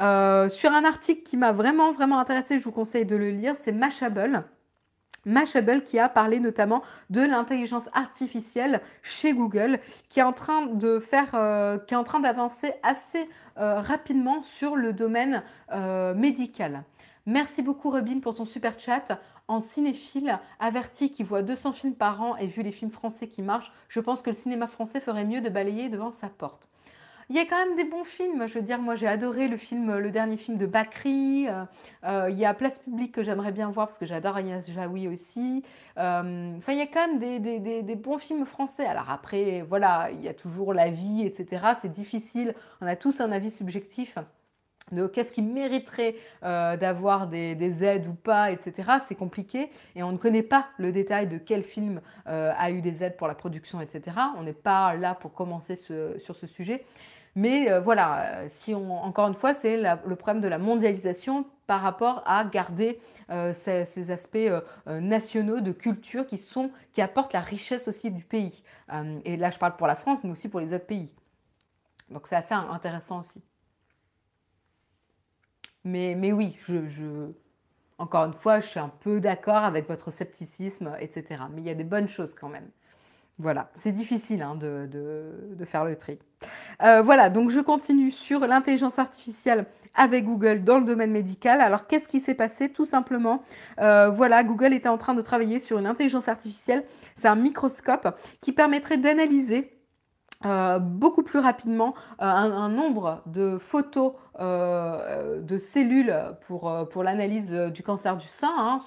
euh, 0.00 0.48
sur 0.50 0.70
un 0.72 0.84
article 0.84 1.22
qui 1.22 1.36
m'a 1.38 1.52
vraiment, 1.52 1.92
vraiment 1.92 2.18
intéressé. 2.18 2.58
Je 2.58 2.64
vous 2.64 2.72
conseille 2.72 3.06
de 3.06 3.16
le 3.16 3.30
lire. 3.30 3.56
C'est 3.56 3.72
Mashable. 3.72 4.44
Mashable 5.24 5.82
qui 5.82 5.98
a 5.98 6.08
parlé 6.08 6.40
notamment 6.40 6.82
de 7.10 7.20
l'intelligence 7.20 7.88
artificielle 7.92 8.80
chez 9.02 9.32
Google, 9.32 9.78
qui 10.08 10.20
est 10.20 10.24
en 10.24 10.32
train 10.32 10.66
de 10.66 10.98
faire, 10.98 11.30
euh, 11.34 11.78
qui 11.78 11.94
est 11.94 11.96
en 11.96 12.04
train 12.04 12.20
d'avancer 12.20 12.72
assez 12.82 13.28
euh, 13.58 13.80
rapidement 13.80 14.42
sur 14.42 14.76
le 14.76 14.92
domaine 14.92 15.42
euh, 15.72 16.14
médical. 16.14 16.84
Merci 17.26 17.62
beaucoup 17.62 17.90
Robin 17.90 18.18
pour 18.20 18.34
ton 18.34 18.44
super 18.44 18.78
chat. 18.80 19.20
En 19.48 19.60
cinéphile, 19.60 20.38
averti 20.60 21.10
qui 21.10 21.22
voit 21.22 21.42
200 21.42 21.72
films 21.72 21.94
par 21.94 22.22
an 22.22 22.36
et 22.36 22.46
vu 22.46 22.62
les 22.62 22.72
films 22.72 22.90
français 22.90 23.28
qui 23.28 23.42
marchent, 23.42 23.72
je 23.88 24.00
pense 24.00 24.22
que 24.22 24.30
le 24.30 24.36
cinéma 24.36 24.66
français 24.66 25.00
ferait 25.00 25.24
mieux 25.24 25.40
de 25.40 25.48
balayer 25.48 25.88
devant 25.88 26.10
sa 26.10 26.28
porte. 26.28 26.71
Il 27.32 27.36
y 27.36 27.38
a 27.38 27.46
quand 27.46 27.56
même 27.66 27.76
des 27.76 27.84
bons 27.84 28.04
films. 28.04 28.46
Je 28.46 28.58
veux 28.58 28.62
dire, 28.62 28.78
moi 28.78 28.94
j'ai 28.94 29.06
adoré 29.06 29.48
le 29.48 29.56
film, 29.56 29.96
le 29.96 30.10
dernier 30.10 30.36
film 30.36 30.58
de 30.58 30.66
Bakri. 30.66 31.48
Euh, 31.48 31.64
euh, 32.04 32.28
il 32.30 32.38
y 32.38 32.44
a 32.44 32.52
Place 32.52 32.80
Publique 32.80 33.12
que 33.12 33.22
j'aimerais 33.22 33.52
bien 33.52 33.70
voir 33.70 33.86
parce 33.86 33.96
que 33.96 34.04
j'adore 34.04 34.36
Agnès 34.36 34.70
Jaoui 34.70 35.08
aussi. 35.08 35.64
Euh, 35.96 36.58
enfin, 36.58 36.72
il 36.74 36.78
y 36.78 36.82
a 36.82 36.86
quand 36.86 37.08
même 37.08 37.18
des, 37.18 37.38
des, 37.82 37.96
bons 37.96 38.18
films 38.18 38.44
français. 38.44 38.84
Alors 38.84 39.08
après, 39.08 39.64
voilà, 39.66 40.10
il 40.10 40.20
y 40.20 40.28
a 40.28 40.34
toujours 40.34 40.74
la 40.74 40.90
vie, 40.90 41.22
etc. 41.24 41.68
C'est 41.80 41.90
difficile. 41.90 42.54
On 42.82 42.86
a 42.86 42.96
tous 42.96 43.22
un 43.22 43.32
avis 43.32 43.50
subjectif 43.50 44.18
de 44.90 45.06
qu'est-ce 45.06 45.32
qui 45.32 45.40
mériterait 45.40 46.16
d'avoir 46.42 47.28
des, 47.28 47.82
aides 47.82 48.08
ou 48.08 48.14
pas, 48.14 48.50
etc. 48.50 48.98
C'est 49.06 49.14
compliqué 49.14 49.70
et 49.96 50.02
on 50.02 50.12
ne 50.12 50.18
connaît 50.18 50.42
pas 50.42 50.66
le 50.76 50.92
détail 50.92 51.28
de 51.28 51.38
quel 51.38 51.62
film 51.62 52.02
a 52.26 52.70
eu 52.70 52.82
des 52.82 53.02
aides 53.02 53.16
pour 53.16 53.26
la 53.26 53.34
production, 53.34 53.80
etc. 53.80 54.16
On 54.36 54.42
n'est 54.42 54.52
pas 54.52 54.94
là 54.96 55.14
pour 55.14 55.32
commencer 55.32 55.76
sur 55.76 56.36
ce 56.36 56.46
sujet. 56.46 56.84
Mais 57.34 57.70
euh, 57.70 57.80
voilà, 57.80 58.42
euh, 58.42 58.46
si 58.50 58.74
on, 58.74 58.92
encore 59.02 59.28
une 59.28 59.34
fois, 59.34 59.54
c'est 59.54 59.76
le 59.78 60.16
problème 60.16 60.42
de 60.42 60.48
la 60.48 60.58
mondialisation 60.58 61.46
par 61.66 61.80
rapport 61.80 62.22
à 62.26 62.44
garder 62.44 63.00
euh, 63.30 63.54
ces, 63.54 64.10
aspects 64.10 64.50
nationaux 64.86 65.60
de 65.60 65.72
culture 65.72 66.26
qui, 66.26 66.38
sont, 66.38 66.70
qui 66.92 67.00
apportent 67.00 67.32
la 67.32 67.40
richesse 67.40 67.88
aussi 67.88 68.10
du 68.10 68.24
pays. 68.24 68.62
et 69.24 69.36
là, 69.36 69.50
je 69.50 69.58
parle 69.58 69.76
pour 69.76 69.86
la 69.86 69.96
France, 69.96 70.18
mais 70.24 70.30
aussi 70.30 70.48
pour 70.48 70.60
les 70.60 70.74
autres 70.74 70.86
pays. 70.86 71.14
Donc 72.10 72.26
c'est 72.28 72.36
assez 72.36 72.54
intéressant 72.54 73.20
aussi. 73.20 73.42
Mais, 75.84 76.14
mais 76.14 76.32
oui, 76.32 76.56
je, 76.60 77.30
encore 77.98 78.24
une 78.24 78.34
fois, 78.34 78.60
je 78.60 78.66
suis 78.66 78.80
un 78.80 78.88
peu 78.88 79.20
d'accord 79.20 79.64
avec 79.64 79.88
votre 79.88 80.10
scepticisme, 80.10 80.94
etc. 81.00 81.44
Mais 81.52 81.62
il 81.62 81.66
y 81.66 81.70
a 81.70 81.74
des 81.74 81.84
bonnes 81.84 82.08
choses 82.08 82.34
quand 82.34 82.48
même. 82.48 82.68
Voilà, 83.38 83.70
c'est 83.74 83.92
difficile 83.92 84.42
hein, 84.42 84.54
de, 84.54 84.88
de, 84.90 85.64
faire 85.64 85.84
le 85.84 85.96
tri. 85.96 86.18
Euh, 86.82 87.02
voilà, 87.02 87.30
donc 87.30 87.50
je 87.50 87.60
continue 87.60 88.10
sur 88.10 88.46
l'intelligence 88.46 88.98
artificielle 88.98 89.66
avec 89.94 90.24
Google 90.24 90.64
dans 90.64 90.78
le 90.78 90.84
domaine 90.84 91.10
médical. 91.10 91.60
Alors 91.60 91.86
qu'est-ce 91.86 92.08
qui 92.08 92.20
s'est 92.20 92.34
passé 92.34 92.70
Tout 92.70 92.86
simplement, 92.86 93.42
euh, 93.80 94.08
voilà, 94.08 94.42
Google 94.42 94.72
était 94.72 94.88
en 94.88 94.98
train 94.98 95.14
de 95.14 95.20
travailler 95.20 95.58
sur 95.58 95.78
une 95.78 95.86
intelligence 95.86 96.28
artificielle. 96.28 96.84
C'est 97.16 97.28
un 97.28 97.36
microscope 97.36 98.08
qui 98.40 98.52
permettrait 98.52 98.98
d'analyser 98.98 99.70
euh, 100.44 100.78
beaucoup 100.80 101.22
plus 101.22 101.38
rapidement 101.38 101.94
un, 102.18 102.68
nombre 102.68 103.22
de 103.26 103.58
photos 103.58 104.14
de 105.42 105.58
cellules 105.58 106.14
pour, 106.42 106.68
euh, 106.68 106.84
pour 106.84 107.02
l'analyse 107.02 107.52
du 107.52 107.82
cancer 107.82 108.16
du 108.16 108.26
sein, 108.26 108.54
hein, 108.56 108.80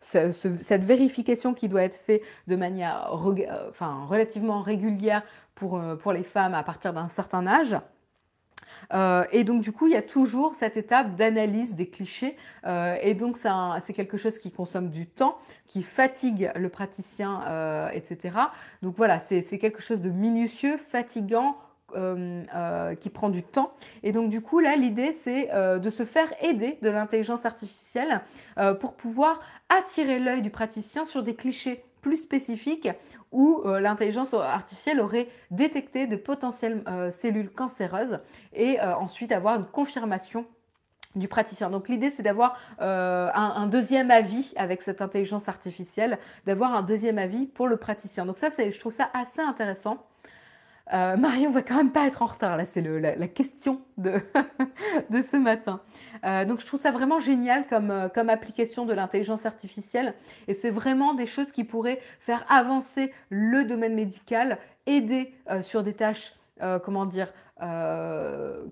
cette 0.00 0.84
vérification 0.84 1.54
qui 1.54 1.68
doit 1.68 1.82
être 1.82 1.96
faite 1.96 2.22
de 2.46 2.56
manière 2.56 3.10
enfin, 3.70 4.06
relativement 4.08 4.62
régulière 4.62 5.22
pour, 5.54 5.78
euh, 5.78 5.96
pour 5.96 6.12
les 6.12 6.22
femmes 6.22 6.54
à 6.54 6.62
partir 6.62 6.92
d'un 6.92 7.08
certain 7.08 7.46
âge. 7.46 7.76
et 9.32 9.44
donc 9.44 9.62
du 9.62 9.72
coup, 9.72 9.86
il 9.86 9.92
y 9.92 9.96
a 9.96 10.02
toujours 10.02 10.54
cette 10.54 10.76
étape 10.76 11.16
d'analyse 11.16 11.74
des 11.74 11.88
clichés. 11.88 12.36
et 13.02 13.14
donc 13.14 13.36
c'est 13.36 13.92
quelque 13.92 14.18
chose 14.18 14.38
qui 14.38 14.50
consomme 14.50 14.90
du 14.90 15.06
temps, 15.06 15.38
qui 15.66 15.82
fatigue 15.82 16.50
le 16.54 16.68
praticien, 16.68 17.90
etc. 17.92 18.36
Donc 18.82 18.96
voilà, 18.96 19.20
c'est 19.20 19.58
quelque 19.58 19.80
chose 19.80 20.00
de 20.00 20.10
minutieux, 20.10 20.76
fatigant, 20.76 21.56
euh, 21.94 22.42
euh, 22.52 22.96
qui 22.96 23.10
prend 23.10 23.28
du 23.28 23.44
temps. 23.44 23.72
Et 24.02 24.10
donc 24.10 24.28
du 24.28 24.40
coup, 24.40 24.58
là, 24.58 24.74
l'idée, 24.74 25.12
c'est 25.12 25.54
euh, 25.54 25.78
de 25.78 25.88
se 25.88 26.04
faire 26.04 26.26
aider 26.42 26.78
de 26.82 26.90
l'intelligence 26.90 27.46
artificielle 27.46 28.22
pour 28.80 28.94
pouvoir 28.94 29.40
attirer 29.68 30.18
l'œil 30.18 30.42
du 30.42 30.50
praticien 30.50 31.04
sur 31.04 31.22
des 31.22 31.36
clichés 31.36 31.84
plus 32.00 32.16
spécifiques 32.16 32.88
où 33.30 33.62
l'intelligence 33.64 34.34
artificielle 34.34 35.00
aurait 35.00 35.28
détecté 35.50 36.06
de 36.06 36.16
potentielles 36.16 36.82
cellules 37.12 37.50
cancéreuses 37.50 38.18
et 38.54 38.80
ensuite 38.80 39.30
avoir 39.30 39.56
une 39.56 39.66
confirmation 39.66 40.46
du 41.16 41.28
praticien. 41.28 41.68
Donc 41.68 41.88
l'idée 41.88 42.10
c'est 42.10 42.22
d'avoir 42.22 42.58
un, 42.78 43.30
un, 43.34 43.66
deuxième 43.66 44.10
avis 44.10 44.54
avec 44.56 44.82
cette 44.82 45.02
intelligence 45.02 45.48
artificielle, 45.48 46.18
d'avoir 46.46 46.74
un 46.74 46.82
deuxième 46.82 47.18
avis 47.18 47.46
pour 47.46 47.68
le 47.68 47.76
praticien. 47.76 48.24
Donc 48.24 48.38
ça, 48.38 48.48
je 48.56 48.80
trouve 48.80 48.94
ça 48.94 49.10
assez 49.12 49.40
intéressant. 49.40 49.98
Euh, 50.92 51.16
Marion 51.16 51.50
va 51.50 51.62
quand 51.62 51.76
même 51.76 51.90
pas 51.90 52.06
être 52.06 52.22
en 52.22 52.26
retard, 52.26 52.56
là, 52.56 52.64
c'est 52.64 52.80
la, 52.80 53.28
question 53.28 53.80
de, 53.98 54.20
ce 55.10 55.36
matin. 55.36 55.80
Euh, 56.24 56.44
donc 56.44 56.60
je 56.60 56.66
trouve 56.66 56.80
ça 56.80 56.92
vraiment 56.92 57.18
génial 57.18 57.66
comme, 57.66 57.90
euh, 57.90 58.08
comme 58.08 58.30
application 58.30 58.86
de 58.86 58.92
l'intelligence 58.92 59.46
artificielle 59.46 60.14
et 60.48 60.54
c'est 60.54 60.70
vraiment 60.70 61.14
des 61.14 61.26
choses 61.26 61.50
qui 61.50 61.64
pourraient 61.64 62.00
faire 62.20 62.44
avancer 62.48 63.12
le 63.30 63.64
domaine 63.64 63.94
médical, 63.94 64.58
aider 64.86 65.34
sur 65.62 65.82
des 65.82 65.94
tâches, 65.94 66.34
comment 66.84 67.06
dire, 67.06 67.32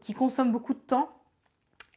qui 0.01 0.15
consomment 0.15 0.53
beaucoup 0.53 0.75
de 0.75 0.79
temps 0.79 1.11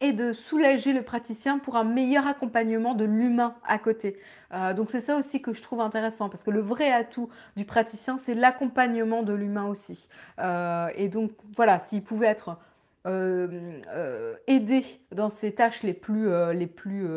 et 0.01 0.13
de 0.13 0.33
soulager 0.33 0.93
le 0.93 1.01
praticien 1.01 1.59
pour 1.59 1.75
un 1.75 1.83
meilleur 1.83 2.27
accompagnement 2.27 2.93
de 2.93 3.05
l'humain 3.05 3.55
à 3.65 3.79
côté. 3.79 4.17
Euh, 4.53 4.73
donc 4.73 4.91
c'est 4.91 5.01
ça 5.01 5.17
aussi 5.17 5.41
que 5.41 5.53
je 5.53 5.61
trouve 5.61 5.81
intéressant 5.81 6.29
parce 6.29 6.43
que 6.43 6.51
le 6.51 6.59
vrai 6.59 6.91
atout 6.91 7.29
du 7.55 7.65
praticien, 7.65 8.17
c'est 8.17 8.35
l'accompagnement 8.35 9.23
de 9.23 9.33
l'humain 9.33 9.65
aussi. 9.65 10.07
Euh, 10.39 10.89
et 10.95 11.09
donc 11.09 11.31
voilà, 11.55 11.79
s'il 11.79 12.03
pouvait 12.03 12.27
être 12.27 12.57
euh, 13.07 14.35
aidé 14.47 14.85
dans 15.11 15.29
ces 15.29 15.53
tâches 15.53 15.83
les 15.83 15.93
plus, 15.93 16.29
les 16.53 16.67
plus 16.67 17.07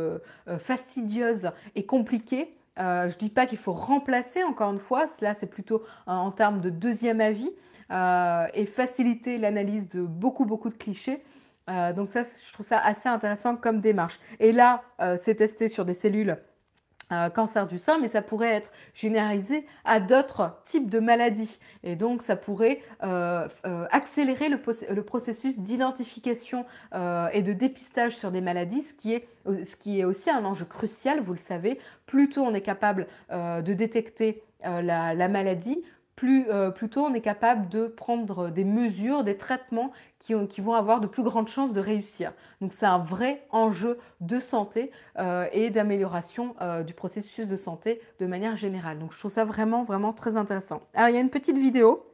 fastidieuses 0.59 1.51
et 1.74 1.85
compliquées, 1.85 2.55
je 2.76 2.83
ne 2.83 3.18
dis 3.18 3.28
pas 3.28 3.47
qu'il 3.47 3.59
faut 3.59 3.72
remplacer, 3.72 4.43
encore 4.43 4.72
une 4.72 4.78
fois, 4.78 5.07
là 5.20 5.35
c'est 5.35 5.51
plutôt 5.51 5.83
en 6.07 6.31
termes 6.31 6.61
de 6.61 6.70
deuxième 6.70 7.20
avis, 7.20 7.51
et 7.91 8.66
faciliter 8.66 9.37
l'analyse 9.37 9.89
de 9.89 10.03
beaucoup, 10.03 10.45
beaucoup 10.45 10.68
de 10.68 10.74
clichés. 10.74 11.22
Euh, 11.71 11.93
donc 11.93 12.11
ça, 12.11 12.23
je 12.23 12.53
trouve 12.53 12.66
ça 12.66 12.79
assez 12.79 13.09
intéressant 13.09 13.57
comme 13.57 13.81
démarche. 13.81 14.21
Et 14.39 14.53
là, 14.53 14.83
c'est 15.18 15.37
testé 15.37 15.68
sur 15.68 15.85
des 15.85 15.95
cellules 15.95 16.37
cancer 17.35 17.66
du 17.66 17.79
sein, 17.79 17.99
mais 17.99 18.07
ça 18.07 18.23
pourrait 18.23 18.55
être 18.55 18.71
généralisé 18.95 19.66
à 19.85 19.99
d'autres 19.99 20.61
types 20.64 20.89
de 20.89 21.01
maladies. 21.01 21.59
Et 21.83 21.97
donc, 21.97 22.23
ça 22.23 22.37
pourrait 22.37 22.81
accélérer 23.91 24.49
le, 24.49 25.03
processus 25.03 25.59
d'identification 25.59 26.66
et 27.33 27.43
de 27.43 27.53
dépistage 27.53 28.16
sur 28.16 28.31
des 28.31 28.41
maladies, 28.41 28.83
ce 28.83 28.95
qui 29.77 30.01
est 30.01 30.05
aussi 30.05 30.31
un 30.31 30.45
enjeu 30.45 30.64
crucial, 30.64 31.21
vous 31.21 31.33
le 31.33 31.39
savez. 31.39 31.81
Plus 32.07 32.29
tôt 32.29 32.43
on 32.43 32.55
est 32.55 32.61
capable 32.61 33.09
de 33.31 33.73
détecter 33.73 34.45
la, 34.62 35.29
maladie, 35.29 35.83
plus, 36.17 36.47
euh, 36.51 36.71
tôt 36.71 37.05
on 37.05 37.15
est 37.15 37.21
capable 37.21 37.69
de 37.69 37.87
prendre 37.87 38.51
des 38.51 38.65
mesures, 38.65 39.25
des 39.25 39.37
traitements 39.37 39.93
qui, 40.19 40.35
vont 40.61 40.75
avoir 40.75 41.01
de 41.01 41.07
plus 41.07 41.23
grandes 41.23 41.49
chances 41.49 41.73
de 41.73 41.81
réussir. 41.81 42.33
Donc 42.61 42.73
c'est 42.73 42.87
un 42.87 42.99
vrai 42.99 43.47
enjeu 43.51 43.99
de 44.21 44.39
santé 44.39 44.91
euh, 45.19 45.47
et 45.53 45.71
d'amélioration 45.71 46.55
euh, 46.61 46.83
du 46.83 46.93
processus 46.93 47.47
de 47.47 47.57
santé 47.57 48.01
de 48.19 48.27
manière 48.27 48.57
générale. 48.57 48.99
Donc 48.99 49.13
je 49.13 49.19
trouve 49.19 49.33
ça 49.33 49.45
vraiment, 49.45 49.83
vraiment 49.83 50.13
très 50.13 50.37
intéressant. 50.37 50.83
Alors 50.95 51.09
il 51.09 51.15
y 51.15 51.19
a 51.19 51.21
une 51.21 51.31
petite 51.31 51.57
vidéo. 51.57 52.07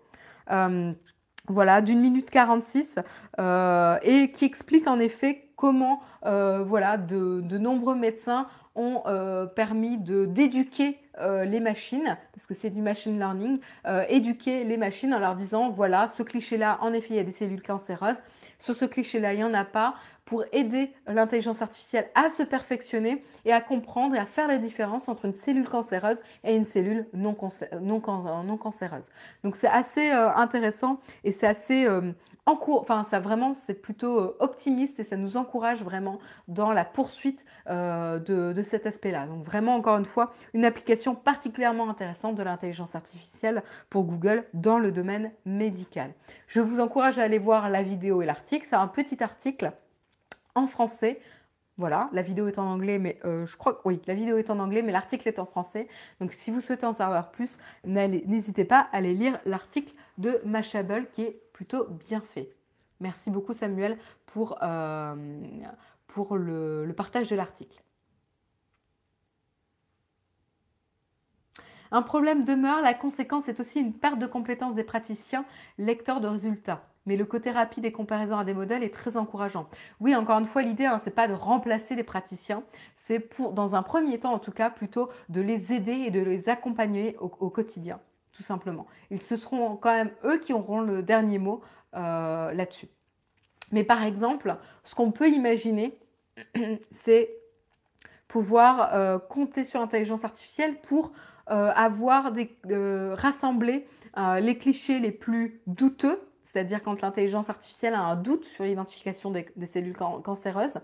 voilà, 1.49 1.81
d'une 1.81 2.01
minute 2.01 2.31
46, 2.31 2.99
et 3.39 4.31
qui 4.33 4.45
explique 4.45 4.87
en 4.87 4.99
effet 4.99 5.49
comment 5.57 6.01
voilà, 6.23 6.97
de 6.97 7.59
nombreux 7.59 7.97
médecins 7.97 8.47
ont 8.77 9.03
euh, 9.07 9.47
permis 9.47 9.99
d'éduquer 9.99 10.99
euh, 11.21 11.45
les 11.45 11.61
machines, 11.61 12.17
parce 12.35 12.47
que 12.47 12.55
c'est 12.55 12.71
du 12.71 12.83
machine 12.83 13.19
learning, 13.19 13.59
euh, 13.87 14.05
éduquer 14.09 14.65
les 14.65 14.77
machines 14.77 15.15
en 15.15 15.19
leur 15.19 15.35
disant, 15.35 15.71
voilà, 15.71 16.09
ce 16.09 16.23
cliché-là, 16.23 16.79
en 16.83 16.93
effet, 16.93 17.09
il 17.11 17.17
y 17.17 17.21
a 17.21 17.25
des 17.25 17.33
cellules 17.33 17.63
cancéreuses, 17.63 18.17
sur 18.59 18.75
ce 18.75 18.85
cliché-là, 18.85 19.33
il 19.33 19.39
n'y 19.39 19.45
en 19.45 19.55
a 19.55 19.65
pas, 19.65 19.95
pour 20.27 20.45
aider 20.53 20.93
l'intelligence 21.07 21.63
artificielle 21.63 22.11
à 22.15 22.29
se 22.29 22.43
perfectionner 22.43 23.25
et 23.47 23.53
à 23.53 23.63
comprendre 23.63 24.15
et 24.15 24.19
à 24.19 24.27
faire 24.27 24.47
la 24.47 24.59
différence 24.59 25.09
entre 25.09 25.25
une 25.25 25.35
cellule 25.35 25.69
cancéreuse 25.69 26.19
et 26.45 26.55
une 26.55 26.67
cellule 26.67 27.07
non, 27.15 27.35
non, 27.81 28.03
non 28.45 28.57
cancéreuse. 28.59 29.09
Donc 29.43 29.57
c'est 29.57 29.69
assez 29.69 30.11
intéressant 30.11 31.01
et 31.25 31.33
c'est 31.33 31.47
assez 31.47 31.87
enfin 32.47 33.03
ça 33.03 33.19
vraiment 33.19 33.55
c'est 33.55 33.75
plutôt 33.75 34.21
euh, 34.21 34.37
optimiste 34.39 35.01
et 35.01 35.05
ça 35.05 35.17
nous 35.17 35.37
encourage 35.37 35.83
vraiment 35.83 36.19
dans 36.47 36.73
la 36.73 36.85
poursuite 36.85 37.45
euh, 37.69 38.19
de, 38.19 38.63
cet 38.63 38.87
aspect-là. 38.87 39.27
Donc 39.27 39.45
vraiment 39.45 39.75
encore 39.75 39.99
une 39.99 40.05
fois 40.05 40.33
une 40.55 40.65
application 40.65 41.15
particulièrement 41.15 41.91
intéressante 41.91 42.37
de 42.37 42.43
l'intelligence 42.43 42.95
artificielle 42.95 43.63
pour 43.91 44.05
Google 44.05 44.45
dans 44.55 44.79
le 44.79 44.93
domaine 44.93 45.33
médical. 45.45 46.13
Je 46.47 46.61
vous 46.61 46.81
encourage 46.81 47.19
à 47.19 47.23
aller 47.23 47.39
voir 47.39 47.69
la 47.69 47.83
vidéo 47.83 48.23
et 48.23 48.27
l'article. 48.27 48.67
C'est 48.69 48.77
un 48.77 48.89
petit 48.89 49.23
article 49.23 49.73
en 50.57 50.67
français. 50.67 51.21
Voilà, 51.79 52.09
la 52.13 52.23
vidéo 52.23 52.49
est 52.49 52.59
en 52.59 52.67
anglais, 52.67 52.99
mais 52.99 53.21
euh, 53.27 53.47
je 53.47 53.57
crois 53.57 53.75
que 53.75 53.81
oui, 53.85 54.01
la 54.07 54.15
vidéo 54.15 54.39
est 54.39 54.49
en 54.49 54.59
anglais, 54.59 54.81
mais 54.81 54.93
l'article 54.93 55.29
est 55.29 55.39
en 55.39 55.45
français. 55.45 55.89
Donc 56.21 56.33
si 56.33 56.51
vous 56.51 56.63
souhaitez 56.63 56.87
en 56.87 56.95
savoir 56.95 57.31
plus, 57.31 57.59
n'hésitez 57.85 58.65
pas 58.65 58.89
à 58.93 58.97
aller 58.97 59.13
lire 59.13 59.39
l'article 59.45 59.93
de 60.17 60.41
Mashable 60.45 61.07
qui 61.13 61.23
est 61.23 61.43
plutôt 61.53 61.87
bien 61.87 62.23
fait. 62.23 62.51
Merci 63.01 63.31
beaucoup 63.31 63.53
Samuel 63.53 63.99
pour, 64.25 64.59
euh, 64.63 65.15
pour 66.07 66.37
le, 66.37 66.91
partage 66.97 67.29
de 67.29 67.37
l'article. 67.37 67.83
Un 71.91 72.03
problème 72.03 72.45
demeure, 72.45 72.81
la 72.81 72.95
conséquence 72.95 73.49
est 73.49 73.61
aussi 73.61 73.81
une 73.81 73.93
perte 73.93 74.19
de 74.19 74.27
compétences 74.27 74.75
des 74.75 74.83
praticiens 74.83 75.45
lecteurs 75.77 76.23
de 76.23 76.27
résultats. 76.27 76.89
Mais 77.07 77.17
le 77.17 77.25
côté 77.25 77.51
rapide 77.53 77.85
et 77.85 77.93
comparaison 77.93 78.37
à 78.37 78.45
des 78.45 78.53
modèles 78.53 78.83
est 78.83 78.93
très 78.93 79.17
encourageant. 79.17 79.69
Oui, 80.01 80.15
encore 80.15 80.39
une 80.41 80.47
fois, 80.47 80.63
l'idée, 80.63 80.85
hein, 80.85 80.99
ce 80.99 81.07
n'est 81.07 81.15
pas 81.15 81.29
de 81.29 81.33
remplacer 81.33 81.95
les 81.95 82.03
praticiens, 82.03 82.65
c'est 82.97 83.21
pour, 83.21 83.53
dans 83.53 83.77
un 83.77 83.83
premier 83.83 84.19
temps 84.19 84.33
en 84.33 84.39
tout 84.41 84.51
cas, 84.51 84.71
plutôt 84.71 85.09
de 85.29 85.41
les 85.41 85.73
aider 85.73 85.93
et 85.93 86.11
de 86.11 86.21
les 86.21 86.49
accompagner 86.49 87.17
au, 87.19 87.29
quotidien, 87.29 88.01
tout 88.33 88.43
simplement. 88.43 88.87
Ils 89.11 89.21
ce 89.21 89.37
seront 89.37 89.77
quand 89.77 89.93
même 89.93 90.11
eux 90.25 90.39
qui 90.39 90.53
auront 90.53 90.81
le 90.81 91.03
dernier 91.03 91.39
mot 91.39 91.63
euh, 91.95 92.53
là-dessus. 92.53 92.89
Mais 93.73 93.85
par 93.85 94.03
exemple, 94.03 94.57
ce 94.85 94.95
qu'on 94.95 95.13
peut 95.13 95.29
imaginer, 95.29 95.99
c'est 96.91 97.31
pouvoir 98.27 98.93
euh, 98.93 99.19
compter 99.19 99.63
sur 99.63 99.81
l'intelligence 99.81 100.25
artificielle 100.25 100.81
pour 100.81 101.13
euh, 101.51 101.71
avoir 101.75 102.33
des, 102.33 102.51
rassembler 103.15 103.87
les 104.41 104.57
clichés 104.57 104.99
les 104.99 105.13
plus 105.13 105.61
douteux, 105.67 106.19
c'est-à-dire 106.47 106.83
quand 106.83 107.03
l'intelligence 107.03 107.51
artificielle 107.51 107.95
a 107.95 108.01
un 108.01 108.17
doute 108.17 108.45
sur 108.45 108.65
l'identification 108.65 109.31
des, 109.31 109.67
cellules 109.67 109.97
cancéreuses 109.97 110.79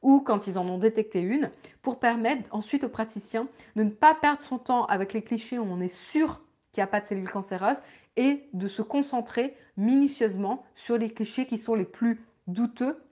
ou 0.00 0.20
quand 0.20 0.46
ils 0.46 0.58
en 0.58 0.66
ont 0.68 0.78
détecté 0.78 1.20
une, 1.20 1.50
pour 1.82 1.98
permettre 1.98 2.54
ensuite 2.54 2.84
aux 2.84 2.88
praticiens 2.88 3.48
de 3.76 3.82
ne 3.82 3.90
pas 3.90 4.14
perdre 4.14 4.40
son 4.40 4.58
temps 4.58 4.86
avec 4.86 5.12
les 5.12 5.22
clichés 5.22 5.58
où 5.58 5.66
on 5.68 5.80
est 5.80 5.94
sûr 5.94 6.40
qu'il 6.72 6.80
n'y 6.80 6.84
a 6.84 6.88
pas 6.88 7.00
de 7.00 7.06
cellules 7.06 7.30
cancéreuses 7.30 7.78
et 8.16 8.48
de 8.52 8.68
se 8.68 8.82
concentrer 8.82 9.56
minutieusement 9.76 10.64
sur 10.74 10.96
les 10.96 11.10
clichés 11.10 11.46
qui 11.46 11.58
sont 11.58 11.74
les 11.74 11.84
plus 11.84 12.24
douteux 12.46 13.02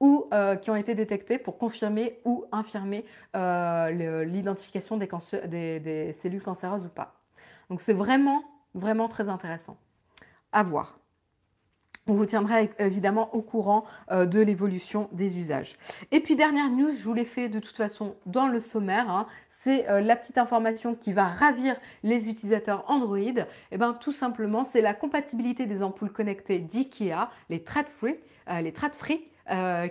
ou 0.00 0.26
euh, 0.32 0.56
qui 0.56 0.70
ont 0.70 0.76
été 0.76 0.94
détectés 0.94 1.38
pour 1.38 1.58
confirmer 1.58 2.18
ou 2.24 2.44
infirmer 2.50 3.04
euh, 3.36 4.24
l'identification 4.24 4.96
des, 4.96 5.08
des, 5.80 6.12
cellules 6.14 6.42
cancéreuses 6.42 6.86
ou 6.86 6.88
pas. 6.88 7.14
Donc 7.70 7.80
c'est 7.80 7.92
vraiment, 7.92 8.42
vraiment 8.74 9.08
très 9.08 9.28
intéressant. 9.28 9.76
À 10.50 10.64
voir. 10.64 10.98
On 12.08 12.14
vous 12.14 12.26
tiendra 12.26 12.62
évidemment 12.80 13.32
au 13.32 13.42
courant 13.42 13.84
euh, 14.10 14.26
de 14.26 14.40
l'évolution 14.40 15.08
des 15.12 15.38
usages. 15.38 15.78
Et 16.10 16.18
puis 16.18 16.34
dernière 16.34 16.68
news, 16.68 16.90
je 16.90 17.04
vous 17.04 17.14
l'ai 17.14 17.24
fait 17.24 17.48
de 17.48 17.60
toute 17.60 17.76
façon 17.76 18.16
dans 18.26 18.48
le 18.48 18.60
sommaire, 18.60 19.08
hein, 19.08 19.28
c'est 19.50 19.88
euh, 19.88 20.00
la 20.00 20.16
petite 20.16 20.36
information 20.36 20.96
qui 20.96 21.12
va 21.12 21.28
ravir 21.28 21.76
les 22.02 22.28
utilisateurs 22.28 22.84
Android. 22.88 23.18
Et 23.18 23.44
eh 23.70 23.78
bien 23.78 23.92
tout 23.92 24.10
simplement, 24.10 24.64
c'est 24.64 24.80
la 24.80 24.94
compatibilité 24.94 25.66
des 25.66 25.80
ampoules 25.80 26.10
connectées 26.10 26.58
d'IKEA, 26.58 27.30
les 27.50 27.62
thread-free, 27.62 28.18
euh, 28.48 28.60
les 28.60 28.72
thread-free 28.72 29.28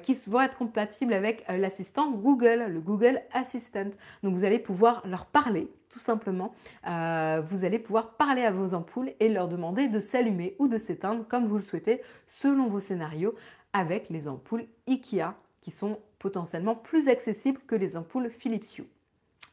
qui 0.02 0.16
vont 0.28 0.42
être 0.42 0.58
compatibles 0.58 1.14
avec 1.14 1.46
l'assistant 1.50 2.10
Google, 2.10 2.66
le 2.70 2.80
Google 2.80 3.22
Assistant. 3.32 3.92
Donc 4.24 4.34
vous 4.34 4.46
allez 4.46 4.60
pouvoir 4.60 5.04
leur 5.06 5.26
parler 5.26 5.70
tout 5.92 6.00
simplement, 6.00 6.56
euh, 6.88 7.42
vous 7.50 7.66
allez 7.66 7.78
pouvoir 7.78 8.16
parler 8.16 8.44
à 8.44 8.52
vos 8.52 8.74
ampoules 8.74 9.12
et 9.20 9.30
leur 9.30 9.48
demander 9.48 9.90
de 9.90 10.00
s'allumer 10.00 10.56
ou 10.58 10.68
de 10.68 10.78
s'éteindre 10.78 11.28
comme 11.28 11.46
vous 11.46 11.58
le 11.58 11.64
souhaitez 11.64 12.02
selon 12.28 12.68
vos 12.68 12.80
scénarios 12.80 13.36
avec 13.74 14.10
les 14.10 14.28
ampoules 14.28 14.66
IKEA 14.88 15.36
qui 15.60 15.70
sont 15.70 16.00
potentiellement 16.18 16.76
plus 16.76 17.10
accessibles 17.10 17.60
que 17.68 17.76
les 17.76 17.98
ampoules 17.98 18.30
Philips 18.30 18.78
Hue. 18.78 18.88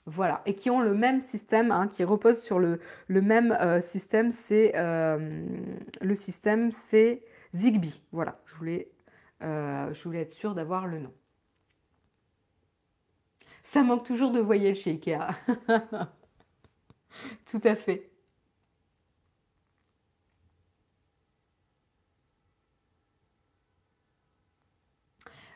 Voilà, 0.07 0.41
et 0.47 0.55
qui 0.55 0.71
ont 0.71 0.81
le 0.81 0.95
même 0.95 1.21
système, 1.21 1.71
hein, 1.71 1.87
qui 1.87 2.03
repose 2.03 2.41
sur 2.41 2.59
le, 2.59 2.81
même 3.09 3.53
euh, 3.61 3.83
système, 3.83 4.31
c'est 4.31 4.73
euh, 4.77 5.45
le 6.01 6.15
système 6.15 6.71
c'est 6.71 7.23
Zigbee. 7.53 8.01
Voilà, 8.13 8.41
je 8.47 8.55
voulais, 8.55 8.89
je 9.41 10.03
voulais 10.05 10.21
être 10.21 10.33
sûre 10.33 10.55
d'avoir 10.55 10.87
le 10.87 11.01
nom. 11.01 11.13
Ça 13.65 13.83
manque 13.83 14.05
toujours 14.05 14.31
de 14.31 14.41
voyelles 14.41 14.77
chez 14.77 14.93
Ikea. 14.93 15.19
Tout 17.51 17.61
à 17.65 17.75
fait. 17.75 18.11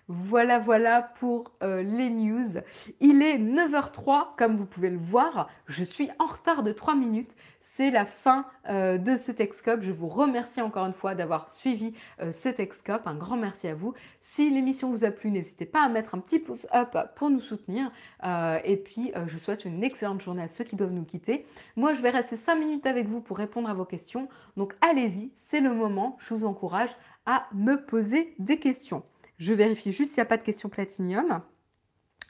Voilà, 0.08 0.58
voilà 0.58 1.00
pour 1.02 1.52
euh, 1.62 1.82
les 1.82 2.10
news. 2.10 2.58
Il 3.00 3.22
est 3.22 3.38
9h03, 3.38 4.36
comme 4.36 4.56
vous 4.56 4.66
pouvez 4.66 4.90
le 4.90 4.98
voir. 4.98 5.48
Je 5.68 5.84
suis 5.84 6.10
en 6.18 6.26
retard 6.26 6.62
de 6.62 6.72
3 6.72 6.94
minutes 6.94 7.34
c'est 7.76 7.90
la 7.90 8.04
fin 8.04 8.44
euh, 8.68 8.98
de 8.98 9.16
ce 9.16 9.32
Texcope. 9.32 9.80
Je 9.82 9.92
vous 9.92 10.08
remercie 10.08 10.60
encore 10.60 10.84
une 10.84 10.92
fois 10.92 11.14
d'avoir 11.14 11.48
suivi 11.50 11.94
euh, 12.20 12.30
ce 12.30 12.50
Texcope. 12.50 13.06
Un 13.06 13.14
grand 13.14 13.36
merci 13.36 13.66
à 13.66 13.74
vous. 13.74 13.94
Si 14.20 14.50
l'émission 14.50 14.90
vous 14.90 15.04
a 15.04 15.10
plu, 15.10 15.30
n'hésitez 15.30 15.64
pas 15.64 15.82
à 15.82 15.88
mettre 15.88 16.14
un 16.14 16.18
petit 16.18 16.38
pouce 16.38 16.66
up 16.74 16.96
pour 17.16 17.30
nous 17.30 17.40
soutenir. 17.40 17.90
Euh, 18.24 18.58
et 18.64 18.76
puis, 18.76 19.12
je 19.26 19.38
souhaite 19.38 19.64
une 19.64 19.82
excellente 19.82 20.20
journée 20.20 20.42
à 20.42 20.48
ceux 20.48 20.64
qui 20.64 20.76
doivent 20.76 20.92
nous 20.92 21.04
quitter. 21.04 21.46
Moi, 21.76 21.94
je 21.94 22.02
vais 22.02 22.10
rester 22.10 22.36
5 22.36 22.56
minutes 22.56 22.86
avec 22.86 23.06
vous 23.06 23.20
pour 23.22 23.38
répondre 23.38 23.70
à 23.70 23.74
vos 23.74 23.86
questions. 23.86 24.28
Donc, 24.56 24.74
allez-y, 24.82 25.32
c'est 25.34 25.60
le 25.60 25.72
moment. 25.72 26.18
Je 26.20 26.34
vous 26.34 26.46
encourage 26.46 26.94
à 27.24 27.46
me 27.54 27.82
poser 27.82 28.34
des 28.38 28.58
questions. 28.58 29.02
Je 29.38 29.54
vérifie 29.54 29.92
juste 29.92 30.12
s'il 30.12 30.20
n'y 30.20 30.26
a 30.26 30.26
pas 30.26 30.36
de 30.36 30.42
questions 30.42 30.68
platinium. 30.68 31.40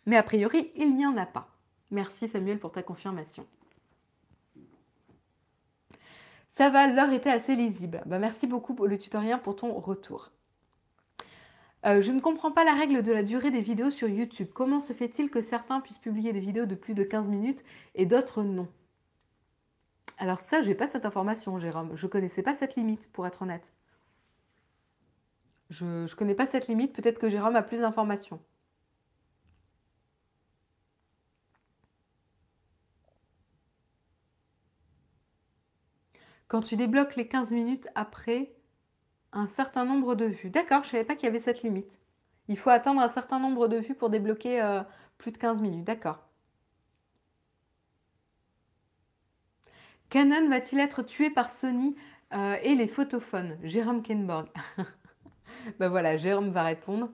Mais 0.07 0.17
a 0.17 0.23
priori, 0.23 0.71
il 0.77 0.95
n'y 0.97 1.07
en 1.07 1.17
a 1.17 1.27
pas. 1.27 1.49
Merci 1.91 2.29
Samuel 2.29 2.59
pour 2.59 2.73
ta 2.73 2.83
confirmation. 2.83 3.45
Ça 6.53 6.69
va, 6.69 6.87
l'heure 6.87 7.13
était 7.13 7.31
assez 7.31 7.57
lisible. 7.57 8.03
Bah, 8.07 8.19
merci 8.19 8.47
beaucoup 8.47 8.75
pour 8.75 8.87
le 8.87 8.99
tutoriel 8.99 9.41
pour 9.41 9.57
ton 9.57 9.73
retour. 9.73 10.31
Euh, 11.85 12.01
je 12.03 12.13
ne 12.13 12.21
comprends 12.21 12.53
pas 12.53 12.65
la 12.65 12.75
règle 12.75 13.03
de 13.03 13.11
la 13.11 13.23
durée 13.23 13.51
des 13.51 13.63
vidéos 13.63 13.91
sur 13.91 14.09
YouTube. 14.09 14.49
Comment 14.55 14.81
se 14.81 14.93
fait-il 14.93 15.31
que 15.31 15.43
certains 15.43 15.81
puissent 15.81 15.99
publier 15.99 16.33
des 16.33 16.41
vidéos 16.41 16.67
de 16.67 16.75
plus 16.75 16.95
de 16.95 17.03
15 17.03 17.29
minutes 17.29 17.65
et 17.95 18.07
d'autres 18.07 18.43
non? 18.43 18.69
Alors 20.19 20.39
ça, 20.39 20.63
je 20.63 20.69
n'ai 20.69 20.75
pas 20.75 20.89
cette 20.89 21.07
information, 21.07 21.59
Jérôme. 21.59 21.97
Je 21.97 22.07
ne 22.07 22.11
connaissais 22.11 22.43
pas 22.43 22.55
cette 22.55 22.77
limite, 22.77 23.11
pour 23.13 23.27
être 23.27 23.43
honnête. 23.43 23.73
Je 25.71 25.87
ne 25.87 26.17
connais 26.17 26.35
pas 26.35 26.47
cette 26.47 26.69
limite, 26.69 26.93
peut-être 26.93 27.19
que 27.19 27.31
Jérôme 27.31 27.57
a 27.57 27.63
plus 27.63 27.81
d'informations. 27.81 28.41
Quand 36.53 36.61
tu 36.61 36.77
débloques 36.77 37.17
les 37.17 37.27
15 37.27 37.53
minutes 37.53 37.89
après 37.95 38.53
un 39.33 39.47
certain 39.47 39.87
nombre 39.87 40.15
de 40.15 40.27
vues. 40.27 40.51
D'accord, 40.51 40.83
je 40.83 40.89
ne 40.89 40.91
savais 40.91 41.05
pas 41.05 41.15
qu'il 41.15 41.25
y 41.25 41.29
avait 41.29 41.39
cette 41.39 41.63
limite. 41.63 41.99
Il 42.47 42.59
faut 42.59 42.69
attendre 42.69 43.01
un 43.01 43.09
certain 43.09 43.39
nombre 43.39 43.69
de 43.69 43.79
vues 43.79 43.95
pour 43.95 44.11
débloquer 44.11 44.61
euh, 44.61 44.83
plus 45.17 45.33
de 45.33 45.39
15 45.39 45.63
minutes. 45.63 45.85
D'accord. 45.85 46.19
Canon 50.11 50.51
va-t-il 50.51 50.79
être 50.79 51.03
tué 51.03 51.31
par 51.31 51.51
Sony 51.51 51.97
euh, 52.35 52.59
et 52.63 52.75
les 52.75 52.87
photophones? 52.87 53.57
Jérôme 53.63 54.03
Kenborg. 54.03 54.49
ben 55.79 55.89
voilà, 55.89 56.19
Jérôme 56.19 56.51
va 56.51 56.65
répondre. 56.65 57.09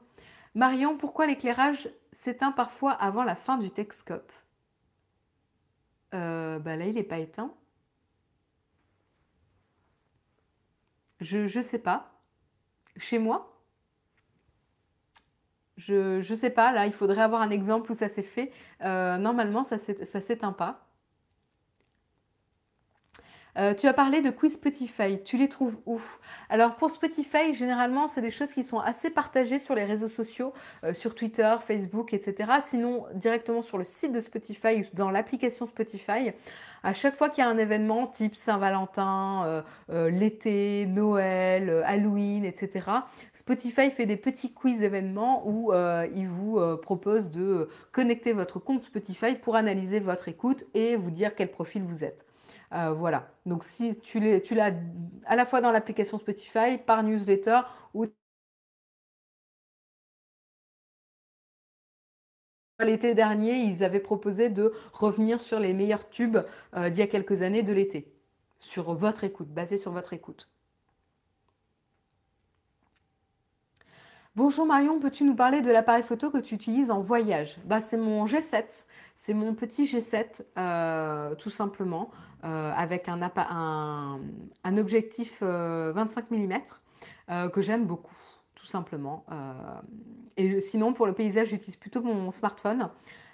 Marion, 0.57 0.97
pourquoi 0.97 1.28
l'éclairage 1.28 1.89
s'éteint 2.11 2.51
parfois 2.51 2.91
avant 2.91 3.22
la 3.22 3.36
fin 3.36 3.57
du 3.57 3.70
Texcope? 3.70 4.32
Euh, 6.12 6.59
bah 6.59 6.74
Là, 6.74 6.86
il 6.86 6.95
n'est 6.95 7.05
pas 7.05 7.18
éteint. 7.18 7.55
Je 11.20 11.58
ne 11.58 11.62
sais 11.62 11.78
pas. 11.78 12.12
Chez 12.96 13.18
moi 13.18 13.62
Je 15.76 16.18
ne 16.18 16.36
sais 16.36 16.50
pas. 16.50 16.72
Là, 16.72 16.86
il 16.86 16.92
faudrait 16.92 17.22
avoir 17.22 17.40
un 17.40 17.50
exemple 17.50 17.92
où 17.92 17.94
ça 17.94 18.08
s'est 18.08 18.22
fait. 18.22 18.52
Euh, 18.82 19.16
normalement, 19.18 19.64
ça 19.64 19.76
ne 19.76 20.20
s'éteint 20.20 20.52
pas. 20.52 20.88
Euh, 23.59 23.74
tu 23.74 23.88
as 23.88 23.92
parlé 23.92 24.20
de 24.20 24.30
quiz 24.30 24.54
Spotify. 24.54 25.20
Tu 25.24 25.36
les 25.36 25.48
trouves 25.48 25.78
où? 25.84 26.00
Alors 26.48 26.76
pour 26.76 26.92
Spotify, 26.92 27.54
généralement, 27.54 28.06
c'est 28.06 28.20
des 28.20 28.30
choses 28.30 28.52
qui 28.52 28.62
sont 28.62 28.78
assez 28.78 29.11
partagées 29.11 29.59
sur 29.59 29.74
les 29.74 29.84
réseaux 29.84 30.09
sociaux, 30.09 30.52
euh, 30.84 30.94
sur 30.94 31.16
Twitter, 31.16 31.56
Facebook, 31.66 32.14
etc. 32.14 32.52
Sinon, 32.62 33.06
directement 33.14 33.62
sur 33.62 33.76
le 33.76 33.84
site 33.84 34.12
de 34.12 34.20
Spotify 34.20 34.82
ou 34.82 34.84
dans 34.92 35.11
l'application 35.11 35.66
Spotify. 35.66 36.32
À 36.84 36.94
chaque 36.94 37.16
fois 37.16 37.30
qu'il 37.30 37.42
y 37.42 37.46
a 37.46 37.50
un 37.50 37.59
événement 37.59 38.06
type 38.06 38.36
Saint-Valentin, 38.36 39.64
euh, 39.90 40.11
l'été, 40.11 40.86
Noël, 40.86 41.82
Halloween, 41.84 42.44
etc., 42.44 42.86
Spotify 43.34 43.90
fait 43.90 44.06
des 44.06 44.16
petits 44.16 44.52
quiz 44.52 44.84
événements 44.84 45.42
où 45.48 45.72
il 46.14 46.28
vous 46.28 46.61
propose 46.80 47.32
de 47.32 47.68
connecter 47.90 48.32
votre 48.32 48.61
compte 48.61 48.84
Spotify 48.84 49.34
pour 49.34 49.56
analyser 49.56 49.98
votre 49.98 50.28
écoute 50.28 50.64
et 50.74 50.94
vous 50.94 51.11
dire 51.11 51.34
quel 51.34 51.50
profil 51.50 51.82
vous 51.82 52.04
êtes. 52.04 52.27
Euh, 52.74 52.92
voilà. 52.92 53.30
Donc 53.46 53.64
si 53.64 53.98
tu 54.00 54.20
l'as 54.20 54.72
à 55.26 55.36
la 55.36 55.46
fois 55.46 55.60
dans 55.60 55.72
l'application 55.72 56.18
Spotify, 56.18 56.78
par 56.84 57.02
newsletter 57.02 57.60
ou 57.94 58.06
L'été 62.80 63.14
dernier, 63.14 63.52
ils 63.62 63.84
avaient 63.84 64.00
proposé 64.00 64.48
de 64.48 64.72
revenir 64.92 65.40
sur 65.40 65.60
les 65.60 65.72
meilleurs 65.74 66.08
tubes 66.10 66.38
euh, 66.74 66.90
d'il 66.90 66.98
y 66.98 67.02
a 67.02 67.06
quelques 67.06 67.42
années 67.42 67.62
de 67.62 67.72
l'été, 67.72 68.12
sur 68.58 68.94
votre 68.94 69.22
écoute, 69.22 69.46
basé 69.48 69.78
sur 69.78 69.92
votre 69.92 70.12
écoute. 70.12 70.48
Bonjour 74.36 74.64
Marion, 74.66 75.00
peux-tu 75.00 75.24
nous 75.24 75.34
parler 75.34 75.60
de 75.62 75.70
l'appareil 75.70 76.02
photo 76.02 76.30
que 76.30 76.38
tu 76.38 76.54
utilises 76.54 76.90
en 76.90 77.00
voyage? 77.00 77.56
Bah, 77.64 77.80
C'est 77.82 77.96
mon 77.96 78.26
G7, 78.26 78.86
c'est 79.18 79.34
mon 79.34 79.52
petit 79.54 79.84
G7 79.84 80.42
euh, 80.56 81.34
tout 81.34 81.50
simplement. 81.50 82.10
Euh, 82.44 82.72
avec 82.72 83.08
un, 83.08 83.20
objectif 84.78 85.42
25 85.42 85.42
euh, 85.42 85.92
mm 86.30 87.50
que 87.50 87.60
j'aime 87.60 87.84
beaucoup, 87.84 88.14
tout 88.54 88.66
simplement. 88.66 89.26
et 90.36 90.60
sinon, 90.60 90.92
pour 90.92 91.06
le 91.06 91.14
paysage, 91.14 91.48
j'utilise 91.48 91.76
plutôt 91.76 92.00
mon 92.00 92.30
smartphone. 92.30 92.90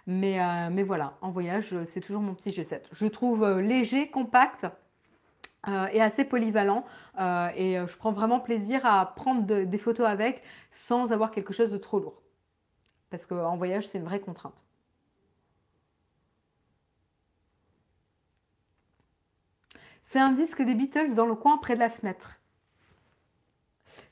Mais, 0.06 0.38
mais, 0.70 0.82
voilà, 0.82 1.18
en 1.20 1.30
voyage, 1.30 1.76
c'est 1.84 2.00
toujours 2.00 2.22
mon 2.22 2.34
petit 2.34 2.50
G7. 2.50 2.80
Je 2.92 3.06
trouve 3.06 3.46
léger, 3.60 4.10
compact 4.10 4.66
et 5.66 6.00
assez 6.00 6.24
polyvalent. 6.24 6.84
et 7.18 7.76
je 7.86 7.96
prends 7.98 8.12
vraiment 8.12 8.40
plaisir 8.40 8.86
à 8.86 9.14
prendre 9.14 9.64
des 9.64 9.78
photos 9.78 10.06
avec 10.06 10.42
sans 10.72 11.12
avoir 11.12 11.30
quelque 11.30 11.52
chose 11.52 11.70
de 11.70 11.78
trop 11.78 12.00
lourd. 12.00 12.22
Parce 13.10 13.26
qu'en 13.26 13.56
voyage, 13.58 13.86
c'est 13.86 13.98
une 13.98 14.04
vraie 14.04 14.20
contrainte. 14.20 14.64
C'est 20.14 20.20
un 20.20 20.30
disque 20.30 20.62
des 20.62 20.76
Beatles 20.76 21.16
dans 21.16 21.26
le 21.26 21.34
coin 21.34 21.58
près 21.58 21.74
de 21.74 21.80
la 21.80 21.90
fenêtre. 21.90 22.38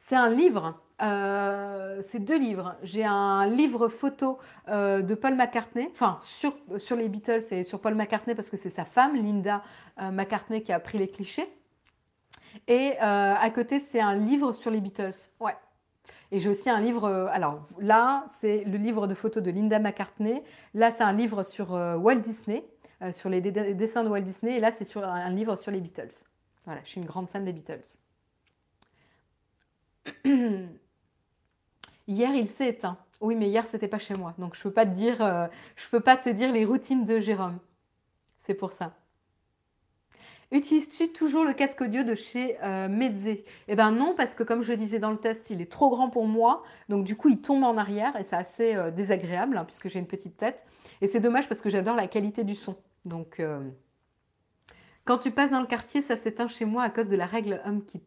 C'est 0.01 0.17
un 0.17 0.29
livre. 0.29 0.83
Euh, 1.01 2.03
c'est 2.03 2.19
deux 2.19 2.41
livres. 2.41 2.75
J'ai 2.83 3.05
un 3.05 3.47
livre 3.47 3.87
photo 3.87 4.41
euh, 4.67 5.03
de 5.03 5.15
Paul 5.15 5.37
McCartney, 5.37 5.89
enfin 5.93 6.19
sur, 6.21 6.57
les 6.97 7.09
Beatles 7.09 7.45
et 7.53 7.63
sur 7.63 7.81
Paul 7.81 7.95
McCartney 7.95 8.35
parce 8.35 8.51
que 8.51 8.57
c'est 8.57 8.69
sa 8.69 8.85
femme, 8.85 9.15
Linda 9.15 9.63
euh, 10.01 10.11
McCartney, 10.11 10.65
qui 10.65 10.73
a 10.73 10.81
pris 10.81 10.99
les 10.99 11.07
clichés. 11.07 11.49
Et 12.67 12.99
à 12.99 13.49
côté, 13.51 13.79
c'est 13.79 14.01
un 14.01 14.17
livre 14.17 14.55
sur 14.55 14.73
les 14.73 14.81
Beatles. 14.81 15.31
Ouais. 15.39 15.55
Et 16.33 16.41
j'ai 16.41 16.51
aussi 16.51 16.69
un 16.69 16.81
livre, 16.81 17.07
alors 17.31 17.63
là, 17.79 18.25
c'est 18.41 18.65
le 18.65 18.77
livre 18.77 19.07
de 19.07 19.15
photos 19.15 19.41
de 19.41 19.53
Linda 19.53 19.79
McCartney. 19.79 20.43
Là, 20.75 20.91
c'est 20.91 21.05
un 21.05 21.13
livre 21.13 21.45
sur 21.45 21.71
Walt 21.71 22.17
Disney. 22.17 22.65
Euh, 23.03 23.13
sur 23.13 23.29
les 23.29 23.41
dessins 23.41 24.05
de 24.05 24.09
Walt 24.09 24.21
Disney. 24.21 24.57
Et 24.57 24.61
là, 24.61 24.71
c'est 24.71 24.85
sur 24.85 25.03
un, 25.05 25.29
livre 25.31 25.57
sur 25.57 25.73
les 25.73 25.81
Beatles. 25.81 26.25
Voilà, 26.65 26.81
je 26.85 26.91
suis 26.91 27.01
une 27.01 27.07
grande 27.07 27.29
fan 27.29 27.45
des 27.45 27.53
Beatles. 27.53 27.81
hier, 32.07 32.35
il 32.35 32.49
s'est 32.49 32.69
éteint. 32.69 32.97
Oui, 33.21 33.35
mais 33.35 33.49
hier, 33.49 33.67
c'était 33.67 33.89
pas 33.89 33.99
chez 33.99 34.15
moi. 34.15 34.35
Donc, 34.39 34.55
je 34.55 34.63
peux 34.63 34.71
pas 34.71 34.87
te 34.87 34.95
dire, 34.95 35.21
euh, 35.21 35.49
peux 35.91 36.01
pas 36.01 36.17
te 36.17 36.29
dire 36.29 36.53
les 36.53 36.65
routines 36.65 37.05
de 37.05 37.19
Jérôme. 37.19 37.59
C'est 38.39 38.55
pour 38.55 38.71
ça. 38.71 38.95
Utilises-tu 40.53 41.09
toujours 41.13 41.45
le 41.45 41.55
casque 41.55 41.81
audio 41.81 42.05
de 42.05 42.15
chez 42.15 42.57
euh, 42.63 43.11
Eh 43.69 43.75
bien 43.75 43.91
non, 43.91 44.15
parce 44.15 44.35
que 44.35 44.43
comme 44.45 44.63
je 44.63 44.75
disais 44.75 44.99
dans 44.99 45.11
le 45.11 45.17
test, 45.17 45.51
il 45.51 45.61
est 45.61 45.71
trop 45.71 45.91
grand 45.91 46.09
pour 46.09 46.27
moi. 46.27 46.63
Donc 46.89 47.05
du 47.05 47.17
coup, 47.17 47.31
il 47.31 47.41
tombe 47.41 47.65
en 47.65 47.77
arrière 47.79 48.15
et 48.17 48.23
c'est 48.23 48.37
assez 48.37 48.77
euh, 48.77 48.91
désagréable 48.91 49.57
hein, 49.57 49.65
puisque 49.65 49.89
j'ai 49.89 49.99
une 49.99 50.07
petite 50.07 50.37
tête. 50.37 50.65
Et 51.01 51.09
c'est 51.09 51.21
dommage 51.21 51.49
parce 51.49 51.63
que 51.63 51.71
j'adore 51.71 51.97
la 51.97 52.07
qualité 52.07 52.45
du 52.45 52.55
son. 52.55 52.77
Donc, 53.05 53.41
euh, 53.41 53.69
quand 55.05 55.19
tu 55.19 55.31
passes 55.31 55.51
dans 55.51 55.61
le 55.61 55.67
quartier, 55.67 56.03
ça 56.03 56.17
s'éteint 56.17 56.49
chez 56.49 56.65
moi 56.65 56.83
à 56.83 56.91
cause 56.91 57.09
de 57.09 57.17
la 57.17 57.27
règle 57.27 57.61
HomeKit. 57.65 58.03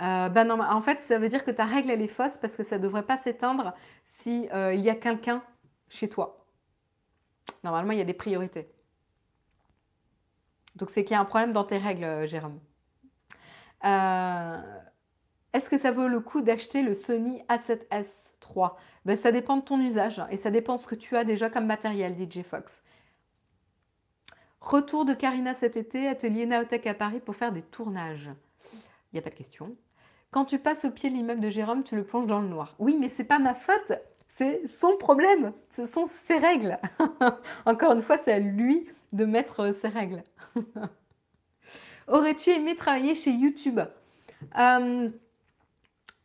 Euh, 0.00 0.28
ben 0.28 0.50
en 0.50 0.80
fait, 0.80 1.00
ça 1.00 1.18
veut 1.18 1.28
dire 1.28 1.44
que 1.44 1.50
ta 1.50 1.66
règle, 1.66 1.90
elle 1.90 2.00
est 2.00 2.08
fausse 2.08 2.38
parce 2.38 2.56
que 2.56 2.62
ça 2.62 2.78
ne 2.78 2.82
devrait 2.82 3.04
pas 3.04 3.18
s'éteindre 3.18 3.74
s'il 4.04 4.50
euh, 4.52 4.74
y 4.74 4.88
a 4.88 4.94
quelqu'un 4.94 5.42
chez 5.88 6.08
toi. 6.08 6.46
Normalement, 7.64 7.92
il 7.92 7.98
y 7.98 8.02
a 8.02 8.06
des 8.06 8.14
priorités. 8.14 8.70
Donc, 10.76 10.90
c'est 10.90 11.04
qu'il 11.04 11.12
y 11.12 11.16
a 11.16 11.20
un 11.20 11.26
problème 11.26 11.52
dans 11.52 11.64
tes 11.64 11.78
règles, 11.78 12.26
Jérôme. 12.26 12.58
Est-ce 15.52 15.68
que 15.68 15.78
ça 15.78 15.90
vaut 15.90 16.08
le 16.08 16.20
coup 16.20 16.42
d'acheter 16.42 16.82
le 16.82 16.94
Sony 16.94 17.42
A7S 17.48 18.30
III 18.54 18.68
ben, 19.04 19.18
Ça 19.18 19.32
dépend 19.32 19.56
de 19.56 19.62
ton 19.62 19.80
usage 19.80 20.22
et 20.30 20.36
ça 20.36 20.50
dépend 20.50 20.76
de 20.76 20.80
ce 20.80 20.86
que 20.86 20.94
tu 20.94 21.16
as 21.16 21.24
déjà 21.24 21.50
comme 21.50 21.66
matériel, 21.66 22.16
DJ 22.16 22.42
Fox. 22.42 22.82
Retour 24.60 25.04
de 25.04 25.14
Karina 25.14 25.54
cet 25.54 25.76
été, 25.76 26.06
atelier 26.06 26.46
Naotech 26.46 26.86
à 26.86 26.94
Paris 26.94 27.20
pour 27.20 27.34
faire 27.34 27.52
des 27.52 27.62
tournages. 27.62 28.30
Il 29.12 29.14
n'y 29.14 29.18
a 29.18 29.22
pas 29.22 29.30
de 29.30 29.34
question. 29.34 29.76
Quand 30.30 30.44
tu 30.44 30.58
passes 30.58 30.84
au 30.84 30.90
pied 30.90 31.10
de 31.10 31.14
l'immeuble 31.14 31.40
de 31.40 31.50
Jérôme, 31.50 31.82
tu 31.82 31.96
le 31.96 32.04
plonges 32.04 32.26
dans 32.26 32.40
le 32.40 32.48
noir. 32.48 32.74
Oui, 32.78 32.96
mais 32.98 33.08
c'est 33.08 33.24
pas 33.24 33.38
ma 33.38 33.54
faute, 33.54 33.92
c'est 34.28 34.66
son 34.68 34.96
problème, 34.96 35.52
ce 35.70 35.84
sont 35.86 36.06
ses 36.06 36.36
règles. 36.36 36.78
Encore 37.66 37.92
une 37.92 38.02
fois, 38.02 38.18
c'est 38.18 38.32
à 38.32 38.38
lui 38.38 38.86
de 39.12 39.24
mettre 39.24 39.74
ses 39.74 39.88
règles. 39.88 40.22
Aurais-tu 42.08 42.50
aimé 42.50 42.76
travailler 42.76 43.14
chez 43.14 43.32
YouTube? 43.32 43.80
Euh, 44.58 45.10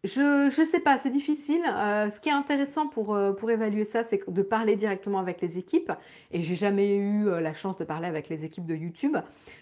je 0.05 0.61
ne 0.61 0.65
sais 0.65 0.79
pas, 0.79 0.97
c'est 0.97 1.09
difficile. 1.09 1.61
Euh, 1.67 2.09
ce 2.09 2.19
qui 2.19 2.29
est 2.29 2.33
intéressant 2.33 2.87
pour, 2.87 3.15
euh, 3.15 3.31
pour 3.33 3.49
évaluer 3.49 3.85
ça, 3.85 4.03
c'est 4.03 4.29
de 4.29 4.41
parler 4.41 4.75
directement 4.75 5.19
avec 5.19 5.41
les 5.41 5.57
équipes. 5.57 5.91
Et 6.31 6.43
j'ai 6.43 6.55
jamais 6.55 6.95
eu 6.95 7.27
euh, 7.27 7.41
la 7.41 7.53
chance 7.53 7.77
de 7.77 7.83
parler 7.83 8.07
avec 8.07 8.29
les 8.29 8.45
équipes 8.45 8.65
de 8.65 8.75
YouTube. 8.75 9.17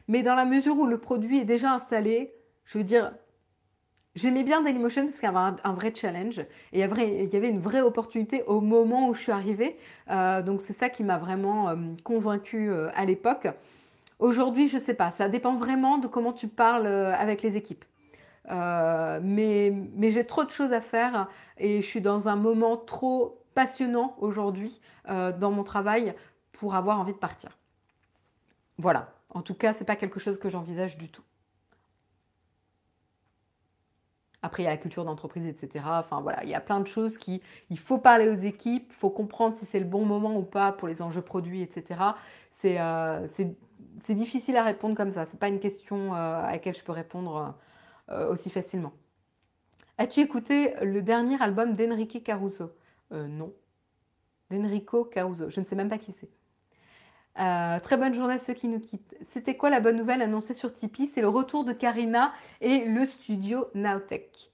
Mais 0.08 0.22
dans 0.22 0.36
la 0.36 0.46
mesure 0.46 0.78
où 0.78 0.86
le 0.86 0.98
produit 0.98 1.40
est 1.40 1.46
déjà 1.46 1.74
installé, 1.74 2.34
je 2.66 2.78
veux 2.78 2.84
dire, 2.84 3.14
j'aimais 4.16 4.44
bien 4.44 4.62
Dailymotion 4.62 5.04
parce 5.06 5.16
qu'il 5.20 5.30
y 5.30 5.34
avait 5.34 5.58
un, 5.64 5.74
vrai 5.74 5.94
challenge. 5.96 6.40
Et 6.40 6.48
il 6.74 6.80
y, 6.80 6.84
avait, 6.84 7.24
il 7.24 7.34
y 7.34 7.38
avait 7.38 7.50
une 7.50 7.62
vraie 7.62 7.82
opportunité 7.82 8.44
au 8.44 8.60
moment 8.60 9.08
où 9.08 9.14
je 9.14 9.22
suis 9.22 9.32
arrivée. 9.32 9.78
donc 10.10 10.62
c'est 10.62 10.74
ça 10.74 10.90
qui 10.90 11.04
m'a 11.04 11.18
vraiment 11.18 11.74
convaincue 12.04 12.72
à 12.96 13.06
l'époque. 13.06 13.48
Aujourd'hui, 14.20 14.68
je 14.68 14.78
ne 14.78 14.82
sais 14.82 14.94
pas. 14.94 15.12
Ça 15.12 15.30
dépend 15.30 15.56
vraiment 15.56 15.98
de 15.98 16.08
comment 16.08 16.32
tu 16.32 16.48
parles 16.48 16.88
avec 16.88 17.42
les 17.42 17.58
équipes. 17.58 17.84
Euh, 18.52 19.20
mais, 19.24 19.74
j'ai 20.10 20.26
trop 20.26 20.44
de 20.44 20.50
choses 20.50 20.74
à 20.74 20.82
faire 20.82 21.30
et 21.58 21.82
je 21.82 21.88
suis 21.88 22.02
dans 22.02 22.28
un 22.28 22.36
moment 22.36 22.78
trop 22.78 23.42
passionnant 23.56 24.16
aujourd'hui 24.20 24.82
euh, 25.10 25.32
dans 25.32 25.52
mon 25.52 25.64
travail 25.64 26.16
pour 26.52 26.76
avoir 26.76 27.00
envie 27.00 27.14
de 27.14 27.18
partir. 27.18 27.58
Voilà. 28.78 29.14
En 29.30 29.42
tout 29.42 29.56
cas, 29.56 29.74
c'est 29.74 29.86
pas 29.86 29.96
quelque 29.96 30.20
chose 30.20 30.38
que 30.40 30.50
j'envisage 30.50 30.98
du 30.98 31.10
tout. 31.10 31.24
Après, 34.46 34.62
il 34.62 34.66
y 34.66 34.68
a 34.68 34.72
la 34.72 34.78
culture 34.78 35.06
d'entreprise, 35.06 35.48
etc. 35.48 35.86
Enfin 35.88 36.20
voilà, 36.20 36.44
il 36.44 36.50
y 36.50 36.54
a 36.54 36.60
plein 36.60 36.82
de 36.82 36.88
choses 36.88 37.18
qui, 37.18 37.42
il 37.70 37.80
faut 37.80 37.98
parler 37.98 38.28
aux 38.28 38.34
équipes, 38.34 38.88
il 38.90 38.96
faut 38.96 39.10
comprendre 39.10 39.56
si 39.56 39.66
c'est 39.66 39.80
le 39.80 39.86
bon 39.86 40.06
moment 40.06 40.36
ou 40.38 40.44
pas 40.44 40.74
pour 40.74 40.90
les 40.90 41.02
enjeux 41.02 41.22
produits, 41.22 41.62
etc. 41.62 42.02
Euh, 42.66 43.26
c'est 43.34 44.16
difficile 44.16 44.58
à 44.58 44.64
répondre 44.64 44.96
comme 44.96 45.14
ça. 45.14 45.26
C'est 45.26 45.40
pas 45.40 45.48
une 45.48 45.62
question 45.62 46.14
à 46.14 46.52
laquelle 46.52 46.76
je 46.76 46.84
peux 46.84 46.92
répondre 46.92 47.56
euh, 48.10 48.32
aussi 48.32 48.50
facilement. 48.50 48.94
As-tu 49.98 50.22
écouté 50.22 50.74
le 50.82 51.02
dernier 51.02 51.42
album 51.42 51.76
d'Enrique 51.76 52.24
Caruso? 52.24 52.72
Non. 53.12 53.54
D'Enrico 54.50 55.06
Caruso. 55.06 55.50
Je 55.50 55.60
ne 55.60 55.66
sais 55.66 55.76
même 55.76 55.90
pas 55.90 56.00
qui 56.00 56.12
c'est. 56.12 56.32
très 57.36 57.98
bonne 57.98 58.16
journée 58.16 58.34
à 58.34 58.40
ceux 58.40 58.56
qui 58.56 58.68
nous 58.68 58.80
quittent. 58.80 59.16
C'était 59.22 59.56
quoi 59.56 59.70
la 59.70 59.80
bonne 59.80 59.98
nouvelle 59.98 60.24
annoncée 60.24 60.56
sur 60.56 60.74
Tipeee? 60.74 61.06
C'est 61.06 61.22
le 61.22 61.30
retour 61.30 61.64
de 61.64 61.74
Karina 61.74 62.34
et 62.60 62.86
le 62.86 63.06
studio 63.06 63.68
Nowtech. 63.76 64.53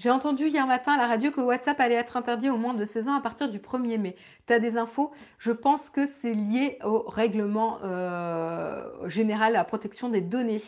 J'ai 0.00 0.08
entendu 0.08 0.48
hier 0.48 0.66
matin 0.66 0.92
à 0.92 0.96
la 0.96 1.06
radio 1.06 1.30
que 1.30 1.42
WhatsApp 1.42 1.78
allait 1.78 1.94
être 1.94 2.16
interdit 2.16 2.48
au 2.48 2.56
moins 2.56 2.72
de 2.72 2.86
16 2.86 3.08
ans 3.08 3.14
à 3.14 3.20
partir 3.20 3.50
du 3.50 3.58
1er 3.58 3.98
mai. 3.98 4.16
Tu 4.46 4.54
as 4.54 4.58
des 4.58 4.78
infos? 4.78 5.10
Je 5.38 5.52
pense 5.52 5.90
que 5.90 6.06
c'est 6.06 6.32
lié 6.32 6.78
au 6.82 7.00
règlement 7.00 7.80
euh, 7.84 8.82
général 9.10 9.56
à 9.56 9.58
la 9.58 9.64
protection 9.64 10.08
des 10.08 10.22
données. 10.22 10.62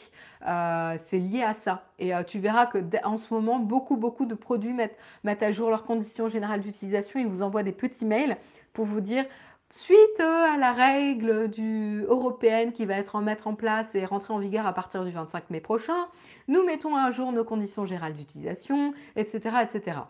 Euh, 0.47 0.99
c'est 1.07 1.17
lié 1.17 1.43
à 1.43 1.55
ça. 1.55 1.87
Et 1.99 2.15
euh, 2.15 2.25
tu 2.25 2.41
verras 2.41 2.67
que 2.67 2.77
en 3.05 3.17
ce 3.17 3.33
moment, 3.33 3.59
beaucoup, 3.59 3.97
beaucoup 3.97 4.27
de 4.27 4.35
produits 4.35 4.75
mettent, 4.75 4.99
mettent 5.25 5.43
à 5.43 5.51
jour 5.51 5.71
leurs 5.71 5.85
conditions 5.85 6.29
générales 6.29 6.61
d'utilisation. 6.61 7.19
Ils 7.19 7.27
vous 7.27 7.41
envoient 7.41 7.63
des 7.63 7.73
petits 7.73 8.05
mails 8.05 8.37
pour 8.75 8.85
vous 8.85 9.01
dire 9.01 9.25
Suite 9.75 10.21
à 10.21 10.59
la 10.59 10.75
règle 10.75 11.49
du, 11.49 12.03
européenne 12.03 12.73
qui 12.73 12.85
va 12.85 12.95
être 12.99 13.17
en 13.17 13.23
mettre 13.23 13.47
en 13.47 13.55
place 13.55 13.95
et 13.95 14.05
rentrer 14.05 14.35
en 14.35 14.39
vigueur 14.39 14.67
à 14.67 14.75
partir 14.75 15.03
du 15.03 15.11
25 15.11 15.49
mai 15.49 15.61
prochain, 15.61 16.09
nous 16.47 16.63
mettons 16.63 16.95
à 16.95 17.11
jour 17.11 17.33
nos 17.33 17.43
conditions 17.43 17.87
générales 17.87 18.13
d'utilisation, 18.13 18.93
etc., 19.17 19.57
etc. 19.63 20.01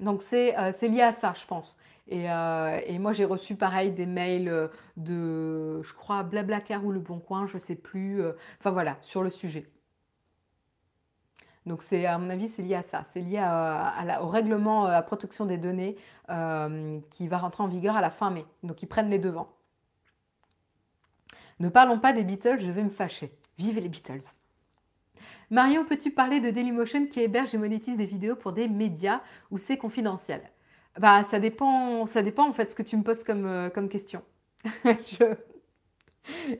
Donc 0.00 0.22
euh, 0.32 0.72
c'est 0.76 0.88
lié 0.88 1.02
à 1.02 1.12
ça, 1.12 1.34
je 1.36 1.46
pense. 1.46 1.78
Et, 2.08 2.28
euh, 2.28 2.80
et 2.84 2.98
moi 2.98 3.12
j'ai 3.12 3.24
reçu 3.24 3.54
pareil 3.54 3.92
des 3.92 4.06
mails 4.06 4.68
de, 4.96 5.80
je 5.82 5.94
crois, 5.94 6.24
Blablacar 6.24 6.84
ou 6.84 6.90
Le 6.90 6.98
Bon 6.98 7.20
Coin, 7.20 7.46
je 7.46 7.58
sais 7.58 7.76
plus. 7.76 8.20
Euh, 8.20 8.32
enfin 8.58 8.72
voilà, 8.72 8.98
sur 9.02 9.22
le 9.22 9.30
sujet. 9.30 9.68
Donc 11.66 11.82
c'est 11.82 12.06
à 12.06 12.16
mon 12.18 12.30
avis 12.30 12.48
c'est 12.48 12.62
lié 12.62 12.74
à 12.74 12.82
ça, 12.82 13.04
c'est 13.12 13.20
lié 13.20 13.38
au 14.22 14.28
règlement 14.28 14.86
euh, 14.86 14.96
à 14.96 15.02
protection 15.02 15.44
des 15.44 15.58
données 15.58 15.96
euh, 16.30 16.98
qui 17.10 17.28
va 17.28 17.38
rentrer 17.38 17.62
en 17.62 17.68
vigueur 17.68 17.96
à 17.96 18.00
la 18.00 18.10
fin 18.10 18.30
mai. 18.30 18.44
Donc 18.62 18.82
ils 18.82 18.86
prennent 18.86 19.10
les 19.10 19.18
devants. 19.18 19.52
Ne 21.58 21.68
parlons 21.68 21.98
pas 21.98 22.14
des 22.14 22.24
Beatles, 22.24 22.60
je 22.60 22.70
vais 22.70 22.82
me 22.82 22.88
fâcher. 22.90 23.36
Vive 23.58 23.78
les 23.78 23.88
Beatles. 23.88 24.22
Marion, 25.50 25.84
peux-tu 25.84 26.10
parler 26.10 26.40
de 26.40 26.50
Dailymotion 26.50 27.06
qui 27.06 27.20
héberge 27.20 27.54
et 27.54 27.58
monétise 27.58 27.96
des 27.96 28.06
vidéos 28.06 28.36
pour 28.36 28.52
des 28.52 28.68
médias 28.68 29.20
ou 29.50 29.58
c'est 29.58 29.76
confidentiel? 29.76 30.40
Bah 30.98 31.24
ça 31.24 31.38
dépend, 31.38 32.06
ça 32.06 32.22
dépend 32.22 32.48
en 32.48 32.52
fait 32.52 32.70
ce 32.70 32.76
que 32.76 32.82
tu 32.82 32.96
me 32.96 33.02
poses 33.02 33.22
comme, 33.24 33.46
euh, 33.46 33.68
comme 33.68 33.88
question. 33.88 34.22
je, 34.84 35.34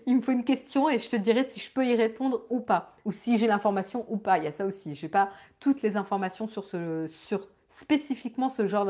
il 0.07 0.17
me 0.17 0.21
faut 0.21 0.33
une 0.33 0.45
question 0.45 0.89
et 0.89 0.99
je 0.99 1.09
te 1.11 1.17
dirai 1.17 1.45
si 1.45 1.61
je 1.61 1.71
peux 1.71 1.87
y 1.87 1.95
répondre 1.95 2.45
ou 2.51 2.61
pas, 2.61 2.97
ou 3.05 3.13
si 3.13 3.39
j'ai 3.39 3.47
l'information 3.47 4.05
ou 4.09 4.17
pas. 4.17 4.39
Il 4.39 4.45
y 4.45 4.47
a 4.47 4.53
ça 4.53 4.67
aussi. 4.67 4.95
Je 4.95 5.07
n'ai 5.07 5.11
pas 5.11 5.31
toutes 5.61 5.83
les 5.83 5.97
informations 5.97 6.49
sur, 6.49 6.65
ce, 6.65 7.07
sur 7.09 7.49
spécifiquement 7.71 8.49
ce 8.49 8.67
genre 8.67 8.87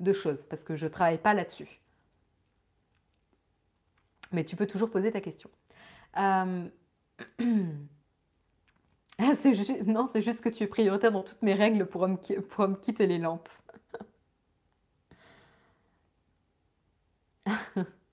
de, 0.00 0.12
choses 0.12 0.44
parce 0.48 0.62
que 0.64 0.76
je 0.76 0.86
ne 0.86 0.90
travaille 0.90 1.18
pas 1.18 1.34
là-dessus. 1.34 1.80
Mais 4.32 4.44
tu 4.44 4.56
peux 4.56 4.66
toujours 4.66 4.90
poser 4.90 5.12
ta 5.12 5.20
question. 5.20 5.50
Euh, 6.18 6.68
ah, 9.18 9.32
non, 9.86 10.06
c'est 10.06 10.22
juste 10.22 10.40
que 10.40 10.48
tu 10.48 10.64
es 10.64 10.66
prioritaire 10.66 11.12
dans 11.12 11.22
toutes 11.22 11.42
mes 11.42 11.54
règles 11.54 11.86
pour 11.86 12.08
pour 12.48 12.68
me 12.68 12.76
quitter 12.76 13.06
les 13.06 13.18
lampes. 13.18 13.48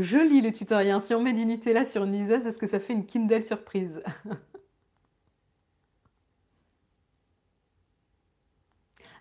Je 0.00 0.16
lis 0.16 0.40
le 0.40 0.50
tutoriel. 0.50 1.00
Si 1.02 1.14
on 1.14 1.20
met 1.20 1.34
du 1.34 1.44
Nutella 1.44 1.84
sur 1.84 2.04
une 2.04 2.12
liseuse, 2.12 2.46
est-ce 2.46 2.58
que 2.58 2.66
ça 2.66 2.80
fait 2.80 2.94
une 2.94 3.04
Kindle 3.04 3.44
surprise 3.44 4.02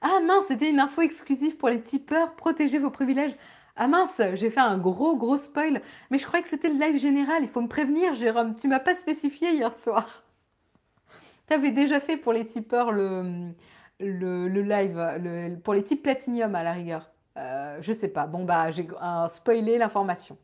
Ah 0.01 0.21
mince, 0.25 0.45
c'était 0.47 0.69
une 0.69 0.79
info 0.79 1.01
exclusive 1.01 1.57
pour 1.57 1.67
les 1.67 1.81
tipeurs. 1.81 2.33
Protégez 2.35 2.77
vos 2.79 2.91
privilèges. 2.91 3.35
Ah 3.75 3.89
mince, 3.89 4.21
j'ai 4.35 4.49
fait 4.49 4.61
un 4.61 4.77
gros 4.77 5.17
gros 5.17 5.37
spoil. 5.37 5.81
Mais 6.11 6.17
je 6.17 6.25
croyais 6.25 6.43
que 6.43 6.49
c'était 6.49 6.69
le 6.69 6.79
live 6.79 6.97
général. 6.97 7.43
Il 7.43 7.49
faut 7.49 7.59
me 7.61 7.67
prévenir, 7.67 8.15
Jérôme. 8.15 8.55
Tu 8.55 8.69
m'as 8.69 8.79
pas 8.79 8.95
spécifié 8.95 9.51
hier 9.51 9.73
soir. 9.75 10.23
Tu 11.47 11.53
avais 11.55 11.71
déjà 11.71 11.99
fait 11.99 12.15
pour 12.15 12.31
les 12.31 12.45
tipeurs 12.45 12.91
le, 12.91 13.53
live, 13.99 15.59
pour 15.63 15.73
les 15.73 15.83
types 15.83 16.03
platinium 16.03 16.55
à 16.55 16.63
la 16.63 16.73
rigueur. 16.73 17.11
Euh, 17.37 17.79
je 17.81 17.91
sais 17.91 18.09
pas. 18.09 18.27
Bon 18.27 18.45
bah 18.45 18.71
j'ai 18.71 18.87
spoilé 19.29 19.77
l'information. 19.79 20.37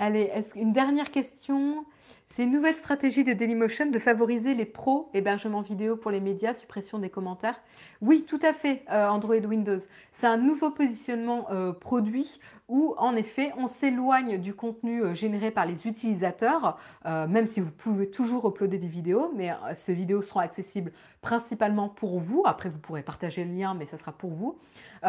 Allez, 0.00 0.30
une 0.54 0.72
dernière 0.72 1.10
question? 1.10 1.84
C'est 2.26 2.44
une 2.44 2.52
nouvelle 2.52 2.76
stratégie 2.76 3.24
de 3.24 3.32
Dailymotion 3.32 3.86
de 3.86 3.98
favoriser 3.98 4.54
les 4.54 4.64
pros, 4.64 5.10
hébergement 5.12 5.60
vidéo 5.60 5.96
pour 5.96 6.12
les 6.12 6.20
médias, 6.20 6.54
suppression 6.54 7.00
des 7.00 7.10
commentaires. 7.10 7.60
Oui, 8.00 8.24
tout 8.24 8.38
à 8.44 8.52
fait, 8.52 8.84
euh, 8.92 9.08
Android 9.08 9.34
Windows. 9.34 9.80
C'est 10.12 10.28
un 10.28 10.36
nouveau 10.36 10.70
positionnement 10.70 11.46
euh, 11.50 11.72
produit 11.72 12.38
où, 12.68 12.94
en 12.98 13.16
effet, 13.16 13.52
on 13.56 13.66
s'éloigne 13.66 14.38
du 14.38 14.54
contenu 14.54 15.02
euh, 15.02 15.14
généré 15.14 15.50
par 15.50 15.66
les 15.66 15.88
utilisateurs, 15.88 16.78
même 17.04 17.48
si 17.48 17.60
vous 17.60 17.72
pouvez 17.72 18.08
toujours 18.08 18.46
uploader 18.46 18.78
des 18.78 18.86
vidéos, 18.86 19.32
mais 19.34 19.50
ces 19.74 19.94
vidéos 19.94 20.22
seront 20.22 20.40
accessibles 20.40 20.92
principalement 21.22 21.88
pour 21.88 22.20
vous. 22.20 22.42
Après, 22.44 22.68
vous 22.68 22.78
pourrez 22.78 23.02
partager 23.02 23.44
le 23.44 23.52
lien, 23.52 23.74
mais 23.74 23.86
ça 23.86 23.96
sera 23.96 24.12
pour 24.12 24.30
vous. 24.30 24.58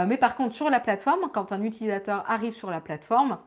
mais 0.07 0.17
par 0.17 0.35
contre, 0.35 0.55
sur 0.55 0.71
la 0.71 0.79
plateforme, 0.79 1.29
quand 1.31 1.51
un 1.51 1.61
utilisateur 1.61 2.23
arrive 2.27 2.53
sur 2.53 2.71
la 2.71 2.81
plateforme, 2.81 3.37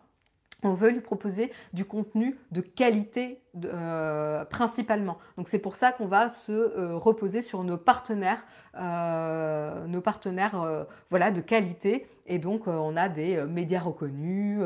on 0.62 0.74
veut 0.74 0.90
lui 0.90 1.00
proposer 1.00 1.52
du 1.72 1.84
contenu 1.84 2.38
de 2.50 2.60
qualité 2.60 3.40
euh, 3.64 4.44
principalement. 4.44 5.18
Donc 5.36 5.48
c'est 5.48 5.58
pour 5.58 5.76
ça 5.76 5.92
qu'on 5.92 6.06
va 6.06 6.28
se 6.28 6.52
euh, 6.52 6.96
reposer 6.96 7.42
sur 7.42 7.64
nos 7.64 7.76
partenaires, 7.76 8.44
euh, 8.76 9.86
nos 9.86 10.00
partenaires 10.00 10.86
voilà, 11.10 11.30
de 11.30 11.40
qualité. 11.40 12.08
Et 12.26 12.38
donc 12.38 12.66
on 12.66 12.96
a 12.96 13.08
des 13.08 13.42
médias 13.44 13.80
reconnus, 13.80 14.60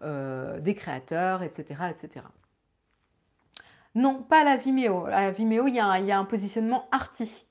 des 0.00 0.74
créateurs, 0.74 1.42
etc., 1.42 1.82
etc. 1.90 2.24
Non, 3.94 4.22
pas 4.22 4.42
la 4.42 4.56
Vimeo. 4.56 5.06
La 5.06 5.30
Vimeo, 5.30 5.66
il 5.66 5.74
y 5.74 5.80
a 5.80 6.18
un 6.18 6.24
positionnement 6.24 6.88
arty. 6.90 7.46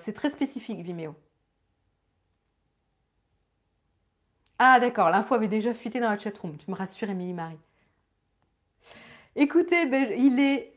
c'est 0.00 0.12
très 0.12 0.30
spécifique 0.30 0.80
Vimeo. 0.80 1.16
Ah 4.64 4.78
d'accord, 4.78 5.10
l'info 5.10 5.34
avait 5.34 5.48
déjà 5.48 5.74
fuité 5.74 5.98
dans 5.98 6.08
la 6.08 6.16
chatroom. 6.16 6.56
Tu 6.56 6.70
me 6.70 6.76
rassures, 6.76 7.10
Émilie 7.10 7.32
Marie. 7.32 7.58
Écoutez, 9.34 9.86
ben, 9.86 10.06
il 10.16 10.38
est 10.38 10.72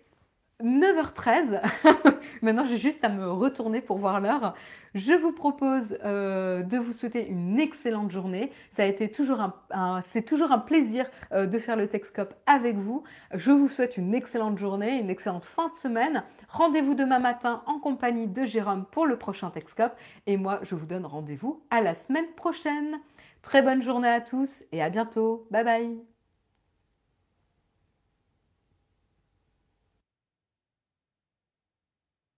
9h13. 0.63 1.61
Maintenant, 2.41 2.65
j'ai 2.65 2.79
juste 2.79 3.03
à 3.03 3.09
me 3.09 3.29
retourner 3.29 3.81
pour 3.81 3.99
voir 3.99 4.21
l'heure. 4.21 4.55
Je 4.95 5.13
vous 5.13 5.31
propose 5.31 5.99
euh, 6.03 6.63
de 6.63 6.79
vous 6.79 6.93
souhaiter 6.93 7.27
une 7.27 7.59
excellente 7.59 8.09
journée. 8.09 8.51
Ça 8.71 8.81
a 8.81 8.85
été 8.87 9.11
toujours 9.11 9.39
un, 9.39 10.01
c'est 10.09 10.25
toujours 10.25 10.51
un 10.51 10.57
plaisir 10.57 11.05
euh, 11.31 11.45
de 11.45 11.59
faire 11.59 11.75
le 11.75 11.87
Texcope 11.87 12.33
avec 12.47 12.77
vous. 12.77 13.03
Je 13.35 13.51
vous 13.51 13.67
souhaite 13.67 13.97
une 13.97 14.15
excellente 14.15 14.57
journée, 14.57 14.97
une 14.99 15.11
excellente 15.11 15.45
fin 15.45 15.69
de 15.69 15.75
semaine. 15.75 16.23
Rendez-vous 16.49 16.95
demain 16.95 17.19
matin 17.19 17.61
en 17.67 17.77
compagnie 17.77 18.25
de 18.25 18.45
Jérôme 18.45 18.85
pour 18.89 19.05
le 19.05 19.15
prochain 19.15 19.51
Texcope. 19.51 19.95
Et 20.25 20.37
moi, 20.37 20.59
je 20.63 20.73
vous 20.73 20.87
donne 20.87 21.05
rendez-vous 21.05 21.61
à 21.69 21.81
la 21.81 21.93
semaine 21.93 22.31
prochaine. 22.35 22.99
Très 23.45 23.61
bonne 23.61 23.81
journée 23.81 24.09
à 24.09 24.19
tous 24.19 24.63
et 24.73 24.81
à 24.81 24.89
bientôt. 24.89 25.47
Bye 25.49 25.63
bye 25.63 26.14